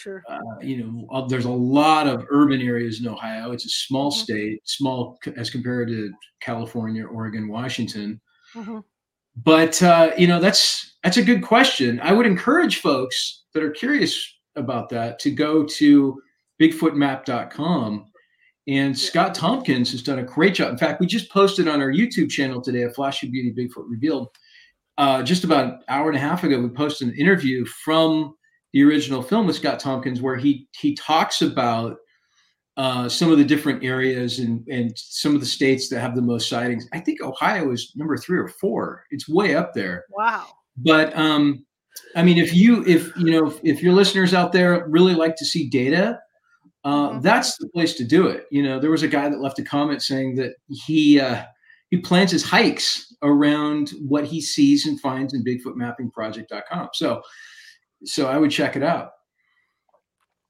Sure. 0.00 0.22
uh, 0.30 0.38
you 0.62 0.82
know, 1.08 1.26
there's 1.28 1.44
a 1.44 1.50
lot 1.50 2.06
of 2.06 2.24
urban 2.30 2.60
areas 2.62 3.00
in 3.00 3.06
Ohio. 3.08 3.52
It's 3.52 3.66
a 3.66 3.68
small 3.68 4.10
Mhm. 4.10 4.14
state, 4.16 4.60
small 4.68 5.18
as 5.36 5.50
compared 5.50 5.88
to 5.88 6.10
California, 6.40 7.04
Oregon, 7.04 7.48
Washington. 7.48 8.20
Mhm. 8.54 8.82
But 9.44 9.82
uh, 9.82 10.12
you 10.18 10.26
know, 10.26 10.40
that's 10.40 10.96
that's 11.04 11.16
a 11.18 11.22
good 11.24 11.42
question. 11.42 12.00
I 12.02 12.12
would 12.12 12.26
encourage 12.26 12.78
folks 12.80 13.44
that 13.54 13.62
are 13.62 13.70
curious 13.70 14.22
about 14.56 14.88
that 14.90 15.18
to 15.20 15.30
go 15.30 15.64
to 15.64 16.20
bigfootmap.com 16.60 18.06
and 18.68 18.98
Scott 18.98 19.34
Tompkins 19.34 19.90
has 19.92 20.02
done 20.02 20.18
a 20.18 20.22
great 20.22 20.54
job. 20.54 20.70
In 20.70 20.78
fact, 20.78 21.00
we 21.00 21.06
just 21.06 21.30
posted 21.30 21.66
on 21.68 21.80
our 21.80 21.90
YouTube 21.90 22.30
channel 22.30 22.60
today, 22.60 22.82
a 22.82 22.90
Flash 22.90 23.22
of 23.22 23.30
Beauty 23.32 23.52
Bigfoot 23.52 23.84
Revealed. 23.88 24.28
Uh, 24.98 25.22
just 25.22 25.44
about 25.44 25.64
an 25.64 25.78
hour 25.88 26.08
and 26.08 26.16
a 26.16 26.20
half 26.20 26.44
ago, 26.44 26.60
we 26.60 26.68
posted 26.68 27.08
an 27.08 27.14
interview 27.14 27.64
from 27.64 28.34
the 28.72 28.82
original 28.84 29.22
film 29.22 29.46
with 29.46 29.56
Scott 29.56 29.80
Tompkins, 29.80 30.20
where 30.20 30.36
he 30.36 30.68
he 30.78 30.94
talks 30.94 31.42
about 31.42 31.96
uh, 32.76 33.08
some 33.08 33.30
of 33.32 33.38
the 33.38 33.44
different 33.44 33.84
areas 33.84 34.38
and 34.38 34.66
and 34.68 34.92
some 34.96 35.34
of 35.34 35.40
the 35.40 35.46
states 35.46 35.88
that 35.88 36.00
have 36.00 36.14
the 36.14 36.22
most 36.22 36.48
sightings. 36.48 36.86
I 36.92 37.00
think 37.00 37.20
Ohio 37.22 37.70
is 37.72 37.92
number 37.96 38.16
three 38.16 38.38
or 38.38 38.48
four. 38.48 39.04
It's 39.10 39.28
way 39.28 39.54
up 39.54 39.74
there. 39.74 40.04
Wow. 40.10 40.46
But 40.76 41.16
um, 41.16 41.66
I 42.16 42.22
mean, 42.22 42.38
if 42.38 42.54
you 42.54 42.84
if 42.86 43.14
you 43.16 43.32
know 43.32 43.48
if, 43.48 43.60
if 43.62 43.82
your 43.82 43.92
listeners 43.92 44.32
out 44.34 44.52
there 44.52 44.86
really 44.88 45.14
like 45.14 45.36
to 45.36 45.44
see 45.44 45.68
data, 45.68 46.18
uh, 46.84 47.10
Mhm. 47.10 47.22
that's 47.22 47.58
the 47.58 47.68
place 47.70 47.94
to 47.94 48.04
do 48.04 48.28
it. 48.28 48.46
You 48.50 48.62
know, 48.62 48.78
there 48.78 48.90
was 48.90 49.02
a 49.02 49.08
guy 49.08 49.28
that 49.28 49.40
left 49.40 49.58
a 49.58 49.64
comment 49.64 50.02
saying 50.02 50.36
that 50.36 50.54
he 50.68 51.20
uh, 51.20 51.42
he 51.90 51.98
plans 51.98 52.30
his 52.30 52.44
hikes 52.44 53.14
around 53.22 53.90
what 54.08 54.24
he 54.24 54.40
sees 54.40 54.86
and 54.86 54.98
finds 55.00 55.34
in 55.34 55.44
BigfootMappingProject.com. 55.44 56.88
So 56.94 57.20
so 58.04 58.26
I 58.26 58.38
would 58.38 58.50
check 58.50 58.76
it 58.76 58.82
out. 58.82 59.12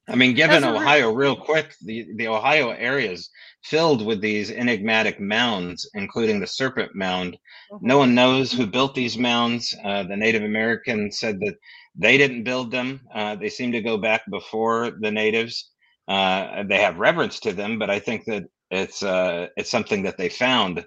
I 0.09 0.17
mean, 0.17 0.35
given 0.35 0.63
That's 0.63 0.75
a 0.75 0.79
re- 0.79 0.85
Ohio, 0.85 1.13
real 1.13 1.37
quick, 1.37 1.75
the, 1.83 2.07
the 2.17 2.27
Ohio 2.27 2.71
area 2.71 3.13
is 3.13 3.31
filled 3.63 4.05
with 4.05 4.21
these 4.21 4.51
enigmatic 4.51 5.21
mounds, 5.21 5.89
including 5.95 6.41
the 6.41 6.47
Serpent 6.47 6.95
Mound. 6.95 7.37
No 7.81 7.99
one 7.99 8.15
knows 8.15 8.53
who 8.53 8.67
built 8.67 8.95
these 8.95 9.17
mounds. 9.17 9.75
Uh, 9.85 10.03
the 10.03 10.17
Native 10.17 10.43
Americans 10.43 11.21
said 11.21 11.39
that 11.41 11.55
they 11.95 12.19
didn't 12.19 12.45
build 12.45 12.73
them. 12.73 13.01
Uh, 13.15 13.37
they 13.37 13.49
seem 13.49 13.71
to 13.73 13.83
go 13.83 13.99
back 13.99 14.23
before 14.31 14.93
the 15.01 15.13
natives. 15.13 15.71
Uh, 16.09 16.65
they 16.65 16.79
have 16.79 16.99
reverence 16.99 17.39
to 17.41 17.53
them, 17.53 17.79
but 17.79 17.91
I 17.91 18.01
think 18.01 18.25
that 18.25 18.45
it's 18.71 19.03
uh, 19.03 19.49
it's 19.57 19.71
something 19.71 20.03
that 20.03 20.19
they 20.19 20.29
found. 20.29 20.85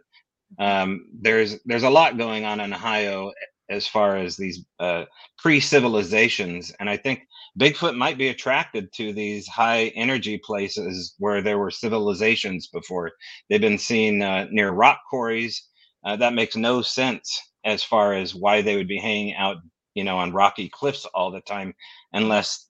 Um, 0.60 1.06
there's 1.14 1.60
there's 1.66 1.84
a 1.84 1.90
lot 1.90 2.18
going 2.18 2.44
on 2.44 2.60
in 2.60 2.74
Ohio 2.74 3.32
as 3.70 3.88
far 3.88 4.18
as 4.18 4.36
these 4.36 4.66
uh, 4.80 5.06
pre-civilizations, 5.38 6.72
and 6.80 6.90
I 6.90 6.98
think 6.98 7.22
Bigfoot 7.60 7.96
might 7.96 8.18
be 8.18 8.30
attracted 8.30 8.92
to 8.94 9.14
these 9.14 9.48
high 9.48 9.88
energy 9.96 10.40
places 10.44 11.16
where 11.20 11.42
there 11.42 11.60
were 11.60 11.72
civilizations 11.72 12.68
before. 12.68 13.12
They've 13.50 13.62
been 13.62 13.78
seen 13.78 14.22
uh, 14.22 14.48
near 14.52 14.72
rock 14.72 15.02
quarries. 15.10 15.70
Uh, 16.04 16.16
that 16.18 16.34
makes 16.34 16.56
no 16.56 16.82
sense 16.82 17.40
as 17.64 17.84
far 17.84 18.14
as 18.14 18.36
why 18.36 18.62
they 18.62 18.76
would 18.76 18.88
be 18.88 18.98
hanging 18.98 19.36
out, 19.36 19.58
you 19.94 20.04
know, 20.04 20.18
on 20.18 20.34
rocky 20.34 20.68
cliffs 20.68 21.06
all 21.14 21.32
the 21.32 21.42
time, 21.42 21.74
unless 22.12 22.68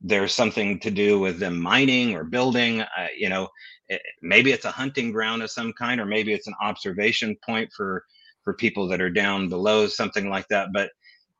there's 0.00 0.34
something 0.34 0.80
to 0.80 0.90
do 0.90 1.20
with 1.20 1.38
them 1.38 1.60
mining 1.60 2.16
or 2.16 2.24
building. 2.24 2.80
Uh, 2.80 3.06
you 3.16 3.28
know, 3.28 3.48
it, 3.88 4.00
maybe 4.22 4.50
it's 4.50 4.64
a 4.64 4.70
hunting 4.70 5.12
ground 5.12 5.42
of 5.42 5.50
some 5.50 5.72
kind, 5.74 6.00
or 6.00 6.06
maybe 6.06 6.32
it's 6.32 6.48
an 6.48 6.54
observation 6.60 7.36
point 7.46 7.70
for 7.76 8.04
for 8.44 8.54
people 8.54 8.88
that 8.88 9.00
are 9.00 9.10
down 9.10 9.48
below, 9.48 9.86
something 9.86 10.28
like 10.28 10.48
that. 10.48 10.68
But 10.72 10.90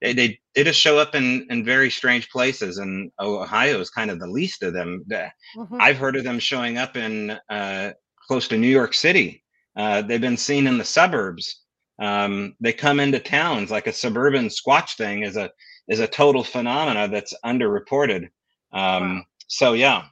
they, 0.00 0.12
they, 0.12 0.40
they 0.54 0.64
just 0.64 0.80
show 0.80 0.98
up 0.98 1.14
in, 1.14 1.46
in 1.50 1.64
very 1.64 1.88
strange 1.88 2.28
places 2.28 2.78
and 2.78 3.10
ohio 3.20 3.78
is 3.78 3.88
kind 3.88 4.10
of 4.10 4.18
the 4.18 4.26
least 4.26 4.62
of 4.64 4.72
them 4.72 5.04
The- 5.06 5.30
Mhm. 5.56 5.76
i've 5.80 5.96
heard 5.96 6.16
of 6.16 6.24
them 6.24 6.40
showing 6.40 6.76
up 6.76 6.96
in 6.96 7.38
uh, 7.48 7.92
close 8.26 8.48
to 8.48 8.58
new 8.58 8.66
york 8.68 8.94
city 8.94 9.44
uh, 9.76 10.02
they've 10.02 10.20
been 10.20 10.36
seen 10.36 10.66
in 10.66 10.76
the 10.76 10.84
suburbs 10.84 11.60
um, 12.00 12.56
they 12.60 12.72
come 12.72 12.98
into 12.98 13.20
towns 13.20 13.70
like 13.70 13.86
a 13.86 13.92
suburban 13.92 14.48
squatch 14.48 14.96
thing 14.96 15.22
is 15.22 15.36
a 15.36 15.50
is 15.86 16.00
a 16.00 16.06
total 16.08 16.42
phenomena 16.42 17.06
that's 17.06 17.34
underreported 17.44 18.24
um, 18.72 19.18
Wow. 19.18 19.22
so 19.46 19.72
yeah 19.74 20.06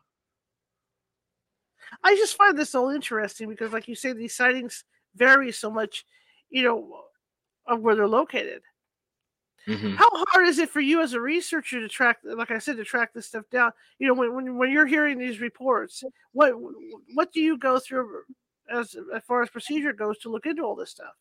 I 2.05 2.15
just 2.15 2.37
find 2.37 2.57
this 2.57 2.75
all 2.75 2.91
interesting 2.91 3.49
because, 3.49 3.73
like 3.73 3.89
you 3.89 3.95
say, 3.95 4.13
these 4.13 4.35
sightings 4.37 4.85
vary 5.17 5.53
so 5.53 5.71
much, 5.71 6.05
you 6.51 6.63
know, 6.63 7.05
of 7.67 7.81
where 7.81 7.95
they're 7.97 8.09
located. 8.09 8.63
Mhm. 9.67 9.95
How 9.97 10.09
hard 10.31 10.49
is 10.49 10.59
it 10.59 10.71
for 10.71 10.81
you 10.81 11.03
as 11.03 11.13
a 11.13 11.21
researcher 11.21 11.81
to 11.81 11.89
track, 11.89 12.19
like 12.25 12.51
I 12.51 12.59
said, 12.59 12.77
to 12.79 12.85
track 12.85 13.13
this 13.13 13.27
stuff 13.27 13.45
down? 13.51 13.73
You 13.99 14.09
know, 14.09 14.15
when 14.15 14.35
when, 14.35 14.57
when 14.57 14.71
you're 14.71 14.87
hearing 14.87 15.19
these 15.19 15.41
reports, 15.41 16.03
what 16.33 16.55
what 17.15 17.33
do 17.33 17.41
you 17.41 17.59
go 17.59 17.79
through 17.79 18.23
as 18.71 18.97
as 19.15 19.23
far 19.25 19.43
as 19.43 19.51
procedure 19.51 19.93
goes 19.93 20.19
to 20.21 20.31
look 20.31 20.47
into 20.47 20.63
all 20.63 20.75
this 20.77 20.91
stuff? 20.91 21.15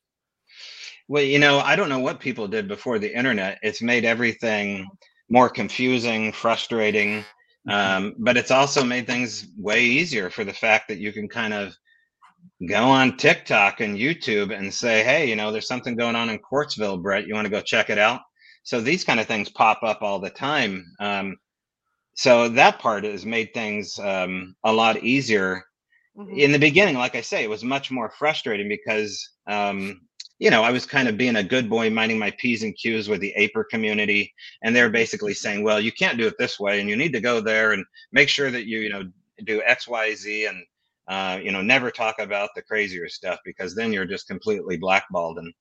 Well, 1.07 1.23
you 1.23 1.39
know, 1.39 1.59
I 1.59 1.75
don't 1.75 1.89
know 1.89 1.99
what 1.99 2.19
people 2.19 2.47
did 2.47 2.67
before 2.67 2.97
the 2.99 3.15
internet. 3.15 3.59
It's 3.61 3.81
made 3.81 4.05
everything 4.05 4.87
more 5.29 5.49
confusing, 5.49 6.31
frustrating, 6.31 7.25
um, 7.67 8.15
but 8.17 8.37
it's 8.37 8.51
also 8.51 8.83
made 8.83 9.05
things 9.05 9.47
way 9.57 9.83
easier 9.83 10.29
for 10.29 10.43
the 10.43 10.53
fact 10.53 10.87
that 10.87 10.99
you 10.99 11.11
can 11.11 11.27
kind 11.27 11.53
of 11.53 11.75
go 12.67 12.84
on 12.84 13.17
TikTok 13.17 13.80
and 13.82 13.98
YouTube 13.98 14.56
and 14.58 14.74
say, 14.74 15.04
hey, 15.04 15.30
you 15.30 15.36
know, 15.36 15.52
there's 15.52 15.67
something 15.67 15.95
going 15.95 16.15
on 16.15 16.30
in 16.30 16.39
Quartzville, 16.39 17.02
Brett. 17.02 17.28
You 17.28 17.34
want 17.34 17.45
to 17.45 17.52
go 17.52 17.62
check 17.62 17.89
it 17.89 17.98
out? 17.98 18.22
So 18.63 18.82
these 18.82 19.04
kind 19.04 19.19
of 19.19 19.26
things 19.28 19.50
pop 19.50 19.82
up 19.84 20.02
all 20.02 20.19
the 20.19 20.30
time. 20.30 20.86
Um, 21.00 21.38
so 22.15 22.50
that 22.50 22.80
part 22.80 23.06
has 23.06 23.26
made 23.26 23.54
things 23.54 23.98
um, 24.00 24.56
a 24.63 24.74
lot 24.74 25.04
easier 25.04 25.63
Mhm. 26.17 26.38
in 26.38 26.52
the 26.52 26.60
beginning, 26.60 26.95
like 26.95 27.15
I 27.15 27.22
say, 27.22 27.43
it 27.43 27.50
was 27.50 27.63
much 27.63 27.91
more 27.91 28.12
frustrating 28.17 28.67
because, 28.67 29.26
um, 29.48 30.02
you 30.39 30.50
know, 30.50 30.63
I 30.63 30.72
was 30.72 30.86
kind 30.86 31.08
of 31.08 31.17
being 31.17 31.38
a 31.38 31.43
good 31.43 31.69
boy, 31.69 31.89
minding 31.89 32.17
my 32.19 32.32
P's 32.32 32.63
and 32.63 32.76
Q's 32.76 33.08
with 33.08 33.22
the 33.22 33.32
APER 33.38 33.63
community. 33.63 34.34
And 34.63 34.76
they're 34.76 34.89
basically 34.89 35.34
saying, 35.34 35.63
well, 35.63 35.80
you 35.80 35.91
can't 35.93 36.17
do 36.17 36.28
it 36.28 36.36
this 36.38 36.60
way 36.60 36.80
and 36.82 36.89
you 36.89 36.95
need 36.98 37.13
to 37.13 37.22
go 37.22 37.39
there 37.39 37.72
and 37.72 37.86
make 38.12 38.28
sure 38.28 38.52
that 38.52 38.65
you, 38.65 38.80
you 38.80 38.89
know, 38.89 39.04
do 39.45 39.62
X, 39.65 39.88
Y, 39.88 40.13
Z 40.15 40.45
and, 40.45 40.58
uh, 41.10 41.39
you 41.41 41.52
know, 41.52 41.62
never 41.62 41.91
talk 41.91 42.19
about 42.19 42.50
the 42.56 42.62
crazier 42.62 43.10
stuff 43.10 43.39
because 43.43 43.76
then 43.76 43.91
you're 43.91 44.05
just 44.05 44.28
completely 44.28 44.78
blackballed. 44.78 45.39
And 45.39 45.53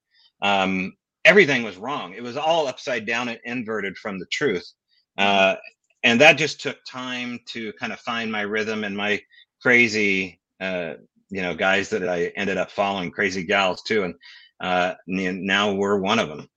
um, 0.43 0.93
everything 1.25 1.63
was 1.63 1.77
wrong. 1.77 2.15
It 2.15 2.23
was 2.23 2.37
all 2.37 2.69
upside 2.69 3.07
down 3.07 3.29
and 3.29 3.41
inverted 3.45 3.97
from 3.97 4.19
the 4.19 4.27
truth. 4.27 4.71
Uh, 5.17 5.57
and 6.05 6.21
that 6.21 6.39
just 6.39 6.61
took 6.61 6.77
time 6.85 7.41
to 7.47 7.73
kind 7.73 7.93
of 7.93 7.99
find 8.01 8.31
my 8.31 8.43
rhythm 8.43 8.85
and 8.85 8.97
my 8.97 9.21
crazy 9.61 10.41
uh, 10.61 10.95
you 11.31 11.43
know 11.43 11.55
guys 11.55 11.89
that 11.91 12.09
I 12.09 12.27
ended 12.37 12.57
up 12.57 12.71
following, 12.71 13.11
crazy 13.11 13.45
gals 13.45 13.83
too, 13.83 14.05
and 14.05 14.15
uh, 14.61 14.95
now 15.07 15.73
we're 15.73 15.99
one 15.99 16.19
of 16.19 16.29
them. 16.29 16.49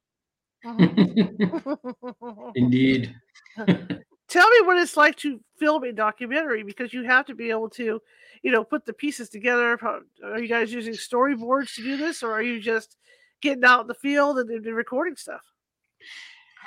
Mhm. 0.65 2.51
Indeed. 2.55 3.15
Tell 3.57 4.49
me 4.49 4.61
what 4.63 4.77
it's 4.77 4.95
like 4.95 5.17
to 5.17 5.41
film 5.59 5.83
a 5.83 5.91
documentary 5.91 6.63
because 6.63 6.93
you 6.93 7.03
have 7.03 7.25
to 7.25 7.35
be 7.35 7.49
able 7.49 7.69
to, 7.71 7.99
you 8.43 8.51
know, 8.51 8.63
put 8.63 8.85
the 8.85 8.93
pieces 8.93 9.29
together. 9.29 9.77
Are 10.23 10.39
you 10.39 10.47
guys 10.47 10.73
using 10.73 10.93
storyboards 10.93 11.75
to 11.75 11.83
do 11.83 11.97
this, 11.97 12.23
or 12.23 12.31
are 12.31 12.41
you 12.41 12.59
just 12.59 12.97
getting 13.41 13.63
out 13.63 13.81
in 13.81 13.87
the 13.87 13.93
field 13.95 14.39
and, 14.39 14.65
recording 14.65 15.15
stuff? 15.15 15.41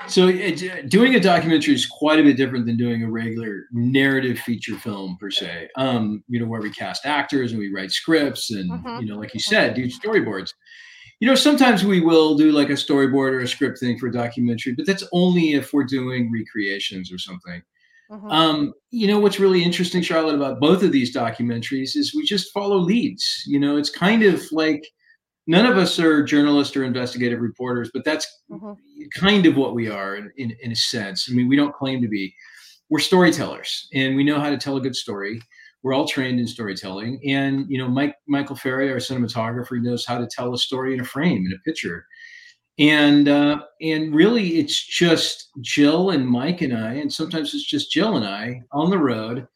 So 0.08 0.26
it, 0.26 0.90
doing 0.90 1.14
a 1.14 1.20
documentary 1.20 1.74
is 1.74 1.86
quite 1.86 2.18
a 2.18 2.22
bit 2.22 2.36
different 2.36 2.66
than 2.66 2.76
doing 2.76 3.04
a 3.04 3.10
regular 3.10 3.66
narrative 3.70 4.40
feature 4.40 4.76
film 4.76 5.16
per 5.20 5.30
se. 5.30 5.68
Um, 5.76 6.24
you 6.28 6.40
know, 6.40 6.46
where 6.46 6.60
we 6.60 6.70
cast 6.70 7.06
actors 7.06 7.52
and 7.52 7.60
we 7.60 7.72
write 7.72 7.92
scripts 7.92 8.50
and 8.50 8.70
mm-hmm. 8.70 9.00
you 9.00 9.06
know, 9.06 9.18
like 9.18 9.34
you 9.34 9.40
said, 9.40 9.74
do 9.74 9.86
storyboards. 9.86 10.52
You 11.20 11.28
know, 11.28 11.36
sometimes 11.36 11.84
we 11.84 12.00
will 12.00 12.36
do 12.36 12.50
like 12.50 12.70
a 12.70 12.74
storyboard 12.74 13.32
or 13.32 13.40
a 13.40 13.48
script 13.48 13.78
thing 13.78 13.96
for 13.98 14.08
a 14.08 14.12
documentary, 14.12 14.72
but 14.72 14.84
that's 14.84 15.04
only 15.12 15.52
if 15.52 15.72
we're 15.72 15.84
doing 15.84 16.30
recreations 16.30 17.12
or 17.12 17.18
something. 17.18 17.62
Mm-hmm. 18.10 18.30
Um, 18.30 18.72
you 18.90 19.06
know, 19.06 19.18
what's 19.18 19.40
really 19.40 19.62
interesting, 19.62 20.02
Charlotte, 20.02 20.34
about 20.34 20.60
both 20.60 20.82
of 20.82 20.92
these 20.92 21.14
documentaries 21.14 21.96
is 21.96 22.14
we 22.14 22.24
just 22.24 22.52
follow 22.52 22.76
leads. 22.76 23.42
You 23.46 23.58
know, 23.58 23.76
it's 23.76 23.90
kind 23.90 24.22
of 24.22 24.42
like 24.52 24.86
none 25.46 25.66
of 25.66 25.76
us 25.76 25.98
are 25.98 26.22
journalists 26.22 26.76
or 26.76 26.84
investigative 26.84 27.40
reporters, 27.40 27.90
but 27.92 28.04
that's 28.04 28.26
mm-hmm. 28.50 28.72
kind 29.14 29.46
of 29.46 29.56
what 29.56 29.74
we 29.74 29.88
are 29.88 30.16
in, 30.16 30.30
in, 30.36 30.56
in, 30.62 30.72
a 30.72 30.76
sense. 30.76 31.28
I 31.30 31.34
mean, 31.34 31.48
we 31.48 31.56
don't 31.56 31.74
claim 31.74 32.02
to 32.02 32.08
be. 32.08 32.34
We're 32.90 33.00
storytellers, 33.00 33.88
and 33.94 34.14
we 34.14 34.24
know 34.24 34.38
how 34.38 34.50
to 34.50 34.58
tell 34.58 34.76
a 34.76 34.80
good 34.80 34.94
story. 34.94 35.40
We're 35.82 35.94
all 35.94 36.06
trained 36.06 36.38
in 36.38 36.46
storytelling, 36.46 37.20
and 37.26 37.66
you 37.68 37.78
know, 37.78 37.88
Mike 37.88 38.14
Michael 38.28 38.56
Ferry, 38.56 38.90
our 38.90 38.98
cinematographer, 38.98 39.80
knows 39.82 40.04
how 40.04 40.18
to 40.18 40.28
tell 40.30 40.52
a 40.54 40.58
story 40.58 40.94
in 40.94 41.00
a 41.00 41.04
frame, 41.04 41.46
in 41.46 41.52
a 41.52 41.62
picture. 41.64 42.06
And 42.78 43.28
uh, 43.28 43.62
and 43.80 44.14
really, 44.14 44.58
it's 44.58 44.84
just 44.84 45.50
Jill 45.60 46.10
and 46.10 46.26
Mike 46.26 46.60
and 46.60 46.76
I, 46.76 46.94
and 46.94 47.12
sometimes 47.12 47.54
it's 47.54 47.64
just 47.64 47.92
Jill 47.92 48.16
and 48.16 48.26
I 48.26 48.62
on 48.72 48.90
the 48.90 48.98
road, 48.98 49.46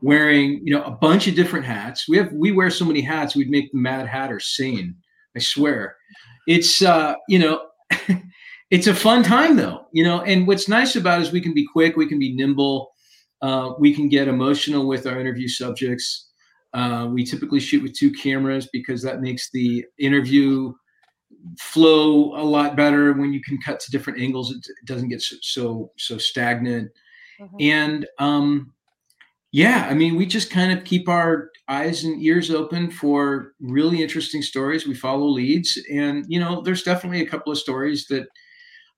wearing 0.00 0.60
you 0.64 0.72
know 0.72 0.82
a 0.84 0.90
bunch 0.90 1.28
of 1.28 1.34
different 1.34 1.66
hats. 1.66 2.08
We 2.08 2.16
have 2.16 2.32
we 2.32 2.50
wear 2.52 2.70
so 2.70 2.86
many 2.86 3.02
hats, 3.02 3.36
we'd 3.36 3.50
make 3.50 3.70
the 3.72 3.78
Mad 3.78 4.06
Hatter 4.06 4.40
sane 4.40 4.96
I 5.36 5.40
swear. 5.40 5.96
It's 6.46 6.82
uh, 6.82 7.14
you 7.28 7.38
know, 7.38 7.66
it's 8.70 8.86
a 8.86 8.94
fun 8.94 9.22
time 9.22 9.56
though, 9.56 9.86
you 9.92 10.04
know. 10.04 10.22
And 10.22 10.46
what's 10.46 10.68
nice 10.68 10.96
about 10.96 11.20
it 11.20 11.26
is 11.26 11.32
we 11.32 11.40
can 11.40 11.54
be 11.54 11.66
quick, 11.66 11.96
we 11.96 12.06
can 12.06 12.18
be 12.18 12.34
nimble, 12.34 12.92
uh, 13.40 13.72
we 13.78 13.94
can 13.94 14.08
get 14.08 14.28
emotional 14.28 14.86
with 14.86 15.06
our 15.06 15.20
interview 15.20 15.48
subjects. 15.48 16.28
Uh, 16.74 17.06
we 17.10 17.22
typically 17.24 17.60
shoot 17.60 17.82
with 17.82 17.94
two 17.94 18.10
cameras 18.10 18.68
because 18.72 19.02
that 19.02 19.20
makes 19.20 19.50
the 19.50 19.84
interview 19.98 20.72
flow 21.58 22.34
a 22.36 22.44
lot 22.44 22.76
better 22.76 23.12
when 23.12 23.32
you 23.32 23.42
can 23.42 23.60
cut 23.60 23.80
to 23.80 23.90
different 23.90 24.20
angles. 24.20 24.54
It, 24.54 24.66
doesn't 24.86 25.08
get 25.08 25.22
so 25.22 25.36
so, 25.42 25.92
so 25.96 26.18
stagnant. 26.18 26.90
Mm-hmm. 27.40 27.56
And 27.60 28.06
um, 28.18 28.72
yeah, 29.52 29.86
I 29.90 29.94
mean, 29.94 30.16
we 30.16 30.26
just 30.26 30.50
kind 30.50 30.72
of 30.72 30.84
keep 30.84 31.08
our 31.08 31.50
eyes 31.68 32.04
and 32.04 32.22
ears 32.22 32.50
open 32.50 32.90
for 32.90 33.52
really 33.60 34.02
interesting 34.02 34.42
stories. 34.42 34.86
We 34.86 34.94
follow 34.94 35.26
leads, 35.26 35.78
and 35.92 36.24
you 36.28 36.40
know, 36.40 36.62
there's 36.62 36.82
definitely 36.82 37.22
a 37.22 37.28
couple 37.28 37.52
of 37.52 37.58
stories 37.58 38.06
that 38.06 38.26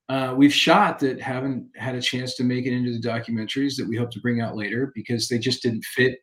uh, 0.08 0.34
we've 0.36 0.54
shot 0.54 0.98
that 1.00 1.20
haven't 1.20 1.66
had 1.76 1.94
a 1.94 2.02
chance 2.02 2.36
to 2.36 2.44
make 2.44 2.66
it 2.66 2.72
into 2.72 2.92
the 2.92 3.08
documentaries 3.08 3.76
that 3.76 3.88
we 3.88 3.96
hope 3.96 4.10
to 4.12 4.20
bring 4.20 4.40
out 4.40 4.56
later 4.56 4.92
because 4.94 5.28
they 5.28 5.38
just 5.38 5.62
didn't 5.62 5.84
fit 5.84 6.18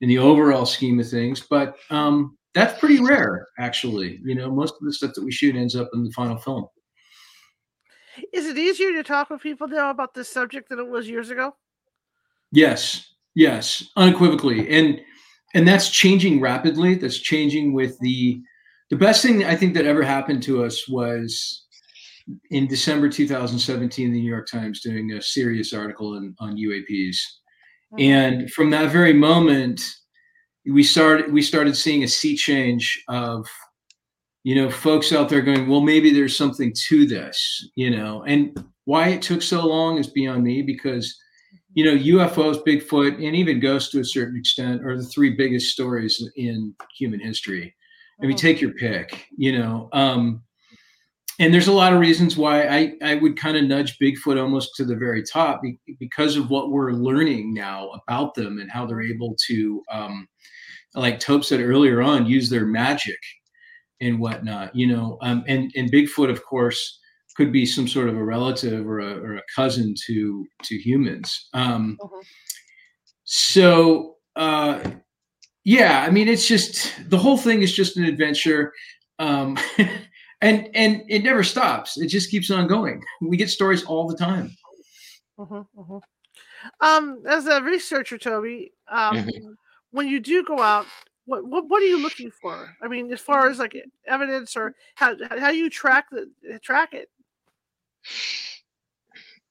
in 0.00 0.08
the 0.08 0.18
overall 0.18 0.64
scheme 0.64 1.00
of 1.00 1.08
things. 1.08 1.44
But 1.50 1.76
um, 1.90 2.37
that's 2.58 2.78
pretty 2.78 3.00
rare, 3.00 3.48
actually. 3.58 4.20
You 4.24 4.34
know, 4.34 4.50
most 4.50 4.74
of 4.74 4.84
the 4.84 4.92
stuff 4.92 5.14
that 5.14 5.24
we 5.24 5.32
shoot 5.32 5.56
ends 5.56 5.76
up 5.76 5.90
in 5.94 6.04
the 6.04 6.10
final 6.12 6.38
film. 6.38 6.66
Is 8.32 8.46
it 8.46 8.58
easier 8.58 8.92
to 8.92 9.02
talk 9.04 9.30
with 9.30 9.40
people 9.42 9.68
now 9.68 9.90
about 9.90 10.14
this 10.14 10.28
subject 10.28 10.68
than 10.68 10.78
it 10.78 10.88
was 10.88 11.08
years 11.08 11.30
ago? 11.30 11.54
Yes, 12.50 13.08
Yes, 13.38 13.84
unequivocally, 13.94 14.68
and 14.68 15.00
and 15.54 15.66
that's 15.66 15.90
changing 15.90 16.40
rapidly. 16.40 16.96
That's 16.96 17.18
changing 17.18 17.72
with 17.72 17.96
the 18.00 18.42
the 18.90 18.96
best 18.96 19.22
thing 19.22 19.44
I 19.44 19.54
think 19.54 19.74
that 19.74 19.86
ever 19.86 20.02
happened 20.02 20.42
to 20.42 20.64
us 20.64 20.88
was 20.88 21.66
in 22.50 22.66
December 22.66 23.08
2017, 23.08 24.12
the 24.12 24.20
New 24.20 24.28
York 24.28 24.48
Times 24.50 24.80
doing 24.80 25.12
a 25.12 25.22
serious 25.22 25.72
article 25.72 26.16
on, 26.16 26.34
on 26.40 26.56
UAPs, 26.56 26.90
mm-hmm. 27.92 28.00
and 28.00 28.50
from 28.50 28.70
that 28.70 28.90
very 28.90 29.12
moment, 29.12 29.82
we 30.68 30.82
started 30.82 31.32
we 31.32 31.42
started 31.42 31.76
seeing 31.76 32.04
a 32.04 32.08
sea 32.08 32.36
change 32.36 33.02
of 33.08 33.46
you 34.44 34.54
know 34.54 34.70
folks 34.70 35.12
out 35.12 35.28
there 35.28 35.42
going 35.42 35.68
well 35.68 35.80
maybe 35.80 36.12
there's 36.12 36.36
something 36.36 36.72
to 36.88 37.06
this 37.06 37.68
you 37.74 37.90
know 37.90 38.22
and 38.24 38.64
why 38.84 39.08
it 39.08 39.22
took 39.22 39.42
so 39.42 39.66
long 39.66 39.98
is 39.98 40.08
beyond 40.08 40.42
me 40.42 40.62
because 40.62 41.18
you 41.78 41.84
know, 41.84 41.96
UFOs, 41.96 42.64
Bigfoot, 42.64 43.24
and 43.24 43.36
even 43.36 43.60
ghosts 43.60 43.92
to 43.92 44.00
a 44.00 44.04
certain 44.04 44.36
extent 44.36 44.84
are 44.84 44.96
the 44.96 45.04
three 45.04 45.36
biggest 45.36 45.70
stories 45.70 46.20
in 46.36 46.74
human 46.98 47.20
history. 47.20 47.74
I 48.20 48.26
mean, 48.26 48.36
mm-hmm. 48.36 48.46
take 48.46 48.60
your 48.60 48.72
pick, 48.72 49.26
you 49.36 49.56
know. 49.56 49.88
Um, 49.92 50.42
and 51.38 51.54
there's 51.54 51.68
a 51.68 51.72
lot 51.72 51.92
of 51.92 52.00
reasons 52.00 52.36
why 52.36 52.66
I, 52.66 52.94
I 53.00 53.14
would 53.14 53.36
kind 53.36 53.56
of 53.56 53.62
nudge 53.62 53.96
Bigfoot 54.00 54.42
almost 54.42 54.74
to 54.74 54.84
the 54.84 54.96
very 54.96 55.22
top 55.22 55.62
because 56.00 56.36
of 56.36 56.50
what 56.50 56.72
we're 56.72 56.90
learning 56.90 57.54
now 57.54 57.90
about 57.90 58.34
them 58.34 58.58
and 58.58 58.68
how 58.68 58.84
they're 58.84 59.00
able 59.00 59.36
to, 59.46 59.82
um, 59.92 60.26
like 60.94 61.20
Tobe 61.20 61.44
said 61.44 61.60
earlier 61.60 62.02
on, 62.02 62.26
use 62.26 62.48
their 62.48 62.66
magic 62.66 63.18
and 64.00 64.18
whatnot, 64.18 64.74
you 64.74 64.86
know. 64.86 65.18
Um, 65.22 65.44
and, 65.46 65.70
and 65.76 65.90
Bigfoot, 65.90 66.30
of 66.30 66.44
course, 66.44 66.98
could 67.36 67.52
be 67.52 67.64
some 67.64 67.86
sort 67.86 68.08
of 68.08 68.16
a 68.16 68.24
relative 68.24 68.86
or 68.86 69.00
a, 69.00 69.18
or 69.18 69.36
a 69.36 69.42
cousin 69.54 69.94
to 70.06 70.46
to 70.64 70.76
humans. 70.76 71.48
Um, 71.54 71.96
uh-huh. 72.02 72.22
So 73.24 74.16
uh, 74.38 74.82
yeah, 75.64 76.04
I 76.06 76.10
mean, 76.10 76.28
it's 76.28 76.48
just 76.48 76.94
the 77.10 77.18
whole 77.18 77.36
thing 77.36 77.60
is 77.60 77.74
just 77.74 77.96
an 77.96 78.04
adventure, 78.04 78.72
um, 79.18 79.58
and 80.40 80.68
and 80.74 81.02
it 81.08 81.22
never 81.22 81.44
stops. 81.44 81.98
It 81.98 82.06
just 82.06 82.30
keeps 82.30 82.50
on 82.50 82.68
going. 82.68 83.02
We 83.20 83.36
get 83.36 83.50
stories 83.50 83.84
all 83.84 84.08
the 84.08 84.16
time. 84.16 84.56
Uh-huh, 85.38 85.64
uh-huh. 85.78 86.00
Um, 86.80 87.22
as 87.28 87.46
a 87.46 87.62
researcher, 87.62 88.18
Tobe, 88.18 88.68
um, 88.90 89.16
mm-hmm. 89.16 89.52
When 89.90 90.08
you 90.08 90.20
do 90.20 90.44
go 90.44 90.60
out, 90.60 90.86
what, 91.24 91.44
what 91.46 91.68
what 91.68 91.82
are 91.82 91.86
you 91.86 92.00
looking 92.00 92.30
for? 92.30 92.74
I 92.82 92.88
mean, 92.88 93.12
as 93.12 93.20
far 93.20 93.48
as 93.48 93.58
like 93.58 93.76
evidence 94.06 94.56
or 94.56 94.74
how 94.94 95.14
how 95.38 95.50
you 95.50 95.68
track 95.68 96.06
the 96.10 96.58
track 96.60 96.94
it? 96.94 97.10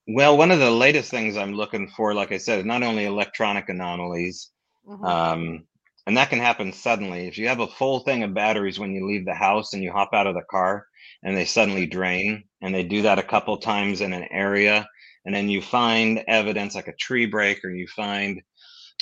Well, 0.08 0.38
one 0.38 0.52
of 0.52 0.60
the 0.60 0.72
latest 0.72 1.12
things 1.12 1.36
I'm 1.36 1.54
looking 1.54 1.90
for, 1.90 2.14
like 2.14 2.32
I 2.32 2.38
said, 2.38 2.60
is 2.60 2.66
not 2.66 2.82
only 2.82 3.06
electronic 3.06 3.68
anomalies, 3.70 4.52
mm-hmm. 4.88 5.04
um, 5.04 5.66
and 6.08 6.16
that 6.16 6.30
can 6.30 6.40
happen 6.40 6.72
suddenly. 6.72 7.28
If 7.28 7.38
you 7.38 7.50
have 7.50 7.60
a 7.60 7.68
full 7.68 8.00
thing 8.00 8.24
of 8.24 8.34
batteries 8.34 8.80
when 8.80 8.94
you 8.94 9.06
leave 9.06 9.26
the 9.26 9.36
house 9.36 9.74
and 9.74 9.84
you 9.84 9.92
hop 9.92 10.12
out 10.14 10.26
of 10.26 10.34
the 10.34 10.46
car 10.50 10.88
and 11.24 11.36
they 11.36 11.46
suddenly 11.46 11.86
drain, 11.86 12.46
and 12.62 12.74
they 12.74 12.84
do 12.84 13.02
that 13.02 13.20
a 13.20 13.24
couple 13.24 13.58
times 13.58 14.02
in 14.02 14.14
an 14.14 14.26
area, 14.32 14.88
and 15.26 15.36
then 15.36 15.50
you 15.50 15.62
find 15.62 16.24
evidence 16.28 16.74
like 16.74 16.88
a 16.88 16.96
tree 16.96 17.26
break 17.26 17.64
or 17.66 17.70
you 17.70 17.86
find 17.88 18.42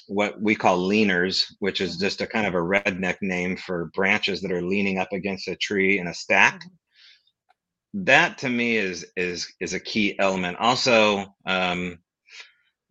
what 0.07 0.39
we 0.41 0.55
call 0.55 0.77
leaners, 0.77 1.45
which 1.59 1.81
is 1.81 1.97
just 1.97 2.21
a 2.21 2.27
kind 2.27 2.45
of 2.45 2.53
a 2.53 2.57
redneck 2.57 3.17
name 3.21 3.57
for 3.57 3.91
branches 3.93 4.41
that 4.41 4.51
are 4.51 4.61
leaning 4.61 4.99
up 4.99 5.11
against 5.13 5.47
a 5.47 5.55
tree 5.55 5.99
in 5.99 6.07
a 6.07 6.13
stack. 6.13 6.59
Mm-hmm 6.59 6.75
that 7.95 8.37
to 8.39 8.49
me 8.49 8.75
is 8.75 9.05
is 9.15 9.53
is 9.61 9.73
a 9.73 9.79
key 9.79 10.17
element. 10.19 10.57
Also, 10.57 11.25
um, 11.45 11.99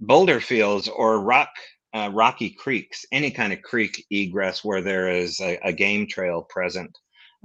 boulder 0.01 0.41
fields 0.41 0.89
or 0.89 1.21
rock 1.21 1.51
uh, 1.93 2.11
rocky 2.13 2.51
creeks, 2.51 3.05
any 3.13 3.31
kind 3.31 3.53
of 3.53 3.63
creek 3.63 4.05
egress 4.11 4.65
where 4.65 4.81
there 4.81 5.09
is 5.09 5.41
a, 5.41 5.59
a 5.63 5.73
game 5.73 6.07
trail 6.07 6.43
present, 6.49 6.91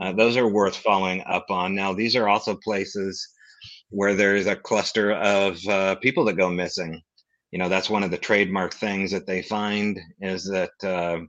uh, 0.01 0.11
those 0.13 0.38
are 0.38 0.47
worth 0.47 0.76
following 0.76 1.22
up 1.28 1.45
on. 1.51 1.76
Now, 1.76 1.93
these 1.93 2.15
are 2.15 2.28
also 2.28 2.55
places 2.55 3.28
where 3.89 4.15
there's 4.15 4.47
a 4.47 4.55
cluster 4.55 5.11
of 5.11 5.59
uh, 5.67 5.95
people 5.95 6.26
that 6.26 6.38
go 6.38 6.49
missing. 6.49 7.01
You 7.52 7.60
know, 7.60 7.70
that's 7.70 7.89
one 7.89 8.04
of 8.04 8.12
the 8.12 8.18
trademark 8.18 8.74
things 8.74 9.12
that 9.12 9.26
they 9.26 9.41
find 9.41 10.00
is 10.22 10.45
that 10.45 10.72
uh, 10.84 11.20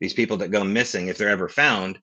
these 0.00 0.14
people 0.14 0.36
that 0.38 0.50
go 0.50 0.64
missing, 0.64 1.08
if 1.08 1.18
they're 1.18 1.28
ever 1.28 1.48
found, 1.48 1.98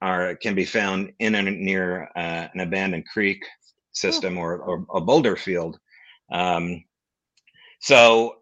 are 0.00 0.36
can 0.36 0.54
be 0.54 0.64
found 0.64 1.12
in 1.18 1.34
and 1.34 1.60
near 1.60 2.10
uh, 2.16 2.48
an 2.52 2.60
abandoned 2.60 3.06
creek 3.06 3.44
system 3.92 4.38
or, 4.38 4.58
or 4.58 4.86
a 4.94 5.00
boulder 5.00 5.36
field. 5.36 5.78
Um, 6.30 6.84
so, 7.80 8.36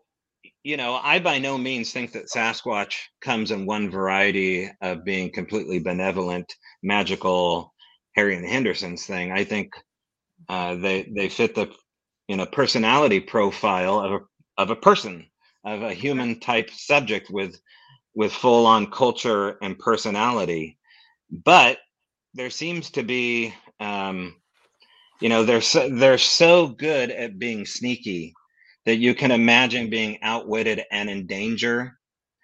you 0.63 0.77
know, 0.77 0.99
I 1.03 1.19
by 1.19 1.39
no 1.39 1.59
means 1.59 1.93
think 1.93 2.13
that 2.13 2.31
Sasquatch 2.31 2.95
comes 3.21 3.51
in 3.51 3.67
one 3.67 3.91
variety 3.91 4.71
of 4.81 5.05
being 5.05 5.31
completely 5.31 5.79
benevolent, 5.79 6.53
magical, 6.83 7.73
Harry 8.17 8.35
and 8.37 8.45
the 8.45 8.49
Hendersons 8.49 9.07
thing. 9.07 9.33
I 9.33 9.45
think 9.45 9.73
uh, 10.49 10.77
they 10.77 11.11
they 11.15 11.29
fit 11.29 11.55
the 11.55 11.73
you 12.29 12.37
know 12.37 12.47
personality 12.47 13.21
profile 13.21 14.01
of 14.01 14.13
a 14.13 14.21
of 14.57 14.71
a 14.71 14.77
person 14.77 15.27
of 15.65 15.83
a 15.83 15.95
human 15.95 16.39
type 16.41 16.71
subject 16.71 17.31
with 17.31 17.59
with 18.15 18.33
full 18.33 18.67
on 18.67 18.91
culture 18.91 19.57
and 19.63 19.79
personality. 19.79 20.79
But 21.31 21.79
there 22.35 22.51
seems 22.51 22.91
to 22.93 23.03
be 23.03 23.55
um, 23.81 24.37
you 25.21 25.29
know 25.29 25.45
they're 25.45 25.61
so, 25.61 25.89
they're 25.89 26.19
so 26.19 26.69
good 26.69 27.11
at 27.11 27.39
being 27.39 27.67
sneaky 27.67 28.35
that 28.87 28.97
you 28.97 29.15
can 29.15 29.31
imagine 29.31 29.89
being 29.89 30.19
outwitted 30.23 30.83
and 30.93 31.09
in 31.09 31.27
danger 31.27 31.99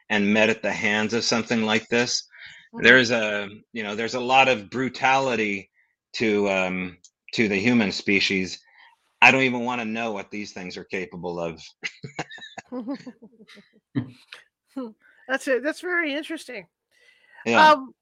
and 0.08 0.32
met 0.32 0.48
at 0.48 0.62
the 0.62 0.72
hands 0.72 1.12
of 1.14 1.24
something 1.24 1.62
like 1.62 1.86
this. 1.88 2.26
Mm-hmm. 2.74 2.84
there's 2.84 3.10
a 3.10 3.48
you 3.72 3.82
know 3.82 3.94
there's 3.96 4.14
a 4.14 4.20
lot 4.20 4.48
of 4.48 4.70
brutality 4.70 5.70
to 6.14 6.48
um, 6.48 6.98
to 7.34 7.48
the 7.48 7.56
human 7.56 7.92
species 7.92 8.60
I 9.22 9.30
don't 9.30 9.42
even 9.42 9.64
want 9.64 9.80
to 9.80 9.84
know 9.84 10.12
what 10.12 10.30
these 10.30 10.52
things 10.52 10.76
are 10.76 10.84
capable 10.84 11.38
of. 11.38 11.62
that's 15.28 15.48
it. 15.48 15.62
That's 15.62 15.80
very 15.80 16.14
interesting. 16.14 16.66
Yeah. 17.44 17.70
Um, 17.70 17.94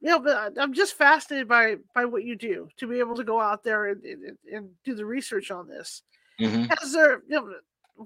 you 0.00 0.10
know, 0.10 0.18
but 0.20 0.52
I'm 0.58 0.74
just 0.74 0.94
fascinated 0.94 1.48
by 1.48 1.76
by 1.94 2.04
what 2.04 2.24
you 2.24 2.36
do 2.36 2.68
to 2.76 2.86
be 2.86 2.98
able 2.98 3.16
to 3.16 3.24
go 3.24 3.40
out 3.40 3.64
there 3.64 3.86
and, 3.86 4.04
and, 4.04 4.38
and 4.52 4.70
do 4.84 4.94
the 4.94 5.06
research 5.06 5.50
on 5.50 5.68
this. 5.68 6.02
Mhm. 6.40 6.68
Has 6.78 6.92
there, 6.92 7.22
you 7.28 7.40
know, 7.40 7.54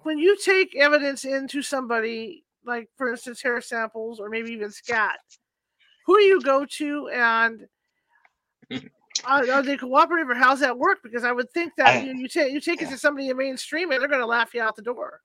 when 0.03 0.19
you 0.19 0.37
take 0.39 0.77
evidence 0.77 1.25
into 1.25 1.63
somebody, 1.63 2.45
like 2.65 2.89
for 2.97 3.11
instance, 3.11 3.43
hair 3.43 3.61
samples 3.61 4.21
or 4.21 4.29
maybe 4.29 4.53
even 4.53 4.71
scat, 4.71 5.19
who 6.07 6.17
do 6.17 6.25
you 6.25 6.41
go 6.41 6.65
to 6.65 7.09
and 7.09 7.67
are, 9.25 9.51
are 9.51 9.63
they 9.63 9.77
cooperative 9.77 10.29
or 10.31 10.35
how's 10.35 10.61
that 10.61 10.79
work? 10.79 10.99
Because 11.03 11.25
I 11.25 11.33
would 11.33 11.51
think 11.53 11.73
that 11.77 11.87
I- 11.89 12.01
you, 12.03 12.15
you 12.17 12.29
take 12.29 12.53
you 12.53 12.61
take 12.61 12.83
it 12.83 12.89
to 12.91 12.99
somebody 12.99 13.29
in 13.29 13.37
mainstream 13.37 13.91
and 13.91 14.01
they're 14.01 14.09
going 14.09 14.21
to 14.21 14.27
laugh 14.27 14.55
you 14.55 14.63
out 14.63 14.77
the 14.77 14.83
door. 14.83 15.21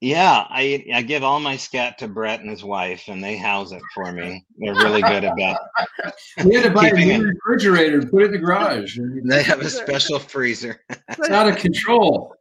Yeah, 0.00 0.44
I 0.50 0.84
I 0.92 1.00
give 1.00 1.22
all 1.22 1.40
my 1.40 1.56
scat 1.56 1.96
to 1.98 2.08
Brett 2.08 2.40
and 2.40 2.50
his 2.50 2.62
wife, 2.62 3.04
and 3.08 3.24
they 3.24 3.38
house 3.38 3.72
it 3.72 3.80
for 3.94 4.12
me. 4.12 4.44
They're 4.58 4.74
really 4.74 5.00
good 5.00 5.24
about. 5.24 5.60
We 6.44 6.56
had 6.56 6.64
to 6.64 6.70
buy 6.70 6.88
a 6.88 6.92
new 6.92 7.24
refrigerator 7.24 8.00
and 8.00 8.10
put 8.10 8.22
it 8.22 8.26
in 8.26 8.32
the 8.32 8.38
garage. 8.38 8.98
They 9.24 9.42
have 9.42 9.60
a 9.60 9.70
special 9.70 10.18
freezer. 10.18 10.82
It's 11.08 11.30
out 11.30 11.48
of 11.48 11.56
control. 11.56 12.34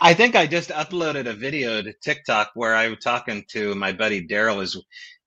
I 0.00 0.14
think 0.14 0.36
I 0.36 0.46
just 0.46 0.70
uploaded 0.70 1.26
a 1.26 1.32
video 1.32 1.82
to 1.82 1.92
TikTok 1.92 2.52
where 2.54 2.76
I 2.76 2.88
was 2.88 2.98
talking 3.02 3.44
to 3.48 3.74
my 3.74 3.90
buddy 3.90 4.20
Darrell, 4.20 4.60
is 4.60 4.80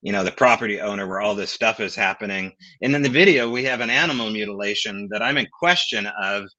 you 0.04 0.12
know 0.12 0.24
the 0.24 0.32
property 0.32 0.82
owner 0.82 1.08
where 1.08 1.22
all 1.22 1.34
this 1.34 1.50
stuff 1.50 1.80
is 1.80 1.96
happening. 1.96 2.52
And 2.82 2.94
in 2.94 3.02
the 3.02 3.10
video, 3.10 3.50
we 3.50 3.64
have 3.64 3.80
an 3.82 3.90
animal 3.90 4.30
mutilation 4.30 5.08
that 5.12 5.24
I'm 5.24 5.38
in 5.38 5.48
question 5.58 6.06
of 6.06 6.50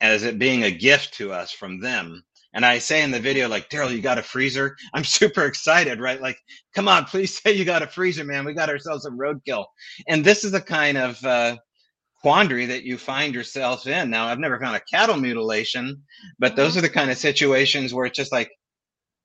as 0.00 0.22
it 0.22 0.38
being 0.38 0.64
a 0.64 0.70
gift 0.70 1.14
to 1.14 1.32
us 1.32 1.50
from 1.50 1.80
them. 1.80 2.22
And 2.52 2.64
I 2.64 2.78
say 2.78 3.02
in 3.02 3.10
the 3.10 3.18
video, 3.18 3.48
like, 3.48 3.68
Darrell, 3.70 3.90
you 3.90 4.02
got 4.02 4.18
a 4.18 4.22
freezer? 4.22 4.76
I'm 4.94 5.02
super 5.02 5.46
excited, 5.46 5.98
right? 5.98 6.20
Like, 6.20 6.36
come 6.74 6.86
on, 6.86 7.06
please 7.06 7.40
say 7.42 7.52
you 7.52 7.64
got 7.64 7.82
a 7.82 7.86
freezer, 7.86 8.22
man. 8.22 8.44
We 8.44 8.52
got 8.52 8.68
ourselves 8.68 9.04
some 9.04 9.18
roadkill. 9.18 9.64
And 10.06 10.22
this 10.22 10.44
is 10.44 10.52
the 10.52 10.60
kind 10.60 10.98
of 10.98 11.24
uh, 11.24 11.56
quandary 12.20 12.66
that 12.66 12.84
you 12.84 12.98
find 12.98 13.34
yourself 13.34 13.86
in. 13.86 14.10
Now, 14.10 14.26
I've 14.26 14.38
never 14.38 14.60
found 14.60 14.76
a 14.76 14.80
cattle 14.94 15.16
mutilation, 15.16 16.02
but 16.38 16.54
those 16.54 16.76
are 16.76 16.82
the 16.82 16.88
kind 16.90 17.10
of 17.10 17.16
situations 17.16 17.94
where 17.94 18.06
it's 18.06 18.16
just 18.16 18.30
like, 18.32 18.50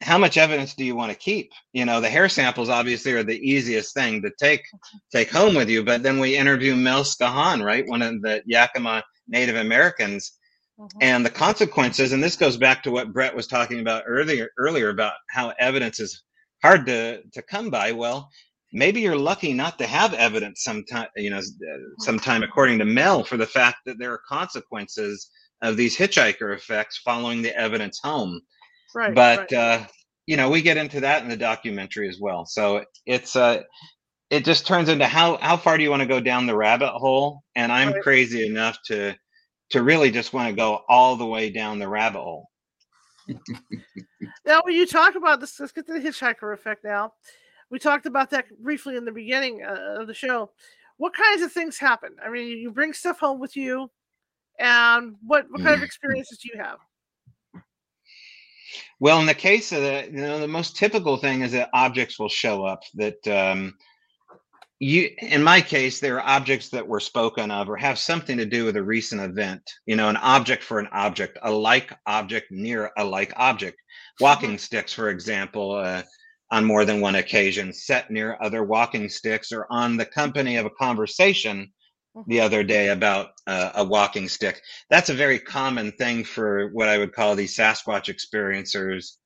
how 0.02 0.18
much 0.18 0.38
evidence 0.38 0.74
do 0.74 0.86
you 0.86 0.96
want 0.96 1.12
to 1.12 1.18
keep? 1.18 1.52
You 1.74 1.86
know, 1.86 2.00
the 2.00 2.10
hair 2.10 2.30
samples 2.30 2.70
obviously 2.70 3.12
are 3.14 3.24
the 3.24 3.40
easiest 3.40 3.94
thing 3.94 4.22
to 4.22 4.32
take 4.40 4.64
take 5.12 5.30
home 5.30 5.56
with 5.56 5.70
you. 5.70 5.84
But 5.84 6.04
then 6.04 6.20
we 6.20 6.38
interview 6.38 6.76
Mel 6.76 7.04
Skahan, 7.04 7.64
right, 7.64 7.88
one 7.88 8.02
of 8.02 8.22
the 8.22 8.42
Yakima 8.46 9.04
Native 9.28 9.58
Americans, 9.58 10.40
mm-hmm. 10.80 10.98
and 11.02 11.26
the 11.26 11.30
consequences 11.30 12.14
and 12.14 12.24
this 12.24 12.36
goes 12.36 12.58
back 12.58 12.82
to 12.84 12.92
what 12.92 13.14
brett 13.14 13.36
was 13.36 13.48
talking 13.48 13.80
about 13.80 14.04
earlier 14.08 14.50
earlier 14.58 14.90
about 14.90 15.14
how 15.30 15.54
evidence 15.60 16.00
is 16.00 16.24
hard 16.62 16.86
to 16.86 17.22
to 17.34 17.42
come 17.44 17.70
by 17.70 17.92
well 17.92 18.30
maybe 18.72 19.02
you're 19.02 19.18
lucky 19.18 19.54
not 19.54 19.78
to 19.78 19.86
have 19.86 20.14
evidence 20.14 20.64
sometime 20.64 21.08
you 21.16 21.30
know 21.30 21.40
mm-hmm. 21.40 21.84
sometime 22.00 22.44
according 22.44 22.80
to 22.80 22.86
mel 22.86 23.24
for 23.24 23.38
the 23.38 23.46
fact 23.46 23.78
that 23.86 24.00
there 24.00 24.12
are 24.12 24.22
consequences 24.28 25.30
of 25.62 25.76
these 25.76 25.98
hitchhiker 25.98 26.56
effects 26.56 26.98
following 26.98 27.42
the 27.42 27.56
evidence 27.58 28.00
home 28.02 28.40
Right. 28.94 29.14
but 29.14 29.40
right. 29.40 29.54
uh 29.54 29.86
you 30.26 30.38
know 30.38 30.50
we 30.50 30.62
get 30.62 30.78
into 30.78 31.00
that 31.02 31.24
in 31.24 31.30
the 31.30 31.38
documentary 31.38 32.08
as 32.10 32.20
well 32.20 32.46
so 32.46 32.84
it's 33.06 33.36
uh 33.36 33.62
it 34.30 34.46
just 34.46 34.68
turns 34.68 34.90
into 34.90 35.06
how 35.08 35.38
how 35.38 35.58
far 35.58 35.78
do 35.78 35.84
you 35.84 35.90
want 35.90 36.02
to 36.02 36.08
go 36.08 36.20
down 36.20 36.46
the 36.46 36.56
rabbit 36.56 36.92
hole 36.92 37.42
and 37.56 37.72
i'm 37.72 37.94
Right. 37.94 38.02
crazy 38.02 38.46
enough 38.46 38.78
to 38.86 39.16
to 39.70 39.84
really 39.84 40.12
just 40.12 40.34
want 40.34 40.50
to 40.50 40.56
go 40.56 40.82
all 40.90 41.16
the 41.16 41.26
way 41.26 41.50
down 41.52 41.80
the 41.80 41.88
rabbit 41.88 42.22
hole 42.22 42.50
Now, 44.46 44.62
when 44.64 44.74
you 44.74 44.86
talk 44.86 45.16
about 45.16 45.40
this, 45.40 45.60
let's 45.60 45.72
get 45.72 45.86
to 45.88 45.94
the 45.94 46.00
hitchhiker 46.00 46.54
effect 46.54 46.84
now. 46.84 47.14
We 47.70 47.80
talked 47.80 48.06
about 48.06 48.32
that 48.32 48.46
briefly 48.62 48.96
in 48.96 49.06
the 49.06 49.12
beginning 49.12 49.64
uh, 49.64 49.98
of 50.00 50.08
the 50.08 50.14
show. 50.14 50.52
What 50.98 51.14
kinds 51.14 51.42
of 51.44 51.52
things 51.52 51.78
happen? 51.78 52.16
I 52.24 52.30
mean, 52.30 52.58
you 52.58 52.72
bring 52.72 52.94
stuff 52.94 53.20
home 53.20 53.40
with 53.40 53.56
you, 53.56 53.92
and 54.60 55.16
what 55.22 55.46
what 55.52 55.62
kind 55.62 55.76
of 55.76 55.84
experiences 55.84 56.40
do 56.40 56.50
you 56.54 56.62
have? 56.64 56.80
Well 59.00 59.20
in 59.20 59.26
the 59.26 59.34
case 59.34 59.72
of 59.72 59.82
the 59.82 60.06
you 60.12 60.22
know 60.22 60.40
the 60.40 60.48
most 60.48 60.76
typical 60.76 61.18
thing 61.18 61.42
is 61.42 61.52
that 61.52 61.70
objects 61.74 62.20
will 62.20 62.30
show 62.30 62.66
up 62.66 62.84
that 62.96 63.28
um 63.28 63.74
you 64.80 65.10
in 65.20 65.44
my 65.44 65.60
case 65.60 66.00
there 66.00 66.18
are 66.20 66.28
objects 66.28 66.70
that 66.70 66.88
were 66.88 67.02
spoken 67.02 67.52
of 67.52 67.70
or 67.70 67.76
have 67.76 68.00
something 68.00 68.38
to 68.38 68.46
do 68.46 68.64
with 68.64 68.78
a 68.78 68.84
recent 68.84 69.22
event 69.22 69.62
you 69.86 69.96
know 69.96 70.08
an 70.10 70.18
object 70.18 70.64
for 70.64 70.80
an 70.80 70.88
object 70.94 71.38
a 71.44 71.52
like 71.52 71.94
object 72.06 72.52
near 72.52 72.92
a 72.98 73.04
like 73.04 73.34
object. 73.36 73.78
Walking 74.22 74.58
sticks 74.58 74.94
for 74.94 75.10
example 75.10 75.74
uh, 75.76 76.04
on 76.52 76.66
more 76.66 76.86
than 76.86 77.02
one 77.02 77.16
occasion 77.16 77.74
set 77.74 78.10
near 78.10 78.38
other 78.42 78.64
walking 78.64 79.10
sticks 79.10 79.52
or 79.52 79.68
on 79.70 79.98
the 79.98 80.06
company 80.06 80.56
of 80.56 80.66
a 80.66 80.72
conversation 80.72 81.72
the 82.28 82.42
other 82.42 82.64
day 82.64 82.90
about 82.90 83.30
uh, 83.48 83.72
a 83.76 83.84
walking 83.84 84.28
stick. 84.28 84.62
That's 84.90 85.10
a 85.10 85.14
very 85.14 85.40
common 85.40 85.92
thing 85.94 86.24
for 86.24 86.70
what 86.70 86.90
i 86.90 86.98
would 86.98 87.14
call 87.14 87.36
these 87.36 87.56
sasquatch 87.56 88.14
experiencers 88.14 89.18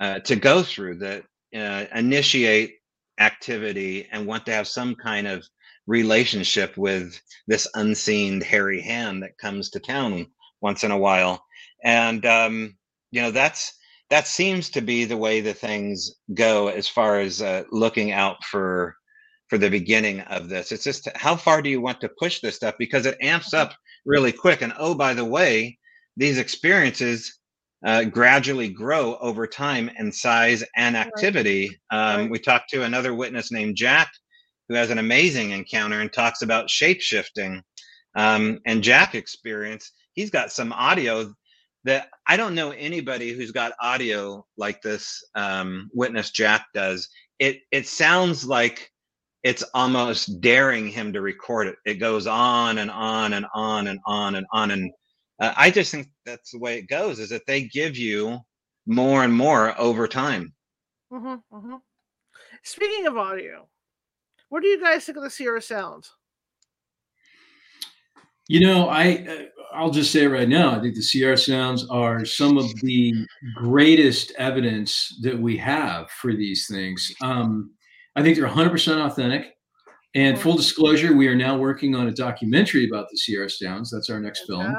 uh, 0.00 0.20
to 0.20 0.36
go 0.36 0.62
through 0.62 0.98
that 0.98 1.24
uh, 1.54 1.84
initiate 1.94 2.74
activity 3.20 4.08
and 4.10 4.26
want 4.26 4.44
to 4.46 4.52
have 4.52 4.66
some 4.66 4.94
kind 4.94 5.26
of 5.26 5.44
relationship 5.86 6.76
with 6.76 7.20
this 7.46 7.68
unseen 7.74 8.40
hairy 8.40 8.80
hand 8.80 9.22
that 9.22 9.38
comes 9.38 9.70
to 9.70 9.78
town 9.78 10.26
once 10.60 10.82
in 10.82 10.90
a 10.90 10.98
while. 10.98 11.44
And 11.84 12.24
um, 12.26 12.76
you 13.10 13.22
know 13.22 13.30
that's 13.30 13.72
that 14.10 14.26
seems 14.26 14.70
to 14.70 14.80
be 14.80 15.04
the 15.04 15.16
way 15.16 15.40
the 15.40 15.54
things 15.54 16.14
go 16.34 16.68
as 16.68 16.88
far 16.88 17.20
as 17.20 17.40
uh, 17.40 17.64
looking 17.70 18.12
out 18.12 18.42
for 18.44 18.96
for 19.48 19.58
the 19.58 19.70
beginning 19.70 20.20
of 20.22 20.48
this 20.48 20.72
it's 20.72 20.84
just 20.84 21.08
how 21.16 21.36
far 21.36 21.60
do 21.60 21.68
you 21.70 21.80
want 21.80 22.00
to 22.00 22.08
push 22.18 22.40
this 22.40 22.56
stuff 22.56 22.74
because 22.78 23.06
it 23.06 23.18
amps 23.20 23.52
up 23.54 23.74
really 24.06 24.32
quick 24.32 24.62
and 24.62 24.72
oh 24.78 24.94
by 24.94 25.14
the 25.14 25.24
way 25.24 25.76
these 26.16 26.38
experiences 26.38 27.38
uh, 27.84 28.04
gradually 28.04 28.68
grow 28.68 29.16
over 29.16 29.46
time 29.46 29.90
in 29.98 30.10
size 30.10 30.64
and 30.76 30.96
activity. 30.96 31.68
Um, 31.90 32.22
Right. 32.22 32.30
We 32.30 32.38
talked 32.38 32.70
to 32.70 32.82
another 32.82 33.14
witness 33.14 33.52
named 33.52 33.76
Jack, 33.76 34.10
who 34.68 34.74
has 34.74 34.90
an 34.90 34.98
amazing 34.98 35.50
encounter 35.50 36.00
and 36.00 36.12
talks 36.12 36.42
about 36.42 36.70
shape 36.70 37.00
shifting. 37.00 37.62
Um, 38.16 38.60
and 38.64 38.82
Jack 38.82 39.14
experience, 39.14 39.92
he's 40.14 40.30
got 40.30 40.52
some 40.52 40.72
audio 40.72 41.34
that 41.84 42.08
I 42.26 42.38
don't 42.38 42.54
know 42.54 42.70
anybody 42.70 43.32
who's 43.32 43.50
got 43.52 43.72
audio 43.80 44.46
like 44.56 44.80
this. 44.80 45.22
Um, 45.34 45.90
witness 45.92 46.30
Jack 46.30 46.66
does. 46.72 47.08
It 47.38 47.60
it 47.70 47.86
sounds 47.86 48.46
like 48.46 48.90
it's 49.44 49.62
almost 49.74 50.40
daring 50.40 50.88
him 50.88 51.12
to 51.12 51.20
record 51.20 51.68
it. 51.68 51.76
It 51.84 51.94
goes 51.94 52.26
on 52.26 52.78
and 52.78 52.90
on 52.90 53.34
and 53.34 53.46
on 53.54 53.86
and 53.86 54.00
on 54.06 54.34
and 54.34 54.46
on 54.52 54.70
and 54.72 54.90
uh, 55.40 55.52
I 55.56 55.70
just 55.70 55.90
think 55.90 56.08
that's 56.24 56.52
the 56.52 56.58
way 56.58 56.78
it 56.78 56.88
goes. 56.88 57.18
Is 57.18 57.28
that 57.30 57.46
they 57.46 57.64
give 57.64 57.96
you 57.96 58.38
more 58.86 59.24
and 59.24 59.32
more 59.32 59.78
over 59.80 60.08
time. 60.08 60.52
hmm 61.10 61.36
hmm 61.52 61.76
Speaking 62.62 63.06
of 63.06 63.16
audio, 63.16 63.68
what 64.48 64.62
do 64.62 64.68
you 64.68 64.80
guys 64.80 65.04
think 65.04 65.18
of 65.18 65.24
the 65.24 65.30
Sierra 65.30 65.60
Sounds? 65.60 66.12
You 68.48 68.60
know, 68.60 68.88
I 68.88 69.26
uh, 69.28 69.42
I'll 69.74 69.90
just 69.90 70.12
say 70.12 70.26
right 70.26 70.48
now, 70.48 70.76
I 70.76 70.80
think 70.80 70.94
the 70.94 71.02
Sierra 71.02 71.36
Sounds 71.36 71.86
are 71.88 72.24
some 72.24 72.56
of 72.56 72.74
the 72.80 73.12
greatest 73.56 74.32
evidence 74.38 75.18
that 75.22 75.38
we 75.38 75.56
have 75.56 76.10
for 76.10 76.32
these 76.32 76.68
things. 76.68 77.12
Um, 77.20 77.73
I 78.16 78.22
think 78.22 78.36
they're 78.36 78.48
100% 78.48 79.06
authentic. 79.06 79.54
And 80.14 80.38
full 80.38 80.56
disclosure, 80.56 81.16
we 81.16 81.26
are 81.26 81.34
now 81.34 81.56
working 81.56 81.96
on 81.96 82.06
a 82.06 82.12
documentary 82.12 82.86
about 82.86 83.08
the 83.10 83.16
Sierra 83.16 83.50
Sounds. 83.50 83.90
That's 83.90 84.10
our 84.10 84.20
next 84.20 84.46
film. 84.46 84.72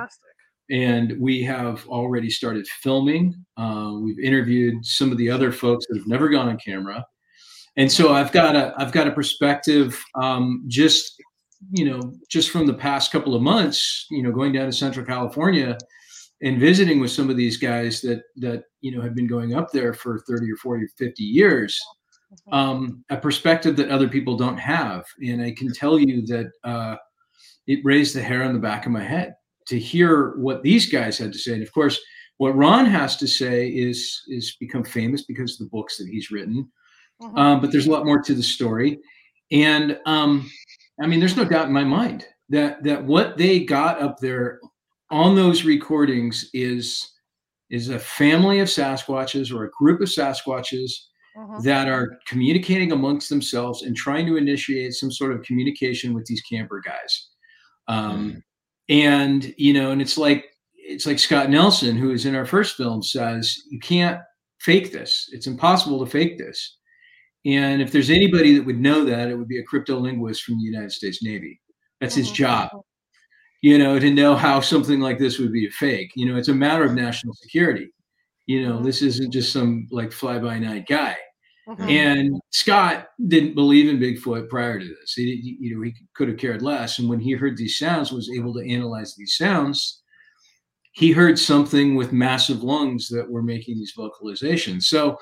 And 0.71 1.19
we 1.19 1.43
have 1.43 1.85
already 1.87 2.29
started 2.29 2.65
filming. 2.67 3.35
Uh, 3.57 3.95
we've 4.01 4.19
interviewed 4.19 4.85
some 4.85 5.11
of 5.11 5.17
the 5.17 5.29
other 5.29 5.51
folks 5.51 5.85
that 5.87 5.97
have 5.97 6.07
never 6.07 6.29
gone 6.29 6.47
on 6.47 6.57
camera, 6.57 7.05
and 7.77 7.91
so 7.91 8.13
I've 8.13 8.31
got 8.31 8.55
a 8.55 8.73
I've 8.77 8.91
got 8.91 9.07
a 9.07 9.11
perspective 9.11 10.01
um, 10.15 10.63
just 10.65 11.21
you 11.69 11.85
know 11.85 12.15
just 12.31 12.49
from 12.49 12.65
the 12.65 12.73
past 12.73 13.11
couple 13.11 13.35
of 13.35 13.43
months, 13.43 14.07
you 14.09 14.23
know, 14.23 14.31
going 14.31 14.53
down 14.53 14.65
to 14.65 14.71
Central 14.71 15.05
California 15.05 15.77
and 16.41 16.59
visiting 16.59 16.99
with 16.99 17.11
some 17.11 17.29
of 17.29 17.37
these 17.37 17.57
guys 17.57 18.01
that 18.01 18.23
that 18.37 18.63
you 18.81 18.91
know 18.91 19.01
have 19.03 19.13
been 19.13 19.27
going 19.27 19.53
up 19.53 19.71
there 19.71 19.93
for 19.93 20.23
30 20.27 20.51
or 20.51 20.55
40 20.57 20.85
or 20.85 20.87
50 20.97 21.23
years 21.23 21.79
um, 22.51 23.03
a 23.09 23.17
perspective 23.17 23.75
that 23.75 23.89
other 23.89 24.07
people 24.07 24.35
don't 24.37 24.57
have 24.57 25.05
and 25.21 25.41
i 25.41 25.51
can 25.51 25.71
tell 25.71 25.99
you 25.99 26.25
that 26.25 26.51
uh, 26.63 26.95
it 27.67 27.79
raised 27.83 28.15
the 28.15 28.21
hair 28.21 28.43
on 28.43 28.53
the 28.53 28.59
back 28.59 28.85
of 28.85 28.91
my 28.91 29.03
head 29.03 29.35
to 29.67 29.79
hear 29.79 30.35
what 30.37 30.63
these 30.63 30.91
guys 30.91 31.17
had 31.17 31.33
to 31.33 31.39
say. 31.39 31.53
And 31.53 31.63
of 31.63 31.71
course, 31.73 31.99
what 32.37 32.55
Ron 32.55 32.85
has 32.85 33.17
to 33.17 33.27
say 33.27 33.69
is 33.69 34.21
is 34.27 34.57
become 34.59 34.83
famous 34.83 35.23
because 35.23 35.53
of 35.53 35.65
the 35.65 35.71
books 35.71 35.97
that 35.97 36.07
he's 36.07 36.31
written. 36.31 36.69
Mhm. 37.21 37.37
Um, 37.37 37.61
but 37.61 37.71
there's 37.71 37.87
a 37.87 37.91
lot 37.91 38.05
more 38.05 38.21
to 38.21 38.33
the 38.33 38.43
story, 38.43 38.99
and 39.51 39.97
um, 40.05 40.49
I 41.01 41.07
mean, 41.07 41.19
there's 41.19 41.37
no 41.37 41.45
doubt 41.45 41.67
in 41.67 41.73
my 41.73 41.83
mind 41.83 42.27
that 42.49 42.83
that 42.83 43.03
what 43.03 43.37
they 43.37 43.63
got 43.63 44.01
up 44.01 44.19
there 44.19 44.59
on 45.11 45.35
those 45.35 45.63
recordings 45.63 46.49
is 46.53 47.13
is 47.69 47.89
a 47.89 47.97
family 47.97 48.59
of 48.59 48.67
Sasquatches 48.67 49.51
or 49.51 49.63
a 49.63 49.71
group 49.71 50.01
of 50.01 50.09
Sasquatches 50.09 50.91
mm-hmm. 51.37 51.61
that 51.63 51.87
are 51.87 52.19
communicating 52.27 52.91
amongst 52.91 53.29
themselves 53.29 53.83
and 53.83 53.95
trying 53.95 54.25
to 54.25 54.37
initiate 54.37 54.93
some 54.93 55.11
sort 55.11 55.31
of 55.31 55.43
communication 55.43 56.13
with 56.13 56.25
these 56.25 56.41
camper 56.41 56.81
guys. 56.83 57.29
Um, 57.87 58.33
mm. 58.33 58.41
And 58.87 59.53
you 59.57 59.73
know, 59.73 59.91
and 59.91 60.01
it's 60.01 60.17
like 60.17 60.45
it's 60.75 61.05
like 61.05 61.19
Scott 61.19 61.49
Nelson, 61.49 61.95
who 61.95 62.11
is 62.11 62.25
in 62.25 62.35
our 62.35 62.45
first 62.45 62.77
film, 62.77 63.01
says 63.01 63.55
you 63.69 63.79
can't 63.79 64.19
fake 64.59 64.91
this. 64.91 65.29
It's 65.31 65.47
impossible 65.47 66.03
to 66.03 66.11
fake 66.11 66.37
this. 66.37 66.77
And 67.45 67.81
if 67.81 67.91
there's 67.91 68.09
anybody 68.09 68.55
that 68.55 68.65
would 68.65 68.79
know 68.79 69.05
that, 69.05 69.29
it 69.29 69.35
would 69.35 69.47
be 69.47 69.59
a 69.59 69.63
crypto 69.63 69.99
linguist 69.99 70.43
from 70.43 70.57
the 70.57 70.63
United 70.63 70.91
States 70.91 71.23
Navy. 71.23 71.59
That's 71.99 72.15
his 72.15 72.27
mm-hmm. 72.27 72.35
job 72.35 72.69
you 73.65 73.79
know, 73.79 73.97
to 73.97 74.11
know 74.11 74.35
how 74.35 74.59
something 74.59 74.99
like 74.99 75.17
this 75.17 75.39
would 75.39 75.51
be 75.51 75.65
a 75.65 75.71
fake. 75.71 76.11
You 76.15 76.27
know, 76.27 76.37
it's 76.37 76.49
a 76.49 76.53
matter 76.53 76.83
of 76.83 76.93
national 76.93 77.33
security. 77.33 77.89
You 78.45 78.63
know, 78.63 78.75
mm-hmm. 78.75 78.85
this 78.85 79.01
isn't 79.01 79.33
just 79.33 79.51
some 79.51 79.87
like 79.89 80.11
fly 80.11 80.37
by 80.37 80.59
night 80.59 80.85
guy. 80.87 81.15
Mm-hmm. 81.67 81.89
And 81.89 82.41
Scott 82.51 83.07
didn't 83.27 83.55
believe 83.55 83.89
in 83.89 83.99
Bigfoot 83.99 84.49
prior 84.49 84.79
to 84.79 84.85
this. 84.85 85.13
He, 85.13 85.57
you 85.59 85.75
know, 85.75 85.81
he 85.81 85.95
could 86.13 86.27
have 86.27 86.37
cared 86.37 86.61
less. 86.61 86.99
And 86.99 87.09
when 87.09 87.19
he 87.19 87.31
heard 87.31 87.57
these 87.57 87.79
sounds, 87.79 88.11
was 88.11 88.29
able 88.29 88.53
to 88.53 88.71
analyze 88.71 89.15
these 89.15 89.35
sounds. 89.35 90.01
He 90.91 91.11
heard 91.11 91.39
something 91.39 91.95
with 91.95 92.13
massive 92.13 92.63
lungs 92.63 93.09
that 93.09 93.29
were 93.29 93.41
making 93.41 93.77
these 93.77 93.93
vocalizations. 93.97 94.83
So, 94.83 95.17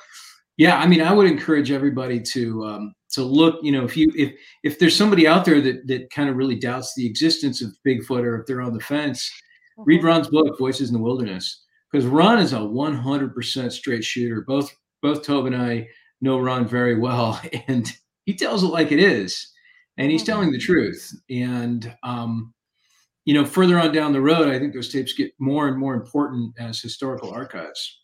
yeah, 0.57 0.77
I 0.77 0.85
mean, 0.85 1.01
I 1.01 1.13
would 1.13 1.27
encourage 1.27 1.71
everybody 1.71 2.21
to 2.21 2.65
um, 2.65 2.93
to 3.13 3.23
look. 3.23 3.59
You 3.63 3.71
know, 3.71 3.85
if 3.85 3.97
you 3.97 4.11
if 4.15 4.33
if 4.63 4.77
there's 4.77 4.95
somebody 4.95 5.27
out 5.27 5.45
there 5.45 5.61
that 5.61 5.87
that 5.87 6.11
kind 6.11 6.29
of 6.29 6.35
really 6.35 6.59
doubts 6.59 6.93
the 6.95 7.07
existence 7.07 7.61
of 7.61 7.71
Bigfoot, 7.87 8.23
or 8.23 8.41
if 8.41 8.45
they're 8.45 8.61
on 8.61 8.73
the 8.73 8.83
fence, 8.83 9.31
mm-hmm. 9.79 9.83
read 9.85 10.03
Ron's 10.03 10.27
book, 10.27 10.59
Voices 10.59 10.89
in 10.89 10.93
the 10.93 11.01
Wilderness, 11.01 11.63
because 11.91 12.05
Ron 12.05 12.37
is 12.37 12.53
a 12.53 12.57
100% 12.57 13.71
straight 13.71 14.03
shooter. 14.03 14.43
Both 14.45 14.75
both 15.01 15.23
Tobe 15.23 15.47
and 15.47 15.55
I 15.55 15.87
know 16.23 16.39
Ron 16.39 16.67
very 16.67 16.97
well, 16.97 17.39
and 17.67 17.91
he 18.25 18.33
tells 18.33 18.63
it 18.63 18.67
like 18.67 18.91
it 18.91 18.99
is, 18.99 19.51
and 19.97 20.09
he's 20.09 20.23
telling 20.23 20.51
the 20.51 20.57
truth. 20.57 21.11
And 21.29 21.95
um, 22.03 22.53
you 23.25 23.33
know, 23.33 23.45
further 23.45 23.79
on 23.79 23.93
down 23.93 24.13
the 24.13 24.21
road, 24.21 24.49
I 24.49 24.59
think 24.59 24.73
those 24.73 24.91
tapes 24.91 25.13
get 25.13 25.31
more 25.39 25.67
and 25.67 25.77
more 25.77 25.93
important 25.93 26.53
as 26.59 26.81
historical 26.81 27.31
archives. 27.31 27.99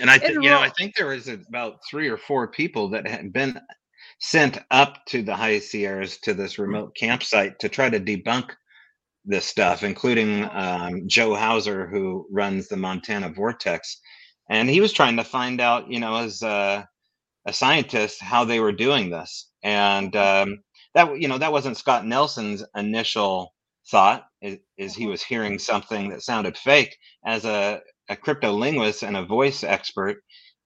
And 0.00 0.08
I 0.08 0.18
think, 0.18 0.34
you 0.34 0.50
know, 0.50 0.60
I 0.60 0.70
think 0.70 0.94
there 0.94 1.08
was 1.08 1.26
about 1.26 1.80
three 1.90 2.08
or 2.08 2.16
four 2.16 2.46
people 2.46 2.88
that 2.90 3.06
had 3.06 3.32
been 3.32 3.60
sent 4.20 4.58
up 4.70 5.04
to 5.06 5.22
the 5.22 5.34
high 5.34 5.58
Sierras 5.58 6.18
to 6.18 6.34
this 6.34 6.58
remote 6.58 6.94
campsite 6.94 7.58
to 7.58 7.68
try 7.68 7.90
to 7.90 7.98
debunk 7.98 8.50
this 9.24 9.44
stuff, 9.44 9.82
including 9.82 10.48
um, 10.52 11.08
Joe 11.08 11.34
Hauser, 11.34 11.88
who 11.88 12.26
runs 12.30 12.68
the 12.68 12.76
Montana 12.76 13.30
Vortex. 13.30 14.00
And 14.48 14.70
he 14.70 14.80
was 14.80 14.92
trying 14.92 15.16
to 15.16 15.24
find 15.24 15.60
out, 15.60 15.90
you 15.90 15.98
know, 15.98 16.16
as 16.16 16.42
a, 16.42 16.88
a 17.46 17.52
scientist, 17.52 18.20
how 18.22 18.44
they 18.44 18.60
were 18.60 18.72
doing 18.72 19.10
this. 19.10 19.50
And 19.62 20.14
um, 20.16 20.58
that, 20.94 21.20
you 21.20 21.28
know, 21.28 21.38
that 21.38 21.52
wasn't 21.52 21.76
Scott 21.76 22.04
Nelson's 22.06 22.64
initial 22.76 23.54
thought, 23.90 24.24
is, 24.40 24.58
is 24.76 24.94
he 24.94 25.04
mm-hmm. 25.04 25.10
was 25.10 25.22
hearing 25.22 25.58
something 25.58 26.10
that 26.10 26.22
sounded 26.22 26.56
fake. 26.56 26.96
As 27.24 27.44
a 27.44 27.80
a 28.08 28.16
crypto 28.16 28.52
linguist 28.52 29.02
and 29.02 29.16
a 29.16 29.24
voice 29.24 29.64
expert, 29.64 30.18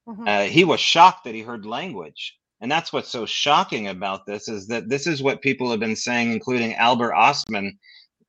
mm-hmm. 0.07 0.27
uh, 0.27 0.41
he 0.43 0.63
was 0.63 0.79
shocked 0.79 1.23
that 1.23 1.35
he 1.35 1.41
heard 1.41 1.65
language. 1.65 2.35
And 2.59 2.71
that's 2.71 2.91
what's 2.91 3.09
so 3.09 3.25
shocking 3.25 3.87
about 3.87 4.25
this 4.25 4.47
is 4.47 4.67
that 4.67 4.89
this 4.89 5.05
is 5.05 5.21
what 5.21 5.41
people 5.41 5.69
have 5.69 5.79
been 5.79 5.95
saying, 5.95 6.31
including 6.31 6.73
Albert 6.75 7.13
Ostman, 7.13 7.77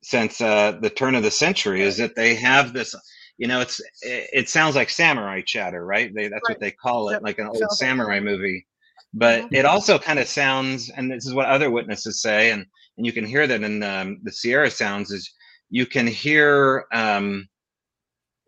since 0.02 0.40
uh, 0.40 0.72
the 0.80 0.90
turn 0.90 1.14
of 1.14 1.22
the 1.22 1.30
century, 1.30 1.82
is 1.82 1.96
that 1.96 2.14
they 2.14 2.34
have 2.34 2.72
this. 2.72 2.94
You 3.38 3.46
know, 3.46 3.60
it's 3.60 3.80
it, 4.02 4.30
it 4.32 4.48
sounds 4.48 4.74
like 4.74 4.90
samurai 4.90 5.40
chatter, 5.40 5.84
right? 5.84 6.12
They, 6.14 6.28
that's 6.28 6.42
right. 6.48 6.56
what 6.56 6.60
they 6.60 6.72
call 6.72 7.08
it, 7.10 7.22
like 7.22 7.38
an 7.38 7.46
old 7.46 7.70
samurai 7.72 8.20
movie. 8.20 8.66
But 9.14 9.44
mm-hmm. 9.44 9.54
it 9.54 9.64
also 9.64 9.98
kind 9.98 10.18
of 10.18 10.28
sounds, 10.28 10.90
and 10.90 11.10
this 11.10 11.26
is 11.26 11.32
what 11.32 11.46
other 11.46 11.70
witnesses 11.70 12.20
say, 12.20 12.50
and 12.50 12.66
and 12.96 13.06
you 13.06 13.12
can 13.12 13.24
hear 13.24 13.46
that 13.46 13.62
in 13.62 13.82
um, 13.82 14.18
the 14.24 14.32
Sierra 14.32 14.70
sounds 14.70 15.10
is 15.12 15.32
you 15.70 15.86
can 15.86 16.06
hear 16.06 16.86
um, 16.92 17.48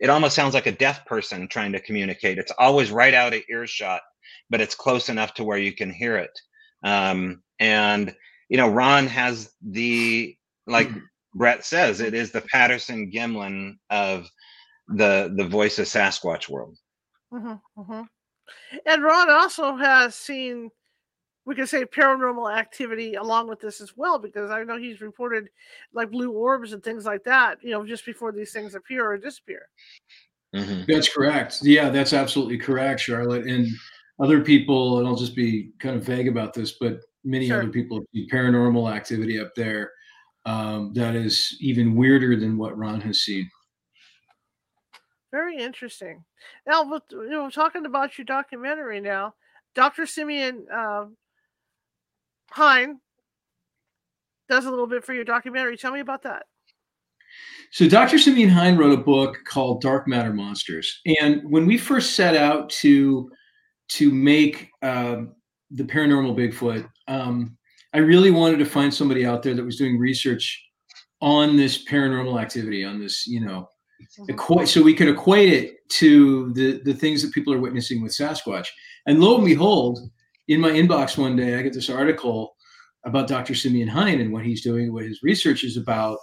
it 0.01 0.11
almost 0.11 0.35
sounds 0.35 0.55
like 0.55 0.67
a 0.67 0.73
deaf 0.73 1.07
person 1.07 1.47
trying 1.47 1.73
to 1.73 1.81
communicate. 1.81 2.39
It's 2.39 2.53
always 2.59 2.91
right 2.91 3.15
out 3.15 3.35
of 3.35 3.43
earshot, 3.49 4.01
but 4.49 4.61
it's 4.61 4.75
close 4.75 5.09
enough 5.09 5.35
to 5.35 5.45
where 5.45 5.59
you 5.59 5.73
can 5.73 5.91
hear 5.91 6.17
it. 6.17 6.37
Um, 6.83 7.43
and 7.59 8.15
you 8.49 8.57
know, 8.57 8.69
Ron 8.69 9.07
has 9.07 9.53
the 9.63 10.37
like 10.67 10.89
mm-hmm. 10.89 11.01
Brett 11.35 11.65
says, 11.65 12.01
it 12.01 12.15
is 12.15 12.33
the 12.33 12.41
Patterson 12.41 13.11
Gimlin 13.13 13.77
of 13.89 14.29
the 14.91 15.33
the 15.37 15.47
voice 15.47 15.79
of 15.79 15.87
Sasquatch 15.87 16.49
world. 16.49 16.77
Mm-hmm, 17.33 17.81
mm-hmm. 17.81 18.03
And 18.87 19.03
Ron 19.03 19.31
also 19.31 19.77
has 19.77 20.15
seen 20.15 20.71
we 21.47 21.55
can 21.55 21.67
say 21.67 21.85
paranormal 21.85 22.55
activity 22.57 23.15
along 23.15 23.49
with 23.49 23.61
this 23.61 23.81
as 23.81 23.97
well 23.97 24.19
because 24.19 24.51
I 24.51 24.63
know 24.63 24.77
he's 24.77 25.01
reported 25.01 25.49
like 25.93 26.11
blue 26.11 26.33
orbs 26.33 26.73
and 26.73 26.83
things 26.83 27.05
like 27.05 27.25
that, 27.25 27.59
you 27.63 27.71
know, 27.71 27.85
just 27.85 28.05
before 28.05 28.31
these 28.31 28.53
things 28.53 28.75
appear 28.75 29.11
or 29.11 29.17
disappear. 29.17 29.63
Mm-hmm. 30.55 30.83
That's 30.87 31.13
correct. 31.13 31.61
Yeah, 31.63 31.89
that's 31.89 32.13
absolutely 32.13 32.59
correct, 32.59 33.01
Charlotte. 33.01 33.47
And 33.47 33.67
other 34.21 34.43
people, 34.43 34.99
and 34.99 35.09
I'll 35.09 35.17
just 35.17 35.35
be 35.35 35.71
kind 35.79 35.97
of 35.97 36.05
vague 36.05 36.29
about 36.29 36.53
this, 36.53 36.73
but 36.73 37.01
many 37.25 37.49
sure. 37.49 37.63
other 37.63 37.71
people 37.71 38.03
see 38.15 38.29
paranormal 38.29 38.93
activity 38.93 39.41
up 39.41 39.53
there 39.57 39.93
um, 40.45 40.93
that 40.95 41.15
is 41.15 41.57
even 41.61 41.97
weirder 41.97 42.37
than 42.37 42.59
what 42.59 42.77
Ron 42.77 43.01
has 43.01 43.23
seen. 43.23 43.51
Very 45.33 45.59
interesting. 45.59 46.25
Now, 46.67 46.83
you 47.11 47.31
know, 47.31 47.51
talking 47.51 47.87
about 47.87 48.19
your 48.19 48.25
documentary 48.25 49.01
now, 49.01 49.35
Dr. 49.75 50.07
Simeon 50.07 50.67
uh, 50.73 51.07
Hein 52.51 53.01
does 54.49 54.67
a 54.67 54.71
little 54.71 54.89
bit 54.89 55.05
for 55.05 55.15
your 55.15 55.25
documentary. 55.25 55.77
Tell 55.77 55.93
me 55.93 56.01
about 56.01 56.23
that. 56.25 56.47
So, 57.71 57.89
Dr. 57.89 58.19
Simeon 58.19 58.49
Hein 58.49 58.77
wrote 58.77 58.93
a 58.93 59.03
book 59.03 59.39
called 59.47 59.81
Dark 59.81 60.09
Matter 60.09 60.33
Monsters, 60.33 61.01
and 61.21 61.43
when 61.49 61.67
we 61.67 61.79
first 61.79 62.17
set 62.17 62.37
out 62.37 62.69
to 62.71 63.31
to 63.91 64.11
make 64.11 64.69
um, 64.83 65.37
the 65.71 65.85
paranormal 65.85 66.37
Bigfoot, 66.37 66.89
um, 67.07 67.57
I 67.93 67.99
really 67.99 68.33
wanted 68.33 68.59
to 68.59 68.65
find 68.65 68.93
somebody 68.93 69.25
out 69.25 69.45
there 69.45 69.55
that 69.55 69.65
was 69.65 69.77
doing 69.77 69.99
research 69.99 70.61
on 71.21 71.57
this 71.57 71.85
paranormal 71.85 72.41
activity, 72.41 72.85
on 72.85 72.99
this, 72.99 73.27
you 73.27 73.41
know, 73.41 73.69
mm-hmm. 74.19 74.65
so 74.65 74.83
we 74.83 74.95
could 74.95 75.09
equate 75.09 75.53
it 75.53 75.89
to 75.91 76.53
the 76.55 76.81
the 76.85 76.95
things 76.95 77.23
that 77.23 77.33
people 77.33 77.53
are 77.53 77.61
witnessing 77.61 78.03
with 78.03 78.13
Sasquatch. 78.13 78.69
And 79.07 79.21
lo 79.21 79.37
and 79.37 79.45
behold, 79.45 80.11
in 80.49 80.61
my 80.61 80.71
inbox 80.71 81.17
one 81.17 81.37
day, 81.37 81.57
I 81.57 81.63
get 81.63 81.73
this 81.73 81.91
article 81.91 82.57
about 83.05 83.29
Dr. 83.29 83.55
Simeon 83.55 83.89
Hein 83.89 84.21
and 84.21 84.33
what 84.33 84.45
he's 84.45 84.63
doing, 84.63 84.93
what 84.93 85.05
his 85.05 85.23
research 85.23 85.65
is 85.65 85.77
about. 85.77 86.19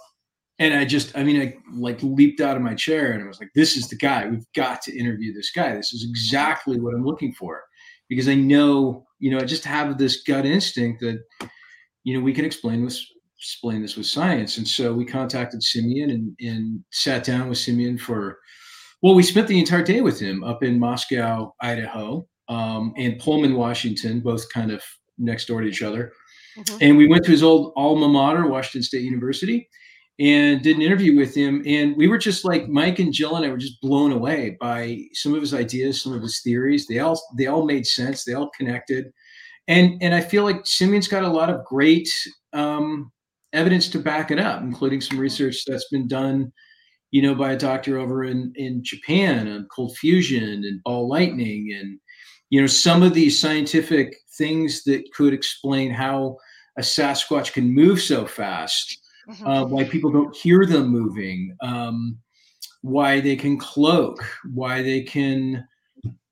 And 0.60 0.74
I 0.74 0.84
just, 0.84 1.16
I 1.16 1.22
mean, 1.22 1.40
I 1.40 1.56
like 1.72 2.02
leaped 2.02 2.40
out 2.40 2.56
of 2.56 2.62
my 2.62 2.74
chair 2.74 3.12
and 3.12 3.22
I 3.22 3.26
was 3.26 3.40
like, 3.40 3.50
this 3.54 3.76
is 3.76 3.88
the 3.88 3.96
guy. 3.96 4.26
We've 4.26 4.46
got 4.54 4.82
to 4.82 4.96
interview 4.96 5.32
this 5.32 5.50
guy. 5.50 5.74
This 5.74 5.92
is 5.92 6.04
exactly 6.08 6.80
what 6.80 6.94
I'm 6.94 7.04
looking 7.04 7.32
for 7.32 7.62
because 8.08 8.28
I 8.28 8.34
know, 8.34 9.06
you 9.18 9.30
know, 9.30 9.38
I 9.38 9.44
just 9.44 9.64
have 9.64 9.98
this 9.98 10.22
gut 10.22 10.46
instinct 10.46 11.00
that, 11.00 11.22
you 12.04 12.16
know, 12.16 12.24
we 12.24 12.32
can 12.32 12.44
explain 12.44 12.84
this, 12.84 13.06
explain 13.38 13.82
this 13.82 13.96
with 13.96 14.06
science. 14.06 14.58
And 14.58 14.66
so 14.66 14.92
we 14.92 15.04
contacted 15.04 15.62
Simeon 15.62 16.10
and, 16.10 16.36
and 16.40 16.84
sat 16.90 17.24
down 17.24 17.48
with 17.48 17.58
Simeon 17.58 17.96
for, 17.98 18.38
well, 19.02 19.14
we 19.14 19.22
spent 19.22 19.46
the 19.46 19.58
entire 19.58 19.82
day 19.82 20.00
with 20.00 20.18
him 20.18 20.42
up 20.42 20.62
in 20.62 20.78
Moscow, 20.78 21.54
Idaho 21.60 22.26
um, 22.48 22.92
and 22.96 23.18
Pullman, 23.18 23.54
Washington, 23.54 24.20
both 24.20 24.48
kind 24.52 24.72
of 24.72 24.82
next 25.18 25.46
door 25.46 25.60
to 25.60 25.68
each 25.68 25.82
other. 25.82 26.12
Mm-hmm. 26.58 26.76
And 26.80 26.96
we 26.96 27.06
went 27.06 27.24
to 27.24 27.30
his 27.30 27.42
old 27.42 27.72
alma 27.76 28.08
mater, 28.08 28.46
Washington 28.46 28.82
State 28.82 29.02
University, 29.02 29.68
and 30.18 30.60
did 30.62 30.76
an 30.76 30.82
interview 30.82 31.16
with 31.16 31.34
him. 31.34 31.62
And 31.64 31.96
we 31.96 32.08
were 32.08 32.18
just 32.18 32.44
like 32.44 32.68
Mike 32.68 32.98
and 32.98 33.12
Jill 33.12 33.36
and 33.36 33.46
I 33.46 33.50
were 33.50 33.56
just 33.56 33.80
blown 33.80 34.10
away 34.10 34.56
by 34.60 35.02
some 35.12 35.32
of 35.34 35.40
his 35.40 35.54
ideas, 35.54 36.02
some 36.02 36.12
of 36.12 36.22
his 36.22 36.40
theories. 36.42 36.86
They 36.86 36.98
all 36.98 37.20
they 37.36 37.46
all 37.46 37.64
made 37.64 37.86
sense. 37.86 38.24
They 38.24 38.34
all 38.34 38.50
connected. 38.56 39.12
And 39.68 40.02
and 40.02 40.14
I 40.14 40.20
feel 40.20 40.42
like 40.42 40.66
Simeon's 40.66 41.06
got 41.06 41.22
a 41.22 41.28
lot 41.28 41.50
of 41.50 41.64
great 41.64 42.08
um, 42.52 43.12
evidence 43.52 43.88
to 43.88 43.98
back 43.98 44.30
it 44.30 44.38
up, 44.38 44.62
including 44.62 45.00
some 45.00 45.18
research 45.18 45.64
that's 45.66 45.88
been 45.88 46.08
done 46.08 46.52
you 47.10 47.22
know, 47.22 47.34
by 47.34 47.52
a 47.52 47.56
doctor 47.56 47.98
over 47.98 48.24
in, 48.24 48.52
in 48.56 48.84
Japan 48.84 49.48
on 49.48 49.66
cold 49.74 49.96
fusion 49.96 50.64
and 50.64 50.82
ball 50.82 51.08
lightning 51.08 51.74
and 51.78 51.98
you 52.50 52.60
know 52.60 52.66
some 52.66 53.02
of 53.02 53.14
these 53.14 53.38
scientific 53.38 54.16
things 54.36 54.84
that 54.84 55.04
could 55.12 55.32
explain 55.32 55.90
how 55.90 56.36
a 56.78 56.80
sasquatch 56.80 57.52
can 57.52 57.72
move 57.72 58.00
so 58.00 58.26
fast 58.26 58.98
mm-hmm. 59.28 59.46
uh, 59.46 59.64
why 59.64 59.84
people 59.84 60.10
don't 60.10 60.36
hear 60.36 60.64
them 60.64 60.88
moving 60.88 61.54
um, 61.60 62.18
why 62.82 63.20
they 63.20 63.36
can 63.36 63.58
cloak 63.58 64.24
why 64.54 64.80
they 64.80 65.02
can 65.02 65.66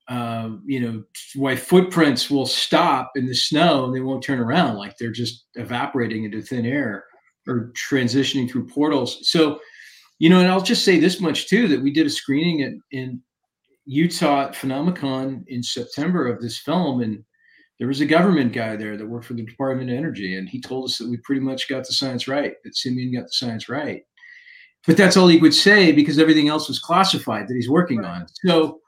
uh, 0.08 0.50
you 0.64 0.80
know 0.80 1.02
why 1.34 1.56
footprints 1.56 2.30
will 2.30 2.46
stop 2.46 3.10
in 3.16 3.26
the 3.26 3.34
snow 3.34 3.84
and 3.84 3.94
they 3.94 4.00
won't 4.00 4.22
turn 4.22 4.38
around 4.38 4.76
like 4.76 4.96
they're 4.98 5.10
just 5.10 5.46
evaporating 5.54 6.24
into 6.24 6.40
thin 6.40 6.64
air 6.64 7.04
or 7.48 7.72
transitioning 7.90 8.48
through 8.50 8.66
portals 8.66 9.18
so 9.28 9.58
you 10.18 10.30
know, 10.30 10.40
and 10.40 10.48
I'll 10.48 10.62
just 10.62 10.84
say 10.84 10.98
this 10.98 11.20
much 11.20 11.48
too: 11.48 11.68
that 11.68 11.82
we 11.82 11.92
did 11.92 12.06
a 12.06 12.10
screening 12.10 12.60
in, 12.60 12.80
in 12.90 13.22
Utah 13.84 14.46
at 14.46 14.54
Phenomicon 14.54 15.44
in 15.48 15.62
September 15.62 16.26
of 16.26 16.40
this 16.40 16.58
film, 16.58 17.02
and 17.02 17.22
there 17.78 17.88
was 17.88 18.00
a 18.00 18.06
government 18.06 18.52
guy 18.52 18.76
there 18.76 18.96
that 18.96 19.06
worked 19.06 19.26
for 19.26 19.34
the 19.34 19.44
Department 19.44 19.90
of 19.90 19.96
Energy, 19.96 20.36
and 20.36 20.48
he 20.48 20.60
told 20.60 20.86
us 20.86 20.98
that 20.98 21.08
we 21.08 21.18
pretty 21.18 21.42
much 21.42 21.68
got 21.68 21.86
the 21.86 21.92
science 21.92 22.26
right, 22.26 22.54
that 22.64 22.76
Simeon 22.76 23.12
got 23.12 23.24
the 23.24 23.32
science 23.32 23.68
right. 23.68 24.02
But 24.86 24.96
that's 24.96 25.16
all 25.16 25.28
he 25.28 25.38
would 25.38 25.54
say 25.54 25.92
because 25.92 26.18
everything 26.18 26.48
else 26.48 26.68
was 26.68 26.78
classified 26.78 27.48
that 27.48 27.54
he's 27.54 27.68
working 27.68 27.98
right. 27.98 28.20
on. 28.20 28.26
So, 28.46 28.80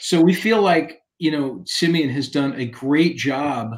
so 0.00 0.20
we 0.20 0.34
feel 0.34 0.62
like 0.62 1.00
you 1.18 1.30
know 1.30 1.62
Simeon 1.66 2.08
has 2.10 2.28
done 2.28 2.54
a 2.54 2.66
great 2.66 3.16
job 3.16 3.74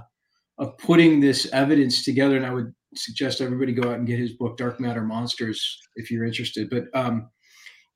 of 0.59 0.77
putting 0.79 1.21
this 1.21 1.49
evidence 1.53 2.05
together, 2.05 2.37
and 2.37 2.47
I 2.47 2.53
would 2.53 2.75
suggest 2.95 3.41
everybody 3.41 3.73
go 3.73 3.89
out 3.91 3.99
and 3.99 4.07
get 4.07 4.19
his 4.19 4.33
book 4.33 4.57
Dark 4.57 4.81
Matter 4.81 5.03
Monsters 5.03 5.81
if 5.97 6.11
you're 6.11 6.25
interested. 6.25 6.69
But 6.71 6.85
um, 6.95 7.31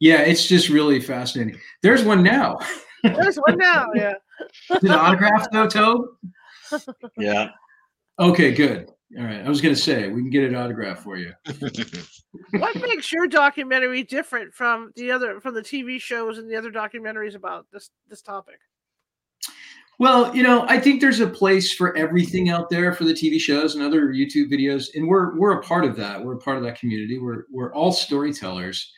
yeah, 0.01 0.21
it's 0.21 0.47
just 0.47 0.69
really 0.69 1.01
fascinating. 1.01 1.61
There's 1.83 2.05
one 2.05 2.23
now. 2.23 2.59
There's 3.03 3.37
one 3.37 3.59
now. 3.59 3.87
Yeah. 3.95 4.15
Is 4.71 4.85
it 4.85 4.91
autographed 4.91 5.53
though, 5.53 5.69
Tobe? 5.69 6.07
Yeah. 7.19 7.51
Okay, 8.19 8.53
good. 8.53 8.91
All 9.17 9.25
right. 9.25 9.45
I 9.45 9.49
was 9.49 9.61
going 9.61 9.75
to 9.75 9.81
say 9.81 10.09
we 10.09 10.23
can 10.23 10.31
get 10.31 10.45
an 10.45 10.57
autograph 10.57 11.01
for 11.01 11.17
you. 11.17 11.33
what 12.51 12.75
makes 12.83 13.13
your 13.13 13.29
documentary 13.29 14.03
different 14.03 14.53
from 14.53 14.93
the 14.97 15.13
other 15.13 15.41
from 15.41 15.55
the 15.55 15.63
TV 15.63 16.01
shows 16.01 16.39
and 16.39 16.51
the 16.51 16.57
other 16.57 16.71
documentaries 16.71 17.37
about 17.37 17.67
this 17.73 17.91
this 18.09 18.23
topic? 18.23 18.59
Well, 20.01 20.35
you 20.35 20.43
know, 20.43 20.67
I 20.69 20.81
think 20.81 21.01
there's 21.01 21.21
a 21.21 21.27
place 21.29 21.73
for 21.73 21.97
everything 21.97 22.49
out 22.49 22.69
there 22.69 22.93
for 22.93 23.05
the 23.05 23.13
TV 23.13 23.39
shows 23.39 23.77
and 23.77 23.85
other 23.85 24.09
YouTube 24.09 24.53
videos, 24.53 24.89
and 24.95 25.07
we're 25.07 25.39
we're 25.39 25.59
a 25.59 25.63
part 25.63 25.85
of 25.85 25.95
that. 25.97 26.25
We're 26.25 26.35
a 26.35 26.41
part 26.41 26.57
of 26.57 26.65
that 26.65 26.79
community. 26.79 27.19
We're 27.19 27.45
we're 27.53 27.73
all 27.73 27.93
storytellers. 27.93 28.93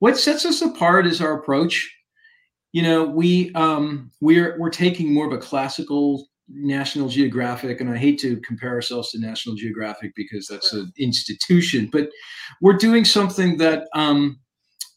What 0.00 0.18
sets 0.18 0.44
us 0.44 0.60
apart 0.60 1.06
is 1.06 1.22
our 1.22 1.38
approach. 1.38 1.90
You 2.72 2.82
know, 2.82 3.04
we 3.04 3.52
um, 3.54 4.10
we're 4.20 4.58
we're 4.58 4.70
taking 4.70 5.14
more 5.14 5.26
of 5.26 5.32
a 5.32 5.38
classical 5.38 6.28
National 6.54 7.08
Geographic, 7.08 7.80
and 7.80 7.90
I 7.90 7.96
hate 7.96 8.18
to 8.20 8.36
compare 8.38 8.70
ourselves 8.70 9.10
to 9.10 9.18
National 9.18 9.54
Geographic 9.54 10.12
because 10.14 10.46
that's 10.46 10.72
an 10.72 10.92
institution, 10.98 11.88
but 11.90 12.08
we're 12.60 12.76
doing 12.76 13.04
something 13.04 13.56
that 13.58 13.88
um, 13.94 14.38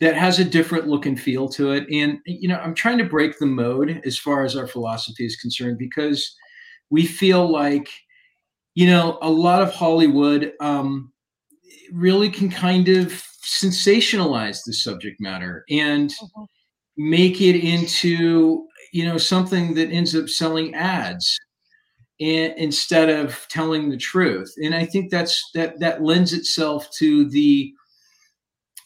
that 0.01 0.15
has 0.15 0.39
a 0.39 0.45
different 0.45 0.87
look 0.87 1.05
and 1.05 1.19
feel 1.19 1.47
to 1.49 1.71
it. 1.71 1.87
And 1.89 2.19
you 2.25 2.49
know, 2.49 2.57
I'm 2.57 2.75
trying 2.75 2.97
to 2.97 3.05
break 3.05 3.39
the 3.39 3.45
mode 3.45 4.01
as 4.05 4.17
far 4.17 4.43
as 4.43 4.55
our 4.55 4.67
philosophy 4.67 5.25
is 5.25 5.37
concerned 5.37 5.77
because 5.77 6.35
we 6.89 7.05
feel 7.05 7.49
like 7.49 7.89
you 8.73 8.87
know 8.87 9.17
a 9.21 9.29
lot 9.29 9.61
of 9.61 9.73
Hollywood 9.73 10.51
um, 10.59 11.11
really 11.91 12.29
can 12.29 12.49
kind 12.49 12.89
of 12.89 13.23
sensationalize 13.43 14.59
the 14.65 14.73
subject 14.73 15.21
matter 15.21 15.63
and 15.69 16.09
mm-hmm. 16.09 16.43
make 16.97 17.39
it 17.39 17.57
into 17.57 18.67
you 18.91 19.05
know 19.05 19.17
something 19.17 19.73
that 19.75 19.89
ends 19.89 20.15
up 20.15 20.27
selling 20.27 20.75
ads 20.75 21.37
and, 22.19 22.53
instead 22.57 23.09
of 23.09 23.45
telling 23.49 23.89
the 23.89 23.97
truth. 23.97 24.53
And 24.63 24.73
i 24.73 24.85
think 24.85 25.11
that's 25.11 25.49
that 25.53 25.79
that 25.79 26.03
lends 26.03 26.33
itself 26.33 26.89
to 26.97 27.29
the 27.29 27.73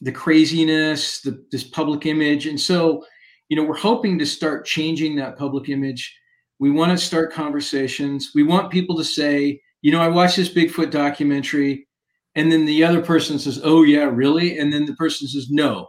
the 0.01 0.11
craziness 0.11 1.21
the 1.21 1.43
this 1.51 1.63
public 1.63 2.05
image. 2.05 2.45
And 2.45 2.59
so 2.59 3.05
you 3.49 3.55
know 3.55 3.63
we're 3.63 3.77
hoping 3.77 4.19
to 4.19 4.25
start 4.25 4.65
changing 4.65 5.15
that 5.15 5.37
public 5.37 5.69
image. 5.69 6.15
We 6.59 6.71
want 6.71 6.91
to 6.91 7.05
start 7.05 7.33
conversations. 7.33 8.31
We 8.35 8.43
want 8.43 8.71
people 8.71 8.97
to 8.97 9.03
say 9.03 9.61
you 9.81 9.91
know 9.91 10.01
i 10.01 10.07
watched 10.07 10.35
this 10.35 10.53
bigfoot 10.53 10.91
documentary 10.91 11.87
and 12.35 12.51
then 12.51 12.65
the 12.65 12.83
other 12.83 13.01
person 13.01 13.39
says 13.39 13.61
oh 13.63 13.83
yeah 13.83 14.03
really? 14.03 14.59
And 14.59 14.71
then 14.73 14.85
the 14.85 14.95
person 14.95 15.27
says 15.27 15.49
no 15.49 15.87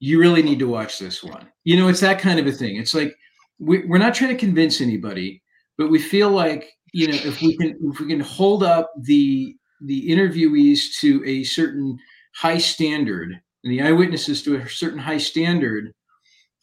you 0.00 0.20
really 0.20 0.42
need 0.42 0.58
to 0.58 0.68
watch 0.68 0.98
this 0.98 1.22
one. 1.22 1.48
You 1.64 1.76
know 1.76 1.88
it's 1.88 2.00
that 2.00 2.18
kind 2.18 2.38
of 2.38 2.46
a 2.46 2.52
thing. 2.52 2.76
It's 2.76 2.94
like 2.94 3.14
we, 3.58 3.86
we're 3.86 3.98
not 3.98 4.14
trying 4.14 4.30
to 4.30 4.46
convince 4.46 4.80
anybody, 4.80 5.42
but 5.78 5.90
we 5.90 5.98
feel 5.98 6.30
like 6.30 6.70
you 6.92 7.08
know 7.08 7.14
if 7.14 7.40
we 7.40 7.56
can 7.56 7.76
if 7.92 8.00
we 8.00 8.06
can 8.06 8.20
hold 8.20 8.62
up 8.62 8.90
the 9.02 9.54
the 9.80 10.08
interviewees 10.08 10.98
to 11.00 11.22
a 11.26 11.44
certain 11.44 11.98
high 12.34 12.58
standard 12.58 13.32
and 13.64 13.72
the 13.72 13.82
eyewitnesses 13.82 14.42
to 14.42 14.56
a 14.56 14.68
certain 14.68 14.98
high 14.98 15.18
standard, 15.18 15.92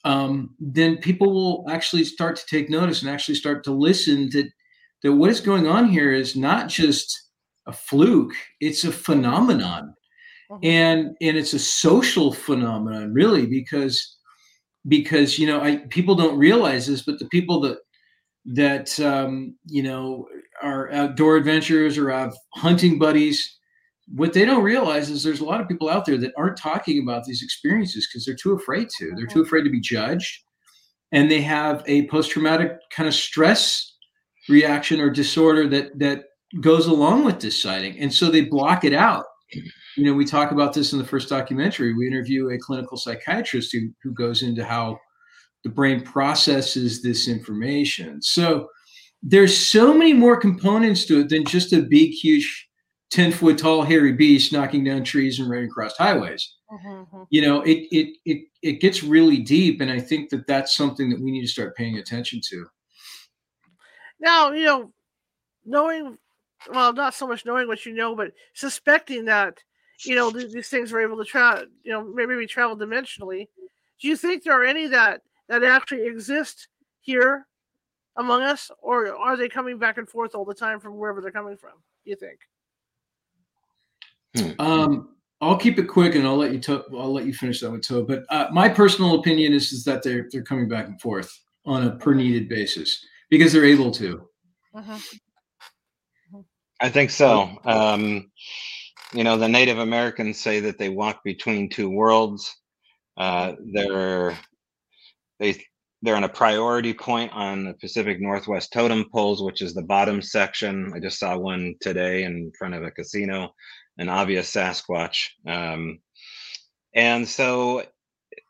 um, 0.05 0.55
then 0.59 0.97
people 0.97 1.33
will 1.33 1.65
actually 1.69 2.03
start 2.03 2.35
to 2.35 2.45
take 2.47 2.69
notice 2.69 3.01
and 3.01 3.09
actually 3.09 3.35
start 3.35 3.63
to 3.63 3.71
listen 3.71 4.29
that 4.31 4.47
that 5.03 5.13
what 5.13 5.31
is 5.31 5.39
going 5.39 5.67
on 5.67 5.89
here 5.89 6.13
is 6.13 6.35
not 6.35 6.69
just 6.69 7.29
a 7.67 7.73
fluke; 7.73 8.33
it's 8.59 8.83
a 8.83 8.91
phenomenon, 8.91 9.93
mm-hmm. 10.51 10.65
and 10.65 11.15
and 11.21 11.37
it's 11.37 11.53
a 11.53 11.59
social 11.59 12.31
phenomenon, 12.31 13.13
really, 13.13 13.45
because 13.45 14.17
because 14.87 15.37
you 15.37 15.47
know 15.47 15.61
I 15.61 15.77
people 15.89 16.15
don't 16.15 16.37
realize 16.37 16.87
this, 16.87 17.03
but 17.03 17.19
the 17.19 17.27
people 17.29 17.59
that 17.61 17.77
that 18.45 18.99
um, 18.99 19.55
you 19.65 19.83
know 19.83 20.27
are 20.61 20.91
outdoor 20.91 21.37
adventurers 21.37 21.97
or 21.97 22.09
have 22.09 22.33
hunting 22.55 22.99
buddies, 22.99 23.57
what 24.07 24.33
they 24.33 24.45
don't 24.45 24.63
realize 24.63 25.09
is 25.09 25.23
there's 25.23 25.39
a 25.39 25.45
lot 25.45 25.61
of 25.61 25.67
people 25.67 25.89
out 25.89 26.05
there 26.05 26.17
that 26.17 26.33
aren't 26.37 26.57
talking 26.57 27.01
about 27.01 27.23
these 27.25 27.43
experiences 27.43 28.07
because 28.07 28.25
they're 28.25 28.35
too 28.35 28.53
afraid 28.53 28.87
to. 28.97 29.11
They're 29.15 29.25
too 29.25 29.39
mm-hmm. 29.39 29.47
afraid 29.47 29.63
to 29.63 29.69
be 29.69 29.81
judged, 29.81 30.43
and 31.11 31.29
they 31.29 31.41
have 31.41 31.83
a 31.87 32.07
post-traumatic 32.07 32.77
kind 32.95 33.07
of 33.07 33.15
stress 33.15 33.95
reaction 34.49 34.99
or 34.99 35.09
disorder 35.09 35.67
that 35.69 35.97
that 35.99 36.25
goes 36.59 36.87
along 36.87 37.25
with 37.25 37.39
this 37.39 37.61
sighting, 37.61 37.99
and 37.99 38.13
so 38.13 38.29
they 38.29 38.41
block 38.41 38.83
it 38.83 38.93
out 38.93 39.25
you 39.97 40.05
know, 40.05 40.13
we 40.13 40.25
talk 40.25 40.51
about 40.51 40.73
this 40.73 40.93
in 40.93 40.99
the 40.99 41.05
first 41.05 41.29
documentary. 41.29 41.93
We 41.93 42.07
interview 42.07 42.49
a 42.49 42.57
clinical 42.57 42.97
psychiatrist 42.97 43.73
who, 43.73 43.89
who 44.01 44.13
goes 44.13 44.43
into 44.43 44.63
how 44.63 44.99
the 45.63 45.69
brain 45.69 46.01
processes 46.01 47.01
this 47.01 47.27
information. 47.27 48.21
So 48.21 48.67
there's 49.21 49.55
so 49.55 49.93
many 49.93 50.13
more 50.13 50.37
components 50.37 51.05
to 51.05 51.19
it 51.19 51.29
than 51.29 51.45
just 51.45 51.73
a 51.73 51.81
big, 51.81 52.11
huge, 52.11 52.67
10 53.11 53.31
foot 53.31 53.57
tall, 53.57 53.83
hairy 53.83 54.13
beast 54.13 54.53
knocking 54.53 54.83
down 54.83 55.03
trees 55.03 55.39
and 55.39 55.49
running 55.49 55.65
across 55.65 55.95
highways. 55.97 56.55
Mm-hmm. 56.71 57.23
You 57.29 57.41
know, 57.41 57.61
it, 57.61 57.87
it, 57.91 58.17
it, 58.25 58.45
it 58.61 58.81
gets 58.81 59.03
really 59.03 59.37
deep. 59.37 59.81
And 59.81 59.91
I 59.91 59.99
think 59.99 60.29
that 60.29 60.47
that's 60.47 60.75
something 60.75 61.09
that 61.09 61.21
we 61.21 61.31
need 61.31 61.41
to 61.41 61.47
start 61.47 61.75
paying 61.75 61.97
attention 61.97 62.39
to. 62.49 62.65
Now, 64.19 64.51
you 64.51 64.65
know, 64.65 64.93
knowing, 65.65 66.17
well, 66.71 66.93
not 66.93 67.13
so 67.13 67.27
much 67.27 67.45
knowing 67.45 67.67
what 67.67 67.85
you 67.85 67.93
know, 67.93 68.15
but 68.15 68.31
suspecting 68.53 69.25
that 69.25 69.57
you 70.05 70.15
know 70.15 70.31
th- 70.31 70.51
these 70.51 70.69
things 70.69 70.91
are 70.91 70.99
able 70.99 71.17
to 71.17 71.25
travel 71.25 71.65
you 71.83 71.91
know 71.91 72.03
maybe 72.03 72.35
we 72.35 72.47
travel 72.47 72.77
dimensionally 72.77 73.47
do 74.01 74.07
you 74.07 74.15
think 74.15 74.43
there 74.43 74.59
are 74.59 74.65
any 74.65 74.87
that 74.87 75.21
that 75.51 75.63
actually 75.63 76.05
exist 76.05 76.67
here 77.01 77.45
among 78.17 78.41
us 78.41 78.71
or 78.81 79.15
are 79.15 79.37
they 79.37 79.49
coming 79.49 79.77
back 79.77 79.97
and 79.97 80.09
forth 80.09 80.35
all 80.35 80.45
the 80.45 80.53
time 80.53 80.79
from 80.79 80.97
wherever 80.97 81.21
they're 81.21 81.31
coming 81.31 81.57
from 81.57 81.73
you 82.03 82.15
think 82.15 82.39
hmm. 84.35 84.61
um 84.61 85.09
I'll 85.43 85.57
keep 85.57 85.79
it 85.79 85.87
quick, 85.87 86.13
and 86.13 86.27
I'll 86.27 86.37
let 86.37 86.53
you. 86.53 86.59
To- 86.59 86.85
I'll 86.91 87.11
let 87.11 87.25
you 87.25 87.33
finish 87.33 87.61
that 87.61 87.71
with 87.71 87.81
too. 87.81 88.05
But 88.05 88.25
uh, 88.29 88.49
my 88.51 88.69
personal 88.69 89.15
opinion 89.15 89.53
is 89.53 89.71
is 89.71 89.83
that 89.85 90.03
they're 90.03 90.27
they're 90.31 90.43
coming 90.43 90.69
back 90.69 90.85
and 90.85 91.01
forth 91.01 91.35
on 91.65 91.87
a 91.87 91.95
per 91.95 92.13
needed 92.13 92.47
basis 92.47 93.03
because 93.31 93.51
they're 93.51 93.65
able 93.65 93.89
to. 93.89 94.29
Uh-huh. 94.75 94.99
I 96.79 96.89
think 96.89 97.09
so. 97.09 97.57
Um, 97.65 98.29
you 99.13 99.23
know 99.23 99.37
the 99.37 99.47
native 99.47 99.77
americans 99.77 100.39
say 100.39 100.59
that 100.59 100.77
they 100.77 100.89
walk 100.89 101.23
between 101.23 101.69
two 101.69 101.89
worlds 101.89 102.55
uh, 103.17 103.53
they're 103.73 104.37
they 105.41 105.61
they're 106.03 106.15
on 106.15 106.23
a 106.23 106.29
priority 106.29 106.93
point 106.93 107.31
on 107.33 107.65
the 107.65 107.73
pacific 107.73 108.21
northwest 108.21 108.71
totem 108.71 109.05
poles 109.11 109.43
which 109.43 109.61
is 109.61 109.73
the 109.73 109.81
bottom 109.81 110.21
section. 110.21 110.93
I 110.95 110.99
just 110.99 111.19
saw 111.19 111.37
one 111.37 111.75
today 111.81 112.23
in 112.23 112.51
front 112.57 112.75
of 112.75 112.83
a 112.83 112.91
casino 112.91 113.53
an 113.97 114.07
obvious 114.07 114.51
sasquatch. 114.53 115.27
Um, 115.45 115.99
and 116.95 117.27
so 117.27 117.83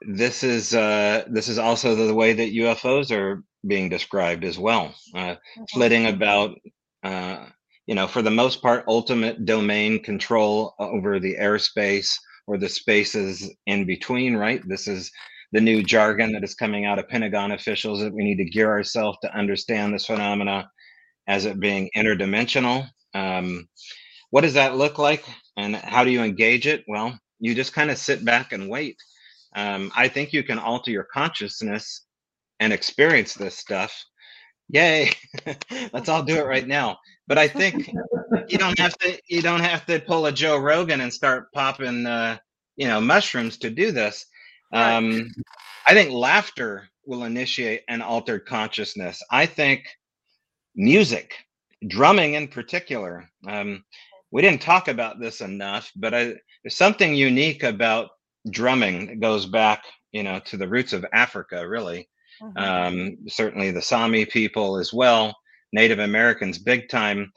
this 0.08 0.44
is 0.44 0.76
uh, 0.76 1.24
this 1.28 1.48
is 1.48 1.58
also 1.58 1.96
the 1.96 2.14
way 2.14 2.34
that 2.34 2.54
ufos 2.54 3.12
are 3.12 3.44
being 3.66 3.89
described 3.89 4.44
as 4.44 4.60
well 4.60 4.94
uh, 5.16 5.36
flitting 5.72 6.06
about 6.08 6.56
uh, 7.04 7.46
you 7.88 7.96
know, 7.96 8.08
for 8.08 8.22
the 8.22 8.32
most 8.32 8.62
part, 8.62 8.86
ultimate 8.88 9.46
domain 9.46 10.02
control 10.02 10.76
over 10.80 11.20
the 11.20 11.36
airspace 11.36 12.16
or 12.48 12.58
the 12.58 12.70
spaces 12.70 13.50
in 13.66 13.86
between, 13.86 14.36
right? 14.36 14.62
This 14.68 14.88
is 14.88 15.12
the 15.52 15.62
new 15.62 15.84
jargon 15.84 16.32
that 16.34 16.43
is 16.43 16.56
coming 16.56 16.86
out 16.86 16.99
of 16.99 17.10
Pentagon 17.10 17.52
officials 17.52 17.99
that 18.02 18.14
we 18.14 18.24
need 18.24 18.38
to 18.38 18.45
gear 18.45 18.70
ourselves 18.70 19.18
to 19.22 19.36
understand 19.36 19.93
this 19.93 20.06
phenomena 20.06 20.70
as 21.28 21.45
it 21.45 21.60
being 21.60 21.89
interdimensional. 21.95 22.88
Um, 23.14 23.68
what 24.32 24.41
does 24.41 24.54
that 24.54 24.78
look 24.78 24.97
like 24.97 25.26
and 25.58 25.76
how 25.76 26.04
do 26.04 26.12
you 26.12 26.24
engage 26.24 26.68
it? 26.68 26.84
Well, 26.88 27.18
you 27.39 27.56
just 27.56 27.74
kind 27.74 27.91
of 27.91 27.97
sit 27.97 28.24
back 28.24 28.54
and 28.54 28.70
wait. 28.70 28.97
Um, 29.56 29.91
I 29.95 30.08
think 30.08 30.32
you 30.34 30.43
can 30.43 30.60
alter 30.60 30.91
your 30.91 31.08
consciousness 31.14 32.06
and 32.60 32.72
experience 32.72 33.34
this 33.34 33.58
stuff. 33.58 33.93
Yay! 34.70 35.12
Let's 35.93 36.08
all 36.08 36.24
do 36.24 36.38
it 36.38 36.45
right 36.45 36.68
now. 36.68 36.97
But 37.28 37.38
I 37.38 37.47
think 37.47 37.89
you 38.47 38.58
don't 38.58 38.78
have 38.80 38.97
to 38.99 39.20
you 39.28 39.41
don't 39.41 39.60
have 39.62 39.86
to 39.88 39.99
pull 39.99 40.26
a 40.28 40.32
Joe 40.32 40.58
Rogan 40.58 41.02
and 41.02 41.14
start 41.14 41.52
popping 41.54 42.06
uh, 42.06 42.38
you 42.78 42.88
know 42.88 43.02
mushrooms 43.02 43.58
to 43.60 43.70
do 43.70 43.91
this. 43.91 44.26
Um, 44.74 45.30
I 45.88 45.93
think 45.93 46.11
laughter 46.11 46.88
will 47.05 47.24
initiate 47.24 47.82
an 47.88 48.01
altered 48.01 48.45
consciousness. 48.45 49.22
I 49.32 49.45
think 49.45 49.86
music, 50.76 51.34
drumming 51.88 52.36
in 52.36 52.47
particular. 52.47 53.30
Um, 53.47 53.84
we 54.32 54.41
didn't 54.41 54.61
talk 54.61 54.88
about 54.88 55.19
this 55.19 55.41
enough, 55.41 55.91
but 55.95 56.13
I, 56.13 56.36
there's 56.63 56.78
something 56.78 57.13
unique 57.15 57.63
about 57.63 58.11
drumming 58.49 59.07
that 59.07 59.19
goes 59.19 59.45
back, 59.45 59.84
you 60.11 60.24
know, 60.24 60.39
to 60.45 60.57
the 60.57 60.67
roots 60.67 60.93
of 60.93 61.05
Africa, 61.13 61.67
really. 61.67 62.07
Mhm. 62.41 62.57
Um, 62.57 63.17
certainly 63.28 63.72
the 63.72 63.82
Sami 63.82 64.26
people 64.26 64.78
as 64.78 64.93
well, 64.93 65.38
Native 65.74 65.99
Americans, 65.99 66.57
big 66.57 66.89
time. 66.89 67.32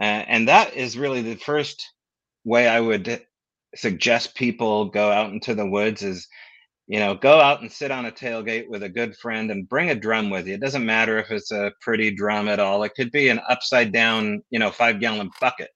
Uh, 0.00 0.24
and 0.28 0.48
that 0.48 0.74
is 0.74 0.96
really 0.96 1.22
the 1.22 1.36
first 1.36 1.92
way 2.44 2.68
I 2.68 2.80
would 2.80 3.26
suggest 3.74 4.34
people 4.34 4.86
go 4.86 5.10
out 5.10 5.32
into 5.32 5.54
the 5.54 5.66
woods 5.66 6.02
is 6.02 6.28
you 6.88 6.98
know 6.98 7.14
go 7.14 7.40
out 7.40 7.60
and 7.60 7.70
sit 7.70 7.90
on 7.92 8.06
a 8.06 8.12
tailgate 8.12 8.68
with 8.68 8.82
a 8.82 8.88
good 8.88 9.16
friend 9.16 9.50
and 9.50 9.68
bring 9.68 9.90
a 9.90 9.94
drum 9.94 10.30
with 10.30 10.48
you. 10.48 10.54
It 10.54 10.60
doesn't 10.60 10.86
matter 10.86 11.18
if 11.18 11.30
it's 11.30 11.52
a 11.52 11.72
pretty 11.80 12.10
drum 12.10 12.48
at 12.48 12.60
all. 12.60 12.82
It 12.82 12.94
could 12.96 13.12
be 13.12 13.28
an 13.28 13.40
upside 13.48 13.92
down 13.92 14.42
you 14.50 14.58
know 14.58 14.70
five 14.72 14.98
gallon 15.00 15.30
bucket. 15.40 15.70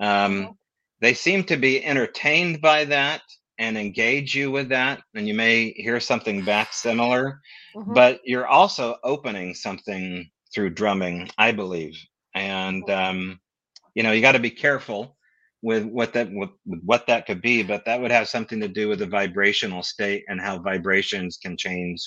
Um, 0.00 0.56
they 1.00 1.14
seem 1.14 1.44
to 1.44 1.56
be 1.56 1.84
entertained 1.84 2.60
by 2.60 2.84
that 2.86 3.22
and 3.58 3.76
engage 3.76 4.34
you 4.36 4.50
with 4.50 4.68
that 4.70 5.02
and 5.14 5.26
you 5.28 5.34
may 5.34 5.72
hear 5.72 6.00
something 6.00 6.44
back 6.44 6.72
similar 6.72 7.40
Mhm. 7.76 7.94
but 7.94 8.20
you're 8.24 8.46
also 8.46 8.96
opening 9.04 9.54
something 9.54 10.30
through 10.54 10.70
drumming 10.70 11.28
i 11.38 11.52
believe. 11.52 11.96
And 12.34 12.88
um, 12.90 13.40
you 13.94 14.02
know 14.04 14.12
you 14.12 14.22
got 14.22 14.32
to 14.32 14.38
be 14.38 14.50
careful 14.50 15.17
with 15.62 15.84
what 15.84 16.12
that 16.12 16.28
with, 16.32 16.50
with 16.66 16.80
what 16.84 17.06
that 17.06 17.26
could 17.26 17.42
be 17.42 17.62
but 17.62 17.84
that 17.84 18.00
would 18.00 18.10
have 18.10 18.28
something 18.28 18.60
to 18.60 18.68
do 18.68 18.88
with 18.88 19.00
the 19.00 19.06
vibrational 19.06 19.82
state 19.82 20.24
and 20.28 20.40
how 20.40 20.58
vibrations 20.58 21.36
can 21.36 21.56
change 21.56 22.00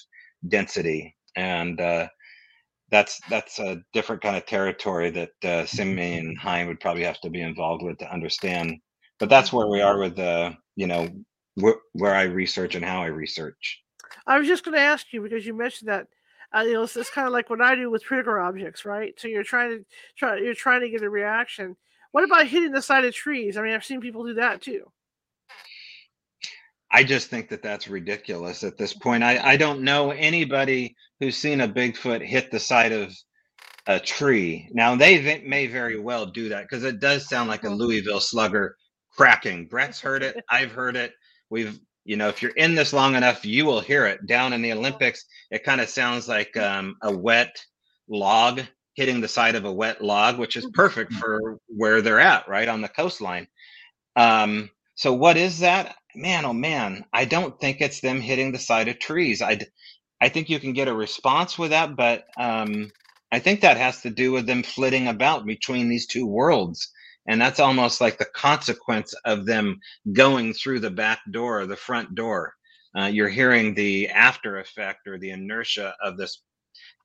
density 0.47 1.15
and 1.35 1.79
uh, 1.81 2.07
that's 2.91 3.21
that's 3.29 3.57
a 3.59 3.81
different 3.93 4.21
kind 4.21 4.35
of 4.35 4.45
territory 4.45 5.09
that 5.11 5.31
uh, 5.43 5.65
Simeon 5.65 6.35
Hein 6.35 6.67
would 6.67 6.79
probably 6.79 7.03
have 7.03 7.19
to 7.21 7.29
be 7.29 7.41
involved 7.41 7.83
with 7.83 7.97
to 7.99 8.13
understand. 8.13 8.77
But 9.19 9.29
that's 9.29 9.53
where 9.53 9.67
we 9.67 9.81
are 9.81 9.97
with 9.97 10.17
the 10.17 10.55
you 10.75 10.87
know 10.87 11.09
wh- 11.59 11.79
where 11.93 12.13
I 12.13 12.23
research 12.23 12.75
and 12.75 12.83
how 12.85 13.01
I 13.01 13.07
research. 13.07 13.81
I 14.27 14.37
was 14.37 14.47
just 14.47 14.65
going 14.65 14.75
to 14.75 14.81
ask 14.81 15.07
you 15.13 15.21
because 15.21 15.45
you 15.45 15.53
mentioned 15.53 15.89
that. 15.89 16.07
Uh, 16.53 16.63
you 16.63 16.73
know, 16.73 16.83
it's, 16.83 16.97
it's 16.97 17.09
kind 17.09 17.27
of 17.27 17.31
like 17.31 17.49
what 17.49 17.61
I 17.61 17.75
do 17.75 17.89
with 17.89 18.03
trigger 18.03 18.41
objects, 18.41 18.83
right? 18.83 19.17
So 19.17 19.29
you're 19.29 19.41
trying 19.41 19.69
to 19.69 19.85
try, 20.17 20.37
you're 20.37 20.53
trying 20.53 20.81
to 20.81 20.89
get 20.89 21.01
a 21.01 21.09
reaction. 21.09 21.77
What 22.11 22.23
about 22.23 22.47
hitting 22.47 22.71
the 22.71 22.81
side 22.81 23.05
of 23.05 23.13
trees? 23.13 23.57
I 23.57 23.61
mean, 23.61 23.73
I've 23.73 23.85
seen 23.85 24.01
people 24.01 24.25
do 24.25 24.35
that 24.35 24.61
too. 24.61 24.91
I 26.91 27.03
just 27.03 27.29
think 27.29 27.49
that 27.49 27.63
that's 27.63 27.87
ridiculous 27.87 28.63
at 28.63 28.77
this 28.77 28.93
point. 28.93 29.23
I, 29.23 29.39
I 29.51 29.57
don't 29.57 29.81
know 29.81 30.11
anybody 30.11 30.95
who's 31.19 31.37
seen 31.37 31.61
a 31.61 31.67
Bigfoot 31.67 32.25
hit 32.25 32.51
the 32.51 32.59
side 32.59 32.91
of 32.91 33.15
a 33.87 33.99
tree. 33.99 34.69
Now 34.73 34.95
they 34.95 35.41
may 35.45 35.67
very 35.67 35.97
well 35.99 36.25
do 36.25 36.49
that 36.49 36.63
because 36.63 36.83
it 36.83 36.99
does 36.99 37.29
sound 37.29 37.49
like 37.49 37.63
a 37.63 37.69
Louisville 37.69 38.19
slugger 38.19 38.75
cracking. 39.15 39.67
Brett's 39.67 40.01
heard 40.01 40.21
it. 40.21 40.43
I've 40.49 40.71
heard 40.71 40.95
it. 40.97 41.13
We've 41.49 41.79
you 42.03 42.17
know 42.17 42.27
if 42.27 42.41
you're 42.41 42.51
in 42.51 42.75
this 42.75 42.93
long 42.93 43.15
enough, 43.15 43.45
you 43.45 43.65
will 43.65 43.79
hear 43.79 44.05
it. 44.05 44.25
Down 44.27 44.53
in 44.53 44.61
the 44.61 44.73
Olympics, 44.73 45.23
it 45.49 45.63
kind 45.63 45.79
of 45.79 45.89
sounds 45.89 46.27
like 46.27 46.55
um, 46.57 46.95
a 47.01 47.15
wet 47.15 47.55
log 48.09 48.61
hitting 48.93 49.21
the 49.21 49.27
side 49.27 49.55
of 49.55 49.65
a 49.65 49.71
wet 49.71 50.03
log, 50.03 50.37
which 50.37 50.55
is 50.55 50.67
perfect 50.73 51.13
for 51.13 51.57
where 51.67 52.01
they're 52.01 52.19
at, 52.19 52.47
right 52.47 52.67
on 52.67 52.81
the 52.81 52.89
coastline. 52.89 53.47
Um, 54.15 54.69
so 54.95 55.13
what 55.13 55.37
is 55.37 55.59
that? 55.59 55.95
Man, 56.13 56.45
oh 56.45 56.53
man, 56.53 57.05
I 57.13 57.25
don't 57.25 57.59
think 57.59 57.79
it's 57.79 58.01
them 58.01 58.19
hitting 58.19 58.51
the 58.51 58.59
side 58.59 58.89
of 58.89 58.99
trees. 58.99 59.41
I, 59.41 59.59
I 60.19 60.29
think 60.29 60.49
you 60.49 60.59
can 60.59 60.73
get 60.73 60.89
a 60.89 60.93
response 60.93 61.57
with 61.57 61.71
that, 61.71 61.95
but 61.95 62.25
um, 62.37 62.91
I 63.31 63.39
think 63.39 63.61
that 63.61 63.77
has 63.77 64.01
to 64.01 64.09
do 64.09 64.33
with 64.33 64.45
them 64.45 64.61
flitting 64.61 65.07
about 65.07 65.45
between 65.45 65.87
these 65.87 66.05
two 66.05 66.27
worlds. 66.27 66.91
And 67.27 67.39
that's 67.39 67.59
almost 67.59 68.01
like 68.01 68.17
the 68.17 68.25
consequence 68.25 69.13
of 69.25 69.45
them 69.45 69.79
going 70.11 70.53
through 70.53 70.81
the 70.81 70.89
back 70.89 71.19
door 71.31 71.61
or 71.61 71.65
the 71.65 71.75
front 71.75 72.13
door. 72.15 72.53
Uh, 72.97 73.05
you're 73.05 73.29
hearing 73.29 73.73
the 73.73 74.09
after 74.09 74.59
effect 74.59 75.07
or 75.07 75.17
the 75.17 75.29
inertia 75.29 75.95
of 76.03 76.17
this 76.17 76.43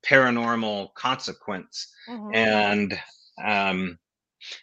paranormal 0.08 0.94
consequence. 0.94 1.88
Mhm. 2.08 2.34
And 2.34 3.00
um, 3.44 3.98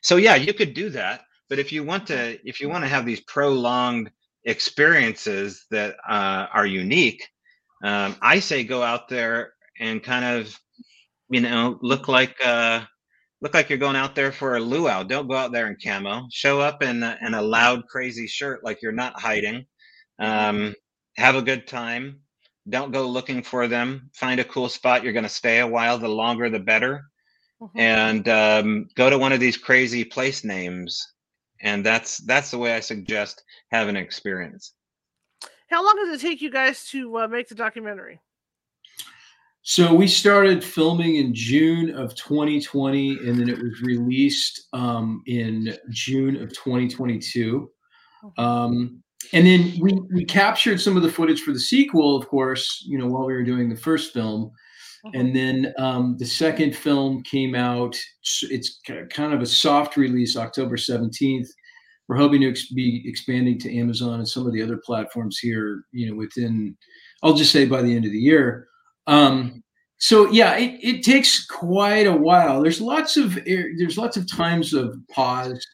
so, 0.01 0.17
yeah, 0.17 0.35
you 0.35 0.53
could 0.53 0.73
do 0.73 0.89
that. 0.91 1.21
But 1.49 1.59
if 1.59 1.71
you 1.71 1.83
want 1.83 2.07
to, 2.07 2.39
if 2.47 2.59
you 2.61 2.69
want 2.69 2.83
to 2.83 2.89
have 2.89 3.05
these 3.05 3.21
prolonged 3.21 4.11
experiences 4.45 5.65
that 5.71 5.95
uh, 6.09 6.47
are 6.53 6.65
unique, 6.65 7.27
um, 7.83 8.15
I 8.21 8.39
say 8.39 8.63
go 8.63 8.83
out 8.83 9.09
there 9.09 9.53
and 9.79 10.03
kind 10.03 10.25
of, 10.25 10.59
you 11.29 11.41
know, 11.41 11.77
look 11.81 12.07
like 12.07 12.35
uh, 12.45 12.83
look 13.41 13.53
like 13.55 13.69
you're 13.69 13.79
going 13.79 13.95
out 13.97 14.15
there 14.15 14.31
for 14.33 14.57
a 14.57 14.61
luau. 14.61 15.03
Don't 15.03 15.29
go 15.29 15.35
out 15.35 15.53
there 15.53 15.67
in 15.67 15.77
camo. 15.83 16.27
Show 16.31 16.61
up 16.61 16.83
in 16.83 17.03
a, 17.03 17.17
in 17.25 17.35
a 17.35 17.43
loud, 17.43 17.87
crazy 17.87 18.27
shirt 18.27 18.63
like 18.65 18.81
you're 18.83 18.91
not 18.93 19.19
hiding. 19.21 19.65
Um, 20.19 20.75
have 21.17 21.35
a 21.35 21.43
good 21.43 21.67
time. 21.67 22.21
Don't 22.69 22.91
go 22.91 23.07
looking 23.07 23.43
for 23.43 23.67
them. 23.67 24.09
Find 24.13 24.39
a 24.39 24.45
cool 24.45 24.69
spot. 24.69 25.03
You're 25.03 25.13
going 25.13 25.23
to 25.23 25.29
stay 25.29 25.59
a 25.59 25.67
while. 25.67 25.97
The 25.97 26.07
longer, 26.07 26.49
the 26.49 26.59
better. 26.59 27.05
Mhm. 27.61 27.69
And 27.75 28.29
um, 28.29 28.87
go 28.95 29.09
to 29.09 29.17
one 29.17 29.33
of 29.33 29.39
these 29.39 29.57
crazy 29.57 30.03
place 30.03 30.43
names. 30.43 31.05
And 31.61 31.85
that's 31.85 32.17
that's 32.19 32.51
the 32.51 32.57
way 32.57 32.73
I 32.73 32.79
suggest 32.81 33.43
have 33.71 33.87
an 33.87 33.95
experience. 33.95 34.73
How 35.69 35.83
long 35.83 35.95
does 35.95 36.15
it 36.15 36.25
take 36.25 36.41
you 36.41 36.51
guys 36.51 36.85
to 36.89 37.19
uh, 37.19 37.27
make 37.27 37.47
the 37.47 37.55
documentary? 37.55 38.19
So 39.65 39.93
we 39.93 40.07
started 40.07 40.61
filming 40.61 41.15
in 41.15 41.33
June 41.33 41.95
of 41.95 42.15
2020, 42.15 43.19
and 43.25 43.39
then 43.39 43.47
it 43.47 43.57
was 43.57 43.81
released 43.81 44.67
um, 44.73 45.23
in 45.25 45.77
June 45.89 46.35
of 46.43 46.49
2022. 46.49 47.71
Um, 48.37 49.01
and 49.31 49.47
then 49.47 49.73
we 49.79 49.93
we 50.13 50.25
captured 50.25 50.81
some 50.81 50.97
of 50.97 51.03
the 51.03 51.11
footage 51.11 51.41
for 51.41 51.51
the 51.51 51.59
sequel, 51.59 52.15
of 52.15 52.27
course, 52.27 52.83
you 52.87 52.97
know, 52.97 53.07
while 53.07 53.25
we 53.25 53.33
were 53.33 53.43
doing 53.43 53.69
the 53.69 53.77
first 53.77 54.13
film. 54.13 54.51
And 55.13 55.35
then 55.35 55.73
um, 55.77 56.15
the 56.17 56.25
second 56.25 56.75
film 56.75 57.23
came 57.23 57.55
out. 57.55 57.97
It's 58.43 58.79
kind 59.09 59.33
of 59.33 59.41
a 59.41 59.45
soft 59.45 59.97
release, 59.97 60.37
October 60.37 60.77
17th. 60.77 61.47
We're 62.07 62.15
hoping 62.17 62.41
to 62.41 62.49
ex- 62.49 62.71
be 62.71 63.03
expanding 63.05 63.59
to 63.59 63.77
Amazon 63.77 64.19
and 64.19 64.27
some 64.27 64.47
of 64.47 64.53
the 64.53 64.61
other 64.61 64.77
platforms 64.77 65.39
here, 65.39 65.83
you 65.91 66.09
know, 66.09 66.15
within, 66.15 66.77
I'll 67.21 67.33
just 67.33 67.51
say 67.51 67.65
by 67.65 67.81
the 67.81 67.93
end 67.93 68.05
of 68.05 68.11
the 68.11 68.19
year. 68.19 68.67
Um, 69.07 69.63
so 69.97 70.29
yeah, 70.31 70.57
it, 70.57 70.79
it 70.81 71.03
takes 71.03 71.45
quite 71.45 72.07
a 72.07 72.15
while. 72.15 72.61
There's 72.61 72.81
lots 72.81 73.15
of 73.15 73.35
there's 73.45 73.97
lots 73.97 74.17
of 74.17 74.29
times 74.29 74.73
of 74.73 74.97
pause, 75.09 75.65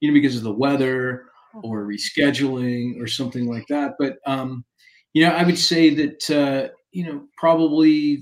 you 0.00 0.10
know, 0.10 0.14
because 0.14 0.36
of 0.36 0.42
the 0.42 0.52
weather 0.52 1.27
or 1.62 1.86
rescheduling 1.86 3.00
or 3.00 3.06
something 3.06 3.46
like 3.46 3.66
that. 3.68 3.94
But 3.98 4.18
um, 4.26 4.64
you 5.12 5.24
know, 5.24 5.32
I 5.32 5.44
would 5.44 5.58
say 5.58 5.90
that 5.94 6.30
uh, 6.30 6.72
you 6.92 7.04
know 7.04 7.26
probably 7.36 8.20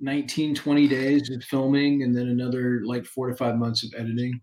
19, 0.00 0.54
20 0.54 0.88
days 0.88 1.30
of 1.30 1.42
filming 1.44 2.02
and 2.02 2.14
then 2.16 2.28
another 2.28 2.82
like 2.84 3.06
four 3.06 3.28
to 3.28 3.36
five 3.36 3.56
months 3.56 3.82
of 3.82 3.92
editing. 3.98 4.40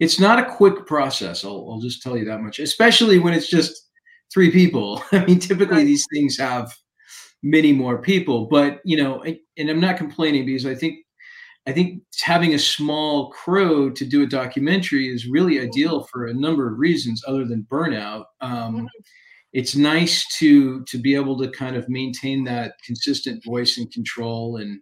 It's 0.00 0.20
not 0.20 0.38
a 0.38 0.44
quick 0.44 0.86
process. 0.86 1.44
I'll, 1.44 1.68
I'll 1.70 1.80
just 1.80 2.02
tell 2.02 2.16
you 2.16 2.24
that 2.26 2.40
much, 2.40 2.58
especially 2.58 3.18
when 3.18 3.32
it's 3.32 3.48
just 3.48 3.88
three 4.32 4.50
people. 4.50 5.02
I 5.12 5.24
mean, 5.24 5.38
typically 5.38 5.84
these 5.84 6.06
things 6.12 6.36
have 6.38 6.72
many 7.42 7.72
more 7.72 7.98
people, 7.98 8.46
but 8.46 8.80
you 8.84 8.96
know, 8.96 9.22
and 9.22 9.70
I'm 9.70 9.80
not 9.80 9.96
complaining 9.96 10.44
because 10.44 10.66
I 10.66 10.74
think 10.74 10.98
I 11.66 11.72
think 11.72 12.02
having 12.22 12.54
a 12.54 12.58
small 12.58 13.30
crew 13.30 13.92
to 13.94 14.04
do 14.04 14.22
a 14.22 14.26
documentary 14.26 15.08
is 15.12 15.26
really 15.26 15.60
ideal 15.60 16.04
for 16.04 16.26
a 16.26 16.34
number 16.34 16.70
of 16.72 16.78
reasons 16.78 17.22
other 17.26 17.44
than 17.44 17.66
burnout. 17.70 18.24
Um, 18.40 18.88
it's 19.52 19.74
nice 19.74 20.26
to 20.38 20.84
to 20.84 20.98
be 20.98 21.14
able 21.14 21.38
to 21.38 21.50
kind 21.50 21.76
of 21.76 21.88
maintain 21.88 22.44
that 22.44 22.74
consistent 22.84 23.42
voice 23.44 23.78
and 23.78 23.90
control 23.92 24.58
and 24.58 24.80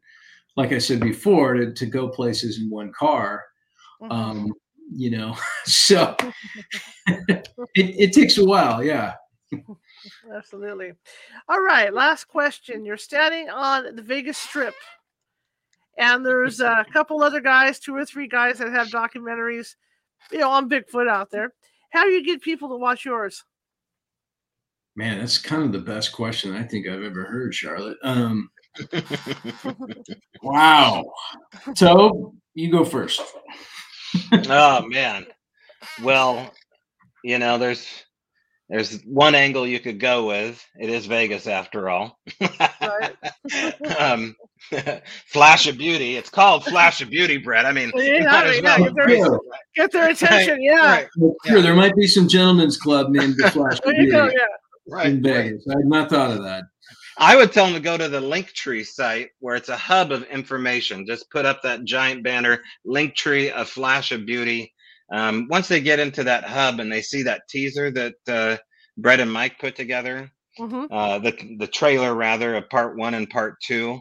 like 0.57 0.73
i 0.73 0.79
said 0.79 1.01
before 1.01 1.55
to, 1.55 1.73
to 1.73 1.87
go 1.87 2.09
places 2.09 2.59
in 2.59 2.69
one 2.71 2.91
car 2.99 3.45
Mhm. 4.03 4.11
um 4.11 4.53
you 4.91 5.11
know 5.11 5.37
so 5.65 6.17
it, 7.07 7.49
it 7.75 8.13
takes 8.13 8.39
a 8.39 8.45
while 8.45 8.83
yeah 8.83 9.15
Absolutely. 10.35 10.93
All 11.49 11.61
right, 11.63 11.95
last 11.95 12.25
question. 12.25 12.85
You're 12.85 12.97
standing 12.97 13.49
on 13.49 13.95
the 13.95 14.03
Vegas 14.03 14.37
Strip, 14.37 14.75
and 15.99 16.25
there's 16.25 16.61
a 16.61 16.85
couple 16.93 17.23
other 17.23 17.41
guys, 17.41 17.79
two 17.79 17.95
or 17.95 18.05
three 18.05 18.29
guys 18.29 18.59
that 18.59 18.73
have 18.73 18.89
documentaries, 18.89 19.75
you 20.31 20.39
know, 20.39 20.51
on 20.51 20.69
Bigfoot 20.69 21.09
out 21.09 21.31
there. 21.31 21.53
How 21.91 22.05
do 22.05 22.11
you 22.11 22.25
get 22.25 22.43
people 22.43 22.69
to 22.71 22.77
watch 22.77 23.05
yours? 23.05 23.45
man 24.97 25.19
that's 25.19 25.39
kind 25.39 25.65
of 25.65 25.73
the 25.73 25.79
best 25.81 26.13
question 26.13 26.55
i 26.55 26.63
think 26.63 26.87
i've 26.87 27.03
ever 27.03 27.25
heard 27.25 27.53
charlotte 27.53 27.99
um 28.05 28.49
wow 30.45 31.05
so 31.75 32.33
you 32.55 32.71
go 32.71 32.85
first 32.85 33.21
oh 34.49 34.87
man. 34.89 35.27
Well, 36.03 36.53
you 37.23 37.39
know, 37.39 37.59
there's 37.59 37.87
there's 38.69 39.01
one 39.03 39.35
angle 39.35 39.67
you 39.67 39.79
could 39.81 40.01
go 40.01 40.27
with. 40.27 40.65
It 40.81 40.89
is 40.91 41.07
Vegas 41.07 41.47
after 41.47 41.89
all. 41.91 42.19
um, 43.99 44.35
Flash 45.27 45.67
of 45.67 45.77
Beauty. 45.79 46.17
It's 46.17 46.31
called 46.31 46.65
Flash 46.65 47.01
of 47.03 47.11
Beauty, 47.11 47.37
Brett. 47.37 47.67
I 47.67 47.73
mean, 47.73 47.93
Yeah, 47.95 48.03
you 48.03 48.25
might 48.25 48.47
as 48.47 48.57
yeah, 48.57 48.63
get 48.63 48.79
their- 48.79 48.89
embrace 48.89 49.27
it, 49.27 49.31
right? 49.31 49.41
Get 49.77 49.93
their 49.93 50.09
attention. 50.11 50.63
Yeah. 50.63 50.75
Right, 50.87 51.09
Well, 51.19 51.35
Sure, 51.47 51.61
there 51.63 51.75
might 51.75 51.95
be 51.97 52.07
some 52.07 52.29
gentlemen's 52.29 52.77
club 52.79 53.11
named 53.11 53.35
the 53.39 53.51
Flash 53.51 53.79
of 53.85 53.93
you 53.95 54.11
go. 54.11 54.23
Beauty 54.25 54.37
Yeah. 54.39 54.95
right, 54.95 55.07
in 55.07 55.23
right. 55.23 55.33
Vegas. 55.45 55.67
I 55.69 55.73
had 55.79 55.87
not 55.87 56.11
thought 56.11 56.31
of 56.31 56.43
that. 56.45 56.65
I 57.17 57.37
would 57.37 57.53
tell 57.53 57.67
them 57.67 57.75
to 57.75 57.81
go 57.81 57.97
to 57.97 58.09
the 58.09 58.21
Linktree 58.21 58.85
site 58.87 59.31
where 59.39 59.55
it's 59.55 59.69
a 59.69 59.77
hub 59.77 60.11
of 60.11 60.25
information. 60.25 61.07
Just 61.07 61.31
put 61.31 61.45
up 61.47 61.63
that 61.63 61.85
giant 61.85 62.25
banner, 62.25 62.61
Linktree, 62.87 63.53
a 63.55 63.65
flash 63.65 64.11
of 64.11 64.27
beauty. 64.27 64.73
Um, 65.13 65.49
once 65.51 65.69
they 65.69 65.81
get 65.81 66.01
into 66.01 66.25
that 66.25 66.45
hub 66.45 66.81
and 66.81 66.93
they 66.93 67.03
see 67.03 67.23
that 67.25 67.43
teaser 67.49 67.91
that 67.93 68.15
uh, 68.29 68.57
Brett 68.97 69.21
and 69.21 69.33
Mike 69.33 69.59
put 69.59 69.77
together, 69.77 70.31
hmm 70.59 70.87
uh, 70.91 71.19
the 71.19 71.57
the 71.59 71.67
trailer 71.67 72.15
rather 72.15 72.55
of 72.57 72.69
part 72.71 72.97
one 72.97 73.15
and 73.15 73.29
part 73.31 73.61
two. 73.63 74.01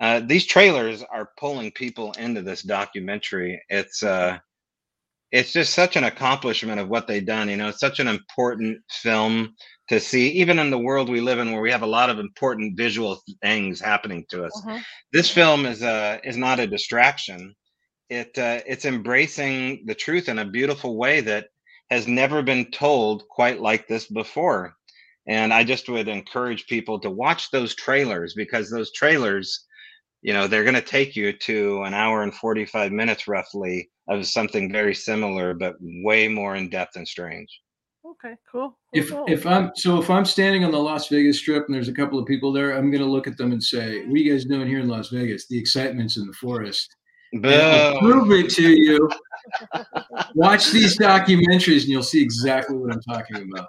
Uh, 0.00 0.20
these 0.20 0.46
trailers 0.46 1.02
are 1.02 1.30
pulling 1.38 1.70
people 1.72 2.12
into 2.12 2.42
this 2.42 2.62
documentary. 2.62 3.62
It's 3.68 4.02
uh, 4.02 4.38
it's 5.32 5.52
just 5.52 5.74
such 5.74 5.96
an 5.96 6.04
accomplishment 6.04 6.80
of 6.80 6.88
what 6.88 7.06
they've 7.06 7.24
done. 7.24 7.48
You 7.48 7.56
know, 7.56 7.68
it's 7.68 7.80
such 7.80 8.00
an 8.00 8.08
important 8.08 8.78
film 8.90 9.54
to 9.88 10.00
see, 10.00 10.30
even 10.30 10.58
in 10.58 10.70
the 10.70 10.78
world 10.78 11.08
we 11.08 11.20
live 11.20 11.38
in, 11.38 11.52
where 11.52 11.60
we 11.62 11.70
have 11.70 11.82
a 11.82 11.86
lot 11.86 12.10
of 12.10 12.18
important 12.18 12.76
visual 12.76 13.20
things 13.42 13.80
happening 13.80 14.24
to 14.30 14.44
us. 14.44 14.60
hmm 14.64 14.78
This 15.12 15.30
film 15.30 15.66
is 15.66 15.82
uh, 15.82 16.18
is 16.24 16.36
not 16.36 16.60
a 16.60 16.66
distraction. 16.66 17.54
It 18.10 18.36
uh, 18.36 18.60
it's 18.66 18.84
embracing 18.84 19.84
the 19.86 19.94
truth 19.94 20.28
in 20.28 20.40
a 20.40 20.44
beautiful 20.44 20.96
way 20.96 21.20
that 21.22 21.46
has 21.90 22.06
never 22.06 22.42
been 22.42 22.70
told 22.70 23.28
quite 23.28 23.60
like 23.60 23.86
this 23.86 24.06
before. 24.08 24.74
And 25.28 25.52
I 25.54 25.64
just 25.64 25.88
would 25.88 26.08
encourage 26.08 26.66
people 26.66 26.98
to 27.00 27.10
watch 27.10 27.50
those 27.50 27.74
trailers 27.74 28.34
because 28.34 28.68
those 28.70 28.92
trailers, 28.92 29.66
you 30.22 30.32
know, 30.32 30.46
they're 30.46 30.64
going 30.64 30.74
to 30.74 30.82
take 30.82 31.14
you 31.14 31.32
to 31.32 31.82
an 31.82 31.94
hour 31.94 32.22
and 32.22 32.34
45 32.34 32.90
minutes 32.90 33.28
roughly 33.28 33.90
of 34.08 34.26
something 34.26 34.72
very 34.72 34.94
similar, 34.94 35.54
but 35.54 35.76
way 35.80 36.26
more 36.26 36.56
in 36.56 36.68
depth 36.68 36.96
and 36.96 37.06
strange. 37.06 37.48
Okay. 38.04 38.34
Cool. 38.50 38.70
cool, 38.70 38.76
If 38.92 39.10
cool. 39.10 39.24
if 39.28 39.46
I'm 39.46 39.70
so 39.76 40.00
if 40.00 40.10
I'm 40.10 40.24
standing 40.24 40.64
on 40.64 40.72
the 40.72 40.78
Las 40.78 41.08
Vegas 41.08 41.38
Strip 41.38 41.66
and 41.66 41.74
there's 41.74 41.88
a 41.88 41.92
couple 41.92 42.18
of 42.18 42.26
people 42.26 42.50
there, 42.52 42.72
I'm 42.76 42.90
going 42.90 43.02
to 43.02 43.10
look 43.10 43.28
at 43.28 43.36
them 43.36 43.52
and 43.52 43.62
say, 43.62 44.00
"What 44.06 44.14
are 44.14 44.16
you 44.16 44.32
guys 44.32 44.46
doing 44.46 44.66
here 44.66 44.80
in 44.80 44.88
Las 44.88 45.10
Vegas? 45.10 45.46
The 45.46 45.58
excitement's 45.58 46.16
in 46.16 46.26
the 46.26 46.32
forest." 46.32 46.96
And 47.32 47.98
prove 48.00 48.32
it 48.32 48.50
to 48.52 48.70
you. 48.70 49.08
Watch 50.34 50.70
these 50.70 50.98
documentaries, 50.98 51.82
and 51.82 51.88
you'll 51.88 52.02
see 52.02 52.22
exactly 52.22 52.76
what 52.76 52.92
I'm 52.92 53.00
talking 53.02 53.50
about. 53.52 53.68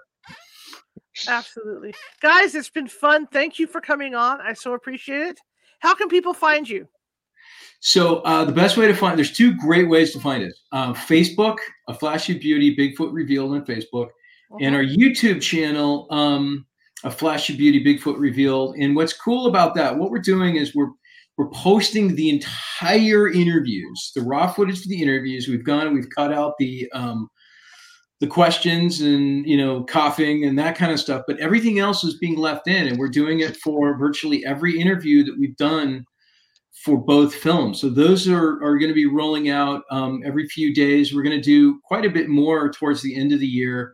Absolutely. 1.27 1.93
Guys, 2.21 2.55
it's 2.55 2.69
been 2.69 2.87
fun. 2.87 3.27
Thank 3.27 3.59
you 3.59 3.67
for 3.67 3.81
coming 3.81 4.15
on. 4.15 4.41
I 4.41 4.53
so 4.53 4.73
appreciate 4.73 5.21
it. 5.21 5.39
How 5.79 5.93
can 5.93 6.07
people 6.07 6.33
find 6.33 6.67
you? 6.67 6.87
So 7.79 8.17
uh, 8.19 8.45
the 8.45 8.51
best 8.51 8.77
way 8.77 8.87
to 8.87 8.93
find 8.95 9.17
there's 9.17 9.33
two 9.33 9.55
great 9.57 9.89
ways 9.89 10.13
to 10.13 10.19
find 10.19 10.43
us. 10.43 10.53
Um, 10.71 10.93
Facebook, 10.93 11.57
a 11.87 11.93
Flash 11.93 12.29
of 12.29 12.39
Beauty, 12.39 12.75
Bigfoot 12.75 13.11
Revealed 13.11 13.53
on 13.53 13.65
Facebook, 13.65 14.09
and 14.59 14.75
our 14.75 14.83
YouTube 14.83 15.41
channel, 15.41 16.07
um, 16.11 16.65
a 17.03 17.09
Flash 17.09 17.49
of 17.49 17.57
Beauty, 17.57 17.83
Bigfoot 17.83 18.19
Revealed. 18.19 18.75
And 18.77 18.95
what's 18.95 19.13
cool 19.13 19.47
about 19.47 19.73
that, 19.75 19.97
what 19.97 20.11
we're 20.11 20.19
doing 20.19 20.57
is 20.57 20.75
we're 20.75 20.91
we're 21.41 21.49
posting 21.49 22.15
the 22.15 22.29
entire 22.29 23.27
interviews, 23.27 24.11
the 24.13 24.21
raw 24.21 24.45
footage 24.45 24.79
for 24.79 24.89
the 24.89 25.01
interviews. 25.01 25.47
We've 25.47 25.63
gone 25.63 25.91
we've 25.91 26.09
cut 26.15 26.31
out 26.31 26.53
the 26.59 26.87
um, 26.93 27.29
the 28.19 28.27
questions 28.27 29.01
and 29.01 29.43
you 29.47 29.57
know 29.57 29.83
coughing 29.85 30.45
and 30.45 30.59
that 30.59 30.77
kind 30.77 30.91
of 30.91 30.99
stuff, 30.99 31.23
but 31.25 31.39
everything 31.39 31.79
else 31.79 32.03
is 32.03 32.19
being 32.19 32.37
left 32.37 32.67
in, 32.67 32.87
and 32.87 32.99
we're 32.99 33.09
doing 33.09 33.39
it 33.39 33.57
for 33.57 33.97
virtually 33.97 34.45
every 34.45 34.79
interview 34.79 35.23
that 35.23 35.35
we've 35.39 35.57
done 35.57 36.05
for 36.85 36.97
both 36.97 37.33
films. 37.33 37.81
So 37.81 37.89
those 37.89 38.27
are, 38.27 38.63
are 38.63 38.77
going 38.77 38.89
to 38.89 38.93
be 38.93 39.07
rolling 39.07 39.49
out 39.49 39.81
um, 39.89 40.21
every 40.23 40.47
few 40.47 40.71
days. 40.75 41.11
We're 41.11 41.23
going 41.23 41.37
to 41.37 41.41
do 41.41 41.79
quite 41.85 42.05
a 42.05 42.09
bit 42.09 42.29
more 42.29 42.71
towards 42.71 43.01
the 43.01 43.15
end 43.15 43.33
of 43.33 43.39
the 43.39 43.47
year. 43.47 43.93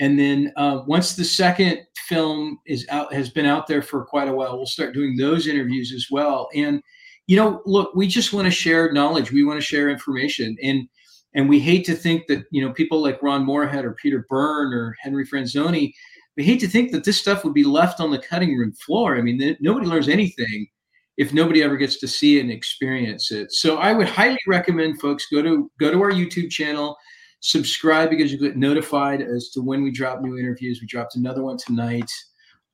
And 0.00 0.18
then 0.18 0.52
uh, 0.56 0.82
once 0.86 1.14
the 1.14 1.24
second 1.24 1.80
film 2.06 2.58
is 2.66 2.86
out, 2.90 3.12
has 3.12 3.30
been 3.30 3.46
out 3.46 3.66
there 3.66 3.82
for 3.82 4.04
quite 4.04 4.28
a 4.28 4.32
while, 4.32 4.56
we'll 4.56 4.66
start 4.66 4.94
doing 4.94 5.16
those 5.16 5.46
interviews 5.46 5.92
as 5.94 6.06
well. 6.10 6.48
And 6.54 6.82
you 7.26 7.36
know, 7.36 7.60
look, 7.66 7.94
we 7.94 8.06
just 8.06 8.32
want 8.32 8.46
to 8.46 8.50
share 8.52 8.92
knowledge. 8.92 9.32
We 9.32 9.44
want 9.44 9.58
to 9.58 9.66
share 9.66 9.90
information, 9.90 10.56
and 10.62 10.88
and 11.34 11.48
we 11.48 11.58
hate 11.58 11.84
to 11.86 11.94
think 11.94 12.26
that 12.28 12.44
you 12.50 12.64
know 12.64 12.72
people 12.72 13.02
like 13.02 13.22
Ron 13.22 13.44
Morehead 13.44 13.84
or 13.84 13.94
Peter 13.94 14.24
Byrne 14.28 14.72
or 14.72 14.96
Henry 15.00 15.26
Franzoni. 15.26 15.92
We 16.36 16.44
hate 16.44 16.60
to 16.60 16.68
think 16.68 16.92
that 16.92 17.04
this 17.04 17.18
stuff 17.18 17.44
would 17.44 17.54
be 17.54 17.64
left 17.64 17.98
on 17.98 18.10
the 18.10 18.18
cutting 18.18 18.56
room 18.56 18.72
floor. 18.72 19.16
I 19.16 19.22
mean, 19.22 19.38
th- 19.38 19.56
nobody 19.60 19.86
learns 19.86 20.08
anything 20.08 20.68
if 21.16 21.32
nobody 21.32 21.62
ever 21.62 21.76
gets 21.76 21.98
to 21.98 22.06
see 22.06 22.36
it 22.36 22.42
and 22.42 22.50
experience 22.50 23.30
it. 23.32 23.50
So 23.52 23.78
I 23.78 23.92
would 23.92 24.06
highly 24.06 24.38
recommend 24.46 25.00
folks 25.00 25.26
go 25.32 25.42
to 25.42 25.70
go 25.80 25.90
to 25.90 26.00
our 26.02 26.12
YouTube 26.12 26.50
channel, 26.50 26.96
subscribe 27.40 28.10
because 28.10 28.32
you 28.32 28.38
get 28.38 28.56
notified 28.56 29.22
as 29.22 29.50
to 29.50 29.60
when 29.60 29.82
we 29.82 29.90
drop 29.90 30.20
new 30.20 30.38
interviews. 30.38 30.80
We 30.80 30.86
dropped 30.86 31.16
another 31.16 31.42
one 31.42 31.56
tonight, 31.58 32.10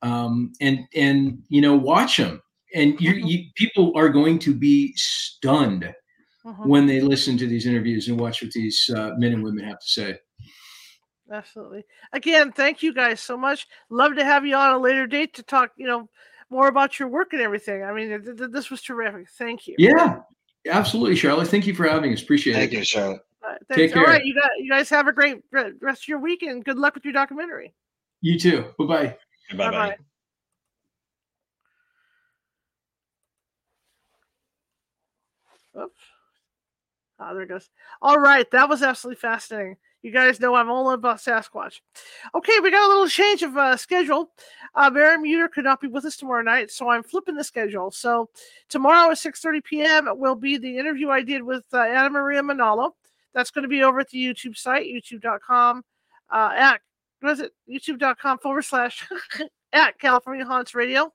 um, 0.03 0.53
and 0.61 0.81
and 0.95 1.43
you 1.49 1.61
know 1.61 1.77
watch 1.77 2.17
them. 2.17 2.43
And 2.75 2.99
you, 3.01 3.13
you 3.13 3.51
people 3.55 3.93
are 3.97 4.09
going 4.09 4.39
to 4.41 4.55
be 4.55 4.95
stunned 4.97 5.95
Mhm. 6.45 6.67
when 6.67 6.87
they 6.87 7.01
listen 7.01 7.39
to 7.39 7.47
these 7.47 7.67
interviews 7.67 8.09
and 8.09 8.19
watch 8.19 8.43
what 8.43 8.51
these 8.53 8.91
uh, 8.97 9.13
men 9.17 9.33
and 9.33 9.45
women 9.45 9.65
have 9.65 9.79
to 9.79 9.87
say. 9.87 10.19
Absolutely. 11.31 11.85
Again, 12.13 12.53
thank 12.53 12.83
you 12.83 12.93
guys 12.93 13.21
so 13.21 13.37
much. 13.37 13.67
Love 13.91 14.17
to 14.17 14.25
have 14.25 14.45
you 14.45 14.57
on 14.57 14.75
a 14.75 14.79
later 14.79 15.07
date 15.07 15.35
to 15.35 15.43
talk, 15.43 15.71
you 15.77 15.87
know, 15.87 16.09
more 16.51 16.69
about 16.69 16.99
your 16.99 17.09
work 17.09 17.33
and 17.33 17.41
everything. 17.41 17.85
I 17.85 17.93
mean, 17.93 18.09
th- 18.09 18.37
th- 18.37 18.51
this 18.51 18.71
was 18.71 18.83
terrific. 18.83 19.31
Thank 19.39 19.67
you. 19.67 19.77
Yeah, 19.79 20.21
absolutely, 20.67 21.17
Charlotte. 21.17 21.49
Thank 21.49 21.67
you 21.67 21.75
for 21.75 21.87
having 21.87 22.13
us. 22.13 22.23
Appreciate 22.23 22.55
Thank 22.55 22.73
it. 22.73 22.77
Thank 22.77 22.79
you, 22.81 22.85
Charlotte. 22.85 23.23
All 23.45 23.51
right, 23.51 23.59
Take 23.69 23.77
thanks. 23.77 23.97
All 23.97 24.05
care. 24.05 24.13
right, 24.15 24.25
you 24.25 24.35
got 24.35 24.51
you 24.59 24.71
guys 24.71 24.89
have 24.91 25.09
a 25.09 25.13
great 25.13 25.43
rest 25.51 26.03
of 26.03 26.09
your 26.09 26.19
weekend. 26.21 26.65
good 26.65 26.79
luck 26.79 26.95
with 26.95 27.05
your 27.05 27.13
documentary. 27.13 27.75
You 28.21 28.39
too. 28.39 28.67
Bye 28.79 28.85
bye. 28.85 29.07
Bye 29.51 29.57
Bye-bye. 29.57 29.97
bye. 35.75 35.83
Oops. 35.83 36.01
Ah, 37.19 37.33
there 37.33 37.43
it 37.43 37.49
goes. 37.49 37.71
All 38.01 38.19
right, 38.19 38.51
that 38.51 38.69
was 38.69 38.83
absolutely 38.83 39.21
fascinating. 39.21 39.77
You 40.03 40.11
guys 40.11 40.41
know 40.41 40.55
I'm 40.57 40.69
all 40.69 40.91
about 40.91 41.19
Sasquatch. 41.19 41.81
Okay, 42.35 42.59
we 42.61 42.73
got 42.73 42.85
a 42.85 42.89
little 42.93 43.09
change 43.09 43.43
of 43.43 43.57
uh, 43.57 43.77
schedule. 43.77 44.33
Uh, 44.75 44.91
Mary 44.91 45.17
Muter 45.17 45.49
could 45.51 45.63
not 45.65 45.81
be 45.81 45.87
with 45.87 46.05
us 46.05 46.17
tomorrow 46.17 46.43
night, 46.43 46.73
so 46.73 46.89
I'm 46.89 47.05
flipping 47.05 47.37
the 47.37 47.45
schedule. 47.45 47.93
So 47.93 48.29
tomorrow 48.69 49.13
at 49.13 49.19
6:30 49.19 49.63
p.m. 49.65 50.09
will 50.19 50.35
be 50.35 50.59
the 50.59 50.77
interview 50.79 51.11
I 51.11 51.23
did 51.23 51.43
with 51.45 51.65
uh, 51.73 51.79
Anna 51.83 52.11
Maria 52.11 52.43
Manalo. 52.43 52.91
That's 53.35 53.51
going 53.51 53.63
to 53.63 53.69
be 53.69 53.83
over 53.83 54.01
at 54.01 54.11
the 54.11 54.19
YouTube 54.19 54.57
site, 54.57 54.87
youtube.com. 54.87 55.83
Uh, 56.31 56.51
at 56.57 56.81
what 57.21 57.33
is 57.33 57.41
it? 57.41 57.53
YouTube.com 57.71 58.39
forward 58.39 58.63
slash 58.63 59.07
at 59.73 59.99
California 59.99 60.45
Haunts 60.45 60.75
Radio. 60.75 61.13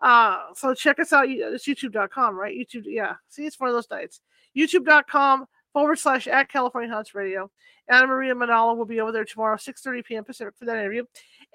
Uh, 0.00 0.38
so 0.54 0.74
check 0.74 0.98
us 1.00 1.12
out. 1.12 1.26
It's 1.28 1.66
youtube.com, 1.66 2.36
right? 2.36 2.56
YouTube, 2.56 2.84
yeah. 2.86 3.14
See, 3.28 3.46
it's 3.46 3.58
one 3.58 3.68
of 3.68 3.74
those 3.74 3.90
nights. 3.90 4.20
YouTube.com 4.56 5.46
forward 5.72 5.98
slash 5.98 6.26
at 6.26 6.50
California 6.50 6.90
Haunts 6.90 7.14
Radio. 7.14 7.50
Anna 7.88 8.06
Maria 8.06 8.34
Manalo 8.34 8.76
will 8.76 8.84
be 8.84 9.00
over 9.00 9.12
there 9.12 9.24
tomorrow, 9.24 9.56
6:30 9.56 10.04
p.m. 10.04 10.24
Pacific 10.24 10.54
for 10.58 10.66
that 10.66 10.76
interview. 10.78 11.04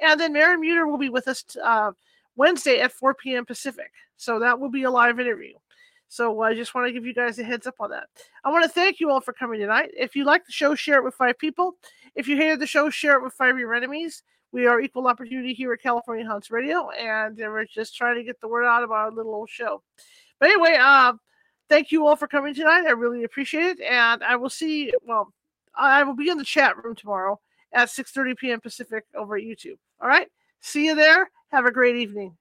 And 0.01 0.19
then 0.19 0.33
Mary 0.33 0.57
Muter 0.57 0.89
will 0.89 0.97
be 0.97 1.09
with 1.09 1.27
us 1.27 1.43
t- 1.43 1.59
uh, 1.59 1.91
Wednesday 2.35 2.79
at 2.79 2.91
4 2.91 3.13
p.m. 3.13 3.45
Pacific. 3.45 3.91
So 4.17 4.39
that 4.39 4.59
will 4.59 4.69
be 4.71 4.83
a 4.83 4.91
live 4.91 5.19
interview. 5.19 5.53
So 6.13 6.41
I 6.41 6.53
just 6.53 6.75
want 6.75 6.85
to 6.85 6.93
give 6.93 7.07
you 7.07 7.13
guys 7.15 7.39
a 7.39 7.43
heads 7.43 7.65
up 7.65 7.73
on 7.79 7.89
that. 7.89 8.03
I 8.43 8.51
want 8.51 8.63
to 8.63 8.69
thank 8.69 8.99
you 8.99 9.09
all 9.09 9.19
for 9.19 9.33
coming 9.33 9.59
tonight. 9.59 9.89
If 9.97 10.15
you 10.15 10.25
like 10.25 10.45
the 10.45 10.51
show, 10.51 10.75
share 10.75 10.99
it 10.99 11.03
with 11.03 11.15
five 11.15 11.39
people. 11.39 11.73
If 12.13 12.27
you 12.27 12.37
hated 12.37 12.59
the 12.59 12.67
show, 12.67 12.91
share 12.91 13.17
it 13.17 13.23
with 13.23 13.33
five 13.33 13.55
of 13.55 13.59
your 13.59 13.73
enemies. 13.73 14.21
We 14.51 14.67
are 14.67 14.79
equal 14.79 15.07
opportunity 15.07 15.55
here 15.55 15.73
at 15.73 15.81
California 15.81 16.23
Haunts 16.23 16.51
Radio, 16.51 16.91
and 16.91 17.35
we're 17.35 17.65
just 17.65 17.97
trying 17.97 18.17
to 18.17 18.23
get 18.23 18.39
the 18.41 18.47
word 18.47 18.63
out 18.63 18.83
about 18.83 19.05
our 19.05 19.11
little 19.11 19.33
old 19.33 19.49
show. 19.49 19.81
But 20.39 20.49
anyway, 20.49 20.77
uh, 20.79 21.13
thank 21.67 21.91
you 21.91 22.05
all 22.05 22.15
for 22.15 22.27
coming 22.27 22.53
tonight. 22.53 22.85
I 22.85 22.91
really 22.91 23.23
appreciate 23.23 23.79
it, 23.79 23.81
and 23.81 24.23
I 24.23 24.35
will 24.35 24.51
see. 24.51 24.93
Well, 25.07 25.33
I 25.75 26.03
will 26.03 26.15
be 26.15 26.29
in 26.29 26.37
the 26.37 26.43
chat 26.43 26.77
room 26.77 26.93
tomorrow 26.93 27.39
at 27.71 27.89
6:30 27.89 28.37
p.m. 28.37 28.61
Pacific 28.61 29.05
over 29.15 29.35
at 29.35 29.41
YouTube. 29.41 29.79
All 29.99 30.07
right, 30.07 30.27
see 30.61 30.85
you 30.85 30.93
there. 30.93 31.31
Have 31.49 31.65
a 31.65 31.71
great 31.71 31.95
evening. 31.95 32.37